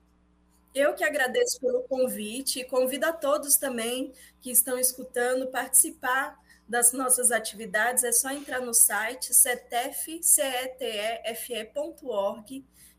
Eu 0.74 0.92
que 0.94 1.04
agradeço 1.04 1.60
pelo 1.60 1.82
convite 1.84 2.58
e 2.58 2.64
convido 2.64 3.06
a 3.06 3.12
todos 3.12 3.56
também 3.56 4.12
que 4.40 4.50
estão 4.50 4.76
escutando 4.76 5.46
participar 5.46 6.36
das 6.68 6.92
nossas 6.92 7.30
atividades. 7.30 8.02
É 8.02 8.10
só 8.10 8.30
entrar 8.32 8.60
no 8.60 8.74
site 8.74 9.32
cetef.org 9.32 10.24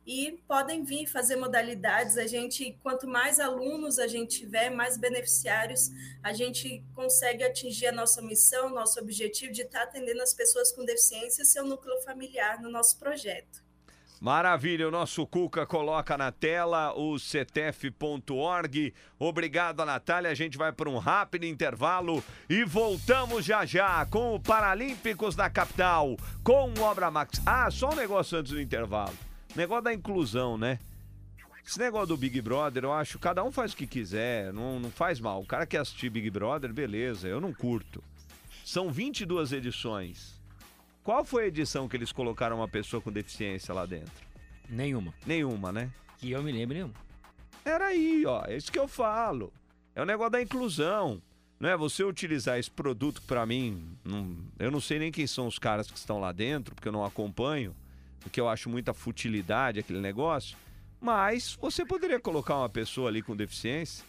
e 0.06 0.40
podem 0.48 0.84
vir 0.84 1.08
fazer 1.08 1.36
modalidades. 1.36 2.18
A 2.18 2.28
gente, 2.28 2.78
quanto 2.84 3.08
mais 3.08 3.40
alunos 3.40 3.98
a 3.98 4.08
gente 4.08 4.40
tiver, 4.40 4.70
mais 4.70 4.98
beneficiários, 4.98 5.90
a 6.22 6.32
gente 6.32 6.84
consegue 6.94 7.44
atingir 7.44 7.88
a 7.88 7.92
nossa 7.92 8.22
missão, 8.22 8.70
nosso 8.70 9.00
objetivo 9.00 9.52
de 9.52 9.64
estar 9.64 9.84
atendendo 9.84 10.22
as 10.22 10.34
pessoas 10.34 10.72
com 10.72 10.86
deficiência 10.86 11.42
e 11.42 11.46
seu 11.46 11.66
núcleo 11.66 12.00
familiar 12.02 12.62
no 12.62 12.70
nosso 12.70 13.00
projeto. 13.00 13.66
Maravilha, 14.22 14.88
o 14.88 14.92
nosso 14.92 15.28
Cuca 15.28 15.66
coloca 15.66 16.18
na 16.18 16.32
tela 16.32 16.94
o 16.98 17.20
ctf.org. 17.20 18.94
Obrigado, 19.20 19.86
Natália. 19.86 20.32
A 20.32 20.34
gente 20.34 20.58
vai 20.58 20.72
para 20.72 20.90
um 20.90 20.98
rápido 20.98 21.46
intervalo 21.46 22.24
e 22.50 22.64
voltamos 22.64 23.44
já 23.44 23.66
já 23.66 24.06
com 24.06 24.34
o 24.34 24.40
Paralímpicos 24.40 25.36
da 25.36 25.50
capital, 25.50 26.16
com 26.44 26.72
o 26.72 26.82
Obra 26.82 27.12
Max. 27.12 27.42
Ah, 27.46 27.70
só 27.70 27.90
um 27.90 27.96
negócio 27.96 28.38
antes 28.38 28.54
do 28.54 28.62
intervalo. 28.62 29.25
Negócio 29.56 29.84
da 29.84 29.94
inclusão, 29.94 30.58
né? 30.58 30.80
Esse 31.66 31.80
negócio 31.80 32.08
do 32.08 32.18
Big 32.18 32.40
Brother, 32.42 32.84
eu 32.84 32.94
acho, 32.94 33.18
cada 33.18 33.44
um 33.44 33.52
faz 33.52 33.74
o 33.74 33.78
que 33.78 33.88
quiser, 33.88 34.54
não, 34.54 34.80
não 34.80 34.92
faz 34.92 35.20
mal. 35.20 35.42
O 35.42 35.46
cara 35.46 35.66
quer 35.66 35.80
assistir 35.80 36.10
Big 36.12 36.30
Brother, 36.30 36.72
beleza, 36.72 37.28
eu 37.28 37.42
não 37.42 37.52
curto. 37.54 38.04
São 38.64 38.92
22 38.92 39.52
edições. 39.52 40.40
Qual 41.04 41.24
foi 41.26 41.46
a 41.46 41.48
edição 41.48 41.88
que 41.88 41.96
eles 41.98 42.12
colocaram 42.12 42.58
uma 42.58 42.68
pessoa 42.68 43.02
com 43.02 43.12
deficiência 43.12 43.74
lá 43.74 43.86
dentro? 43.86 44.14
Nenhuma. 44.70 45.14
Nenhuma, 45.26 45.72
né? 45.72 45.92
Que 46.18 46.32
eu 46.32 46.44
me 46.44 46.52
lembro 46.52 46.76
nenhuma. 46.76 46.94
Era 47.64 47.88
aí, 47.88 48.24
ó. 48.28 48.44
É 48.46 48.56
isso 48.58 48.72
que 48.72 48.78
eu 48.80 48.88
falo. 48.88 49.52
É 49.96 50.02
o 50.02 50.06
negócio 50.06 50.32
da 50.32 50.42
inclusão. 50.42 51.22
Não 51.60 51.70
é 51.70 51.78
você 51.78 52.04
utilizar 52.04 52.60
esse 52.60 52.70
produto 52.70 53.22
que 53.22 53.28
pra 53.28 53.46
mim, 53.46 53.88
não- 54.04 54.38
eu 54.60 54.70
não 54.70 54.82
sei 54.82 55.00
nem 55.00 55.12
quem 55.12 55.26
são 55.26 55.48
os 55.48 55.58
caras 55.58 55.90
que 55.90 55.98
estão 55.98 56.20
lá 56.20 56.32
dentro, 56.32 56.76
porque 56.76 56.88
eu 56.88 56.92
não 56.92 57.06
acompanho, 57.06 57.74
porque 58.26 58.42
eu 58.42 58.50
acho 58.50 58.70
muita 58.70 58.92
futilidade 58.92 59.80
aquele 59.80 60.00
negócio. 60.00 60.58
Mas 61.00 61.56
você 61.62 61.86
poderia 61.86 62.20
colocar 62.20 62.58
uma 62.58 62.68
pessoa 62.68 63.08
ali 63.08 63.22
com 63.22 63.36
deficiência, 63.36 64.04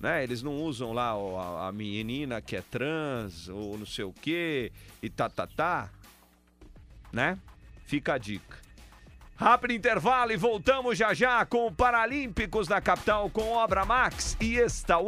né? 0.00 0.24
Eles 0.24 0.42
não 0.42 0.60
usam 0.60 0.92
lá 0.92 1.16
ó, 1.16 1.38
a, 1.38 1.68
a 1.68 1.72
menina 1.72 2.40
que 2.40 2.56
é 2.56 2.62
trans 2.62 3.48
ou 3.48 3.78
não 3.78 3.86
sei 3.86 4.04
o 4.04 4.12
quê 4.12 4.72
e 5.00 5.08
tá 5.08 5.28
tá 5.28 5.46
tá, 5.46 5.88
né? 7.12 7.38
Fica 7.86 8.14
a 8.14 8.18
dica. 8.18 8.58
Rápido 9.36 9.72
intervalo 9.72 10.32
e 10.32 10.36
voltamos 10.36 10.98
já 10.98 11.14
já 11.14 11.46
com 11.46 11.72
Paralímpicos 11.72 12.66
da 12.66 12.80
capital 12.80 13.30
com 13.30 13.52
Obra 13.52 13.84
Max 13.84 14.36
e 14.40 14.56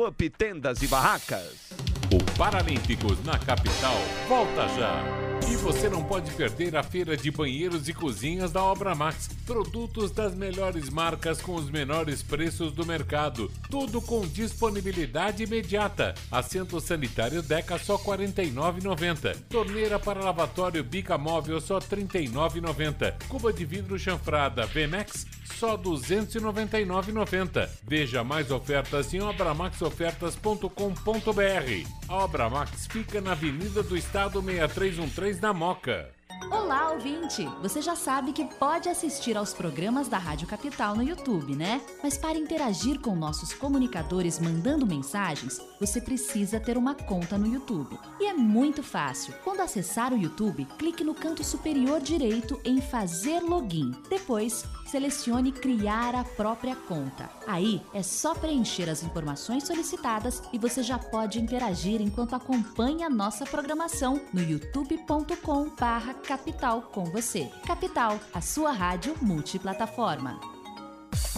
Up 0.06 0.30
Tendas 0.30 0.82
e 0.82 0.86
Barracas. 0.86 1.70
O 2.12 2.38
Paralímpicos 2.38 3.22
na 3.24 3.36
capital 3.40 3.96
volta 4.28 4.68
já. 4.68 5.29
E 5.48 5.56
você 5.56 5.88
não 5.88 6.04
pode 6.04 6.30
perder 6.32 6.76
a 6.76 6.82
feira 6.82 7.16
de 7.16 7.30
banheiros 7.30 7.88
e 7.88 7.94
cozinhas 7.94 8.52
da 8.52 8.62
Obra 8.62 8.94
Max. 8.94 9.28
Produtos 9.46 10.10
das 10.10 10.34
melhores 10.34 10.90
marcas 10.90 11.40
com 11.40 11.54
os 11.54 11.70
menores 11.70 12.22
preços 12.22 12.72
do 12.72 12.84
mercado. 12.86 13.50
Tudo 13.68 14.00
com 14.00 14.26
disponibilidade 14.26 15.42
imediata. 15.44 16.14
Assento 16.30 16.80
sanitário 16.80 17.42
Deca 17.42 17.76
só 17.78 17.96
R$ 17.96 18.04
49,90. 18.04 19.36
Torneira 19.48 19.98
para 19.98 20.24
lavatório 20.24 20.84
Bica 20.84 21.18
Móvel 21.18 21.60
só 21.60 21.78
R$ 21.78 21.84
39,90. 21.84 23.14
Cuba 23.28 23.52
de 23.52 23.64
vidro 23.64 23.98
chanfrada 23.98 24.66
VMAX 24.66 25.26
só 25.58 25.76
R$ 25.76 25.82
299,90. 25.82 27.68
Veja 27.82 28.22
mais 28.24 28.50
ofertas 28.50 29.12
em 29.12 29.20
obramaxofertas.com.br. 29.20 31.88
A 32.08 32.16
Obra 32.16 32.48
Max 32.48 32.86
fica 32.86 33.20
na 33.20 33.32
Avenida 33.32 33.82
do 33.82 33.94
Estado 33.96 34.40
6313 34.42 35.29
na 35.38 35.52
Moca. 35.52 36.10
Olá, 36.50 36.90
ouvinte! 36.92 37.44
Você 37.62 37.82
já 37.82 37.94
sabe 37.94 38.32
que 38.32 38.44
pode 38.44 38.88
assistir 38.88 39.36
aos 39.36 39.52
programas 39.52 40.08
da 40.08 40.18
Rádio 40.18 40.48
Capital 40.48 40.96
no 40.96 41.02
YouTube, 41.02 41.54
né? 41.54 41.80
Mas 42.02 42.16
para 42.16 42.38
interagir 42.38 42.98
com 42.98 43.14
nossos 43.14 43.52
comunicadores 43.52 44.40
mandando 44.40 44.86
mensagens, 44.86 45.60
você 45.78 46.00
precisa 46.00 46.58
ter 46.58 46.76
uma 46.78 46.94
conta 46.94 47.36
no 47.36 47.46
YouTube. 47.46 47.98
E 48.18 48.26
é 48.26 48.32
muito 48.32 48.82
fácil. 48.82 49.34
Quando 49.44 49.60
acessar 49.60 50.12
o 50.12 50.16
YouTube, 50.16 50.64
clique 50.78 51.04
no 51.04 51.14
canto 51.14 51.44
superior 51.44 52.00
direito 52.00 52.58
em 52.64 52.80
Fazer 52.80 53.40
Login. 53.40 53.92
Depois, 54.08 54.64
selecione 54.90 55.52
Criar 55.52 56.14
a 56.14 56.24
própria 56.24 56.74
conta. 56.74 57.30
Aí 57.46 57.82
é 57.94 58.02
só 58.02 58.34
preencher 58.34 58.90
as 58.90 59.02
informações 59.02 59.64
solicitadas 59.64 60.42
e 60.52 60.58
você 60.58 60.82
já 60.82 60.98
pode 60.98 61.40
interagir 61.40 62.00
enquanto 62.00 62.34
acompanha 62.34 63.06
a 63.06 63.10
nossa 63.10 63.46
programação 63.46 64.20
no 64.32 64.42
youtube.com/capital 64.42 66.82
com 66.82 67.04
você. 67.04 67.48
Capital, 67.66 68.18
a 68.34 68.40
sua 68.40 68.72
rádio 68.72 69.14
multiplataforma. 69.22 70.40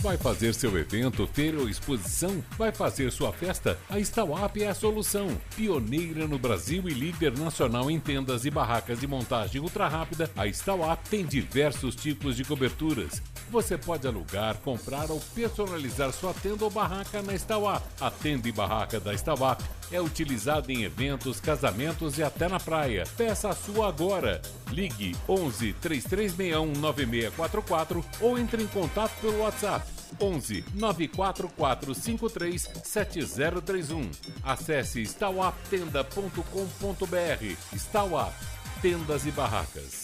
Vai 0.02 0.16
fazer 0.16 0.52
seu 0.52 0.76
evento, 0.76 1.28
feira 1.28 1.60
ou 1.60 1.68
exposição? 1.68 2.42
Vai 2.58 2.72
fazer 2.72 3.12
sua 3.12 3.32
festa? 3.32 3.78
A 3.88 4.00
Stauap 4.00 4.56
é 4.56 4.66
a 4.66 4.74
solução. 4.74 5.28
Pioneira 5.54 6.26
no 6.26 6.40
Brasil 6.40 6.88
e 6.88 6.92
líder 6.92 7.38
nacional 7.38 7.88
em 7.88 8.00
tendas 8.00 8.44
e 8.44 8.50
barracas 8.50 8.98
de 8.98 9.06
montagem 9.06 9.60
ultra 9.60 9.86
rápida, 9.86 10.28
a 10.36 10.48
Stauap 10.48 11.08
tem 11.08 11.24
diversos 11.24 11.94
tipos 11.94 12.36
de 12.36 12.44
coberturas. 12.44 13.22
Você 13.52 13.76
pode 13.76 14.08
alugar, 14.08 14.56
comprar 14.64 15.10
ou 15.10 15.20
personalizar 15.34 16.10
sua 16.10 16.32
tenda 16.32 16.64
ou 16.64 16.70
barraca 16.70 17.20
na 17.20 17.36
Stauap. 17.36 17.82
A 18.00 18.10
tenda 18.10 18.48
e 18.48 18.52
barraca 18.52 18.98
da 18.98 19.12
Stauap 19.12 19.60
é 19.90 20.00
utilizada 20.00 20.72
em 20.72 20.84
eventos, 20.84 21.38
casamentos 21.38 22.16
e 22.16 22.22
até 22.22 22.48
na 22.48 22.58
praia. 22.58 23.04
Peça 23.14 23.50
a 23.50 23.54
sua 23.54 23.88
agora. 23.88 24.40
Ligue 24.70 25.14
11 25.28 25.74
3361 25.74 26.80
9644 26.80 28.02
ou 28.22 28.38
entre 28.38 28.62
em 28.62 28.66
contato 28.66 29.12
pelo 29.20 29.40
WhatsApp 29.40 29.86
11 30.18 30.64
94453 30.74 32.70
7031. 32.82 34.10
Acesse 34.42 35.02
stauaptenda.com.br. 35.02 37.76
Stauap 37.76 38.32
Tendas 38.80 39.26
e 39.26 39.30
Barracas. 39.30 40.01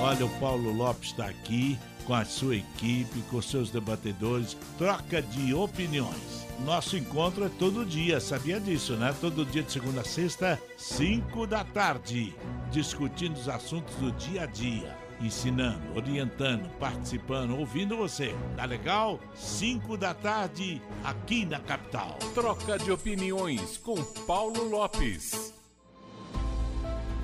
Olha, 0.00 0.26
o 0.26 0.40
Paulo 0.40 0.72
Lopes 0.72 1.10
está 1.10 1.26
aqui 1.26 1.78
com 2.04 2.14
a 2.14 2.24
sua 2.24 2.56
equipe, 2.56 3.22
com 3.30 3.40
seus 3.40 3.70
debatedores, 3.70 4.56
troca 4.76 5.22
de 5.22 5.54
opiniões. 5.54 6.46
Nosso 6.64 6.96
encontro 6.96 7.44
é 7.44 7.48
todo 7.48 7.86
dia, 7.86 8.20
sabia 8.20 8.60
disso, 8.60 8.94
né? 8.94 9.14
Todo 9.20 9.44
dia 9.44 9.62
de 9.62 9.72
segunda 9.72 10.00
a 10.00 10.04
sexta, 10.04 10.60
5 10.76 11.46
da 11.46 11.64
tarde, 11.64 12.34
discutindo 12.70 13.36
os 13.36 13.48
assuntos 13.48 13.94
do 13.96 14.12
dia 14.12 14.42
a 14.42 14.46
dia, 14.46 14.96
ensinando, 15.20 15.80
orientando, 15.96 16.68
participando, 16.78 17.56
ouvindo 17.58 17.96
você. 17.96 18.34
Tá 18.56 18.64
legal? 18.64 19.18
5 19.34 19.96
da 19.96 20.14
tarde, 20.14 20.80
aqui 21.02 21.44
na 21.44 21.58
capital. 21.60 22.18
Troca 22.34 22.78
de 22.78 22.90
opiniões 22.92 23.76
com 23.78 24.02
Paulo 24.26 24.68
Lopes. 24.68 25.52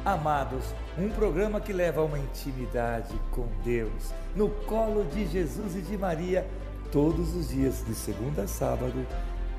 Amados, 0.05 0.65
um 0.99 1.09
programa 1.11 1.61
que 1.61 1.73
leva 1.73 2.01
a 2.01 2.05
uma 2.05 2.19
intimidade 2.19 3.15
com 3.31 3.47
Deus, 3.65 4.13
no 4.35 4.51
colo 4.67 5.05
de 5.05 5.25
Jesus 5.27 5.77
e 5.77 5.81
de 5.81 5.97
Maria, 5.97 6.45
todos 6.91 7.37
os 7.37 7.51
dias, 7.51 7.85
de 7.87 7.95
segunda 7.95 8.43
a 8.43 8.49
sábado, 8.49 9.07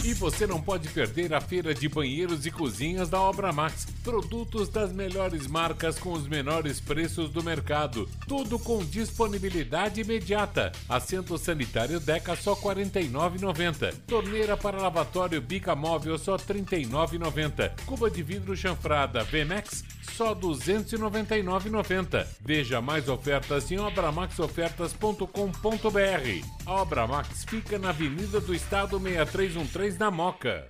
E 0.06 0.14
você 0.14 0.46
não 0.46 0.62
pode 0.62 0.88
perder 0.90 1.34
a 1.34 1.40
feira 1.40 1.74
de 1.74 1.88
banheiros 1.88 2.46
e 2.46 2.50
cozinhas 2.52 3.08
da 3.08 3.20
Obra 3.20 3.52
Max. 3.52 3.88
Produtos 4.04 4.68
das 4.68 4.92
melhores 4.92 5.48
marcas 5.48 5.98
com 5.98 6.12
os 6.12 6.28
menores 6.28 6.78
preços 6.78 7.28
do 7.28 7.42
mercado. 7.42 8.08
Tudo 8.28 8.56
com 8.56 8.84
disponibilidade 8.84 10.02
imediata. 10.02 10.70
Assento 10.88 11.36
sanitário 11.36 11.98
Deca 11.98 12.36
só 12.36 12.54
R$ 12.54 12.60
49,90. 12.60 13.94
Torneira 14.06 14.56
para 14.56 14.80
lavatório 14.80 15.40
Bica 15.40 15.74
Móvel 15.74 16.16
só 16.18 16.36
R$ 16.36 16.44
39,90. 16.44 17.72
Cuba 17.84 18.08
de 18.08 18.22
vidro 18.22 18.56
chanfrada 18.56 19.24
VMAX 19.24 19.82
só 20.12 20.34
R$ 20.34 20.40
299,90. 20.40 22.24
Veja 22.40 22.80
mais 22.80 23.08
ofertas 23.08 23.72
em 23.72 23.80
obramaxofertas.com.br. 23.80 26.46
A 26.64 26.72
Obra 26.72 27.08
Max 27.08 27.44
fica 27.44 27.76
na 27.76 27.88
Avenida 27.88 28.40
do 28.40 28.54
Estado 28.54 29.00
6313 29.00 29.95
na 29.98 30.10
Moca. 30.10 30.66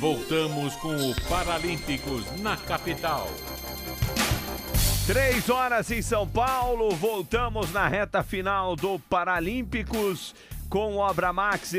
Voltamos 0.00 0.74
com 0.76 0.94
o 0.94 1.14
Paralímpicos 1.28 2.24
na 2.40 2.56
capital. 2.56 3.28
Três 5.06 5.50
horas 5.50 5.90
em 5.90 6.00
São 6.00 6.26
Paulo, 6.26 6.90
voltamos 6.90 7.70
na 7.72 7.86
reta 7.86 8.22
final 8.22 8.74
do 8.74 8.98
Paralímpicos 8.98 10.34
com 10.68 10.96
Obra 10.96 11.32
Max, 11.32 11.72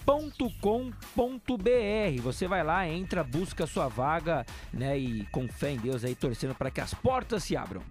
www.incluacomk.com.br. 0.04 2.22
Você 2.22 2.46
vai 2.46 2.64
lá, 2.64 2.88
entra, 2.88 3.22
busca 3.22 3.64
a 3.64 3.66
sua 3.66 3.88
vaga, 3.88 4.46
né? 4.72 4.98
E 4.98 5.26
com 5.26 5.46
fé 5.48 5.72
em 5.72 5.78
Deus 5.78 6.04
aí, 6.04 6.14
torcendo 6.14 6.54
para 6.54 6.70
que 6.70 6.80
as 6.80 6.94
portas 6.94 7.44
se 7.44 7.56
abram. 7.56 7.82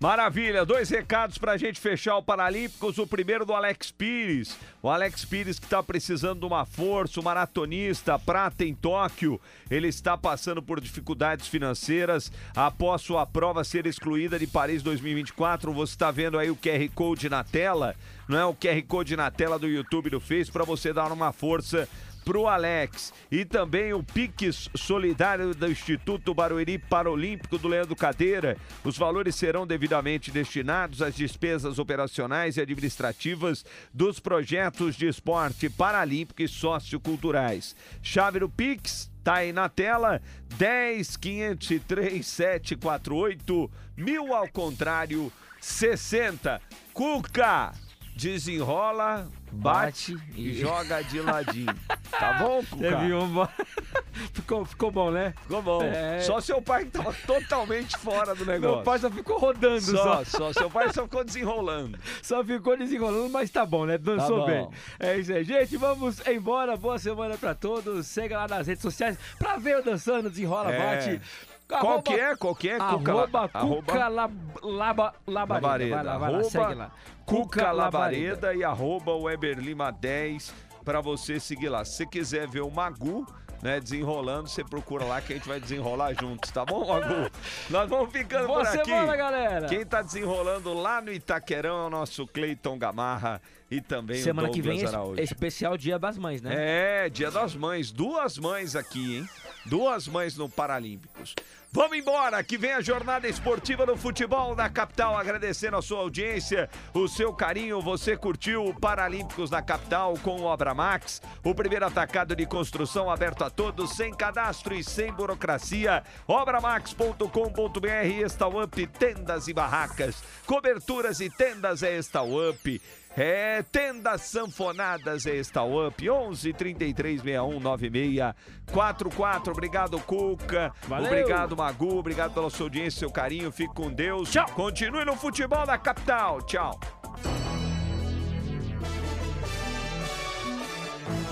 Maravilha, 0.00 0.66
dois 0.66 0.90
recados 0.90 1.38
pra 1.38 1.56
gente 1.56 1.80
fechar 1.80 2.16
o 2.16 2.22
Paralímpicos. 2.22 2.98
O 2.98 3.06
primeiro 3.06 3.46
do 3.46 3.54
Alex 3.54 3.90
Pires. 3.90 4.58
O 4.82 4.90
Alex 4.90 5.24
Pires 5.24 5.58
que 5.58 5.66
tá 5.66 5.82
precisando 5.82 6.40
de 6.40 6.46
uma 6.46 6.66
força, 6.66 7.20
o 7.20 7.24
maratonista, 7.24 8.18
prata 8.18 8.64
em 8.64 8.74
Tóquio. 8.74 9.40
Ele 9.70 9.88
está 9.88 10.18
passando 10.18 10.62
por 10.62 10.78
dificuldades 10.78 11.48
financeiras 11.48 12.30
após 12.54 13.00
sua 13.00 13.24
prova 13.24 13.64
ser 13.64 13.86
excluída 13.86 14.38
de 14.38 14.46
Paris 14.46 14.82
2024. 14.82 15.72
Você 15.72 15.94
está 15.94 16.10
vendo 16.10 16.38
aí 16.38 16.50
o 16.50 16.56
QR 16.56 16.86
Code 16.94 17.30
na 17.30 17.42
tela, 17.42 17.96
não 18.28 18.38
é? 18.38 18.44
O 18.44 18.54
QR 18.54 18.82
Code 18.86 19.16
na 19.16 19.30
tela 19.30 19.58
do 19.58 19.68
YouTube 19.68 20.10
do 20.10 20.20
Face 20.20 20.50
para 20.50 20.64
você 20.64 20.92
dar 20.92 21.12
uma 21.12 21.32
força 21.32 21.88
pro 22.24 22.48
Alex. 22.48 23.12
E 23.30 23.44
também 23.44 23.92
o 23.92 24.02
Pix 24.02 24.70
Solidário 24.74 25.54
do 25.54 25.70
Instituto 25.70 26.34
Barueri 26.34 26.78
Paralímpico 26.78 27.58
do 27.58 27.68
Leandro 27.68 27.94
Cadeira. 27.94 28.56
Os 28.82 28.96
valores 28.96 29.34
serão 29.34 29.66
devidamente 29.66 30.30
destinados 30.30 31.02
às 31.02 31.14
despesas 31.14 31.78
operacionais 31.78 32.56
e 32.56 32.60
administrativas 32.60 33.64
dos 33.92 34.18
projetos 34.18 34.96
de 34.96 35.06
esporte 35.06 35.68
paralímpico 35.68 36.42
e 36.42 36.48
socioculturais. 36.48 37.76
Chave 38.02 38.40
do 38.40 38.48
Pix 38.48 39.12
Tá 39.24 39.36
aí 39.36 39.54
na 39.54 39.70
tela, 39.70 40.20
10 40.58 41.16
503 41.16 42.26
748 42.26 43.70
mil 43.96 44.34
ao 44.34 44.46
contrário, 44.50 45.32
60. 45.62 46.60
Cuca, 46.92 47.72
desenrola, 48.14 49.28
bate, 49.52 50.14
Bate 50.14 50.22
e 50.36 50.50
e- 50.50 50.54
joga 50.54 51.02
de 51.02 51.20
ladinho. 51.20 51.74
Tá 52.14 52.34
bom, 52.34 52.62
Cuca? 52.70 52.76
Teve 52.96 53.12
uma. 53.12 53.50
ficou, 54.32 54.64
ficou 54.64 54.88
bom, 54.92 55.10
né? 55.10 55.34
Ficou 55.42 55.60
bom. 55.60 55.82
É. 55.82 56.20
Só 56.20 56.40
seu 56.40 56.62
pai 56.62 56.84
que 56.84 56.92
tava 56.92 57.12
totalmente 57.26 57.96
fora 57.96 58.36
do 58.36 58.46
negócio. 58.46 58.76
Meu 58.76 58.84
pai 58.84 58.98
só 59.00 59.10
ficou 59.10 59.36
rodando 59.36 59.80
só, 59.80 60.24
só. 60.24 60.24
só. 60.24 60.52
Seu 60.52 60.70
pai 60.70 60.92
só 60.92 61.02
ficou 61.02 61.24
desenrolando. 61.24 61.98
Só 62.22 62.44
ficou 62.44 62.76
desenrolando, 62.78 63.28
mas 63.30 63.50
tá 63.50 63.66
bom, 63.66 63.84
né? 63.84 63.98
Dançou 63.98 64.42
bom. 64.42 64.46
bem. 64.46 64.68
É 65.00 65.18
isso 65.18 65.32
aí. 65.32 65.42
Gente, 65.42 65.76
vamos 65.76 66.24
embora. 66.28 66.76
Boa 66.76 67.00
semana 67.00 67.36
pra 67.36 67.52
todos. 67.52 68.06
Segue 68.06 68.32
lá 68.34 68.46
nas 68.46 68.68
redes 68.68 68.82
sociais 68.82 69.18
pra 69.36 69.56
ver 69.56 69.78
o 69.78 69.82
dançando, 69.82 70.30
desenrola, 70.30 70.70
É. 70.72 70.78
bate. 70.96 71.20
Qual 71.68 72.02
que 72.02 72.12
é? 72.14 72.36
Qual 72.36 72.54
que 72.54 72.68
é? 72.68 72.76
Arroba 72.76 73.48
Cuca 73.48 74.08
La- 74.08 74.30
Laba- 74.62 75.14
Labareda. 75.26 75.94
Vai 75.96 76.04
lá, 76.04 76.18
vai 76.18 76.30
lá, 76.30 76.38
Arroba 76.38 76.50
segue 76.50 76.74
lá. 76.74 76.90
Cuca 77.24 77.72
Labareda 77.72 78.54
e 78.54 78.62
arroba 78.64 79.14
Weberlima 79.16 79.90
10 79.90 80.54
pra 80.84 81.00
você 81.00 81.40
seguir 81.40 81.68
lá. 81.70 81.84
Se 81.84 81.96
você 81.96 82.06
quiser 82.06 82.46
ver 82.48 82.60
o 82.60 82.70
Magu, 82.70 83.26
né, 83.64 83.80
desenrolando, 83.80 84.46
você 84.46 84.62
procura 84.62 85.06
lá 85.06 85.22
que 85.22 85.32
a 85.32 85.36
gente 85.36 85.48
vai 85.48 85.58
desenrolar 85.58 86.12
juntos, 86.12 86.50
tá 86.50 86.66
bom, 86.66 86.86
Magu? 86.86 87.30
Nós 87.70 87.88
vamos 87.88 88.12
ficando 88.12 88.46
Boa 88.46 88.58
por 88.60 88.68
aqui. 88.68 88.84
semana, 88.84 89.16
galera. 89.16 89.66
Quem 89.66 89.86
tá 89.86 90.02
desenrolando 90.02 90.74
lá 90.74 91.00
no 91.00 91.10
Itaquerão 91.10 91.84
é 91.84 91.86
o 91.86 91.90
nosso 91.90 92.26
Cleiton 92.26 92.76
Gamarra 92.78 93.40
e 93.70 93.80
também 93.80 94.22
Semana 94.22 94.48
o 94.48 94.52
que 94.52 94.60
Douglas 94.60 94.82
vem 94.82 94.86
é 94.86 94.94
Araújo. 94.94 95.22
especial 95.22 95.78
Dia 95.78 95.98
das 95.98 96.18
Mães, 96.18 96.42
né? 96.42 97.06
É, 97.06 97.08
Dia 97.08 97.30
das 97.30 97.56
Mães. 97.56 97.90
Duas 97.90 98.36
mães 98.36 98.76
aqui, 98.76 99.16
hein? 99.16 99.28
Duas 99.64 100.06
mães 100.06 100.36
no 100.36 100.46
Paralímpicos. 100.46 101.34
Vamos 101.76 101.98
embora, 101.98 102.40
que 102.44 102.56
vem 102.56 102.70
a 102.70 102.80
jornada 102.80 103.26
esportiva 103.26 103.84
do 103.84 103.96
futebol 103.96 104.54
da 104.54 104.68
capital. 104.68 105.18
Agradecendo 105.18 105.76
a 105.76 105.82
sua 105.82 105.98
audiência, 105.98 106.70
o 106.94 107.08
seu 107.08 107.32
carinho. 107.32 107.82
Você 107.82 108.16
curtiu 108.16 108.64
o 108.64 108.72
Paralímpicos 108.72 109.50
da 109.50 109.60
capital 109.60 110.14
com 110.22 110.40
o 110.40 110.44
Obra 110.44 110.72
Max, 110.72 111.20
o 111.42 111.52
primeiro 111.52 111.84
atacado 111.84 112.36
de 112.36 112.46
construção 112.46 113.10
aberto 113.10 113.42
a 113.42 113.50
todos, 113.50 113.96
sem 113.96 114.14
cadastro 114.14 114.72
e 114.72 114.84
sem 114.84 115.12
burocracia. 115.12 116.04
Obramax.com.br, 116.28 118.24
Estaup, 118.24 118.86
tendas 118.96 119.48
e 119.48 119.52
barracas, 119.52 120.22
coberturas 120.46 121.18
e 121.18 121.28
tendas 121.28 121.82
é 121.82 121.98
Estaup. 121.98 122.80
É, 123.16 123.62
Tendas 123.62 124.22
Sanfonadas 124.22 125.24
é 125.26 125.36
Estaup, 125.36 126.00
11 126.08 126.52
33 126.52 127.20
61 127.20 127.60
96 127.60 128.34
44. 128.72 129.52
Obrigado, 129.52 130.00
Cuca. 130.00 130.72
Valeu. 130.88 131.06
Obrigado, 131.06 131.56
Magu. 131.56 131.98
Obrigado 131.98 132.34
pela 132.34 132.50
sua 132.50 132.66
audiência, 132.66 133.00
seu 133.00 133.10
carinho. 133.10 133.52
Fique 133.52 133.72
com 133.72 133.92
Deus. 133.92 134.30
Tchau. 134.30 134.46
Continue 134.54 135.04
no 135.04 135.14
futebol 135.14 135.64
da 135.64 135.78
capital. 135.78 136.42
Tchau. 136.42 136.78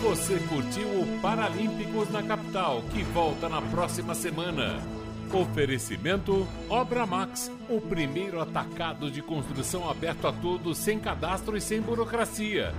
Você 0.03 0.39
curtiu 0.49 0.89
o 1.01 1.21
Paralímpicos 1.21 2.11
na 2.11 2.23
capital, 2.23 2.83
que 2.91 3.03
volta 3.05 3.49
na 3.49 3.63
próxima 3.63 4.15
semana. 4.15 5.02
Oferecimento 5.33 6.47
Obra 6.69 7.07
Max, 7.07 7.51
o 7.67 7.81
primeiro 7.81 8.39
atacado 8.39 9.11
de 9.11 9.23
construção 9.23 9.89
aberto 9.89 10.27
a 10.27 10.33
todos 10.33 10.77
sem 10.77 11.01
cadastro 11.01 11.57
e 11.57 11.61
sem 11.61 11.81
burocracia. 11.81 12.75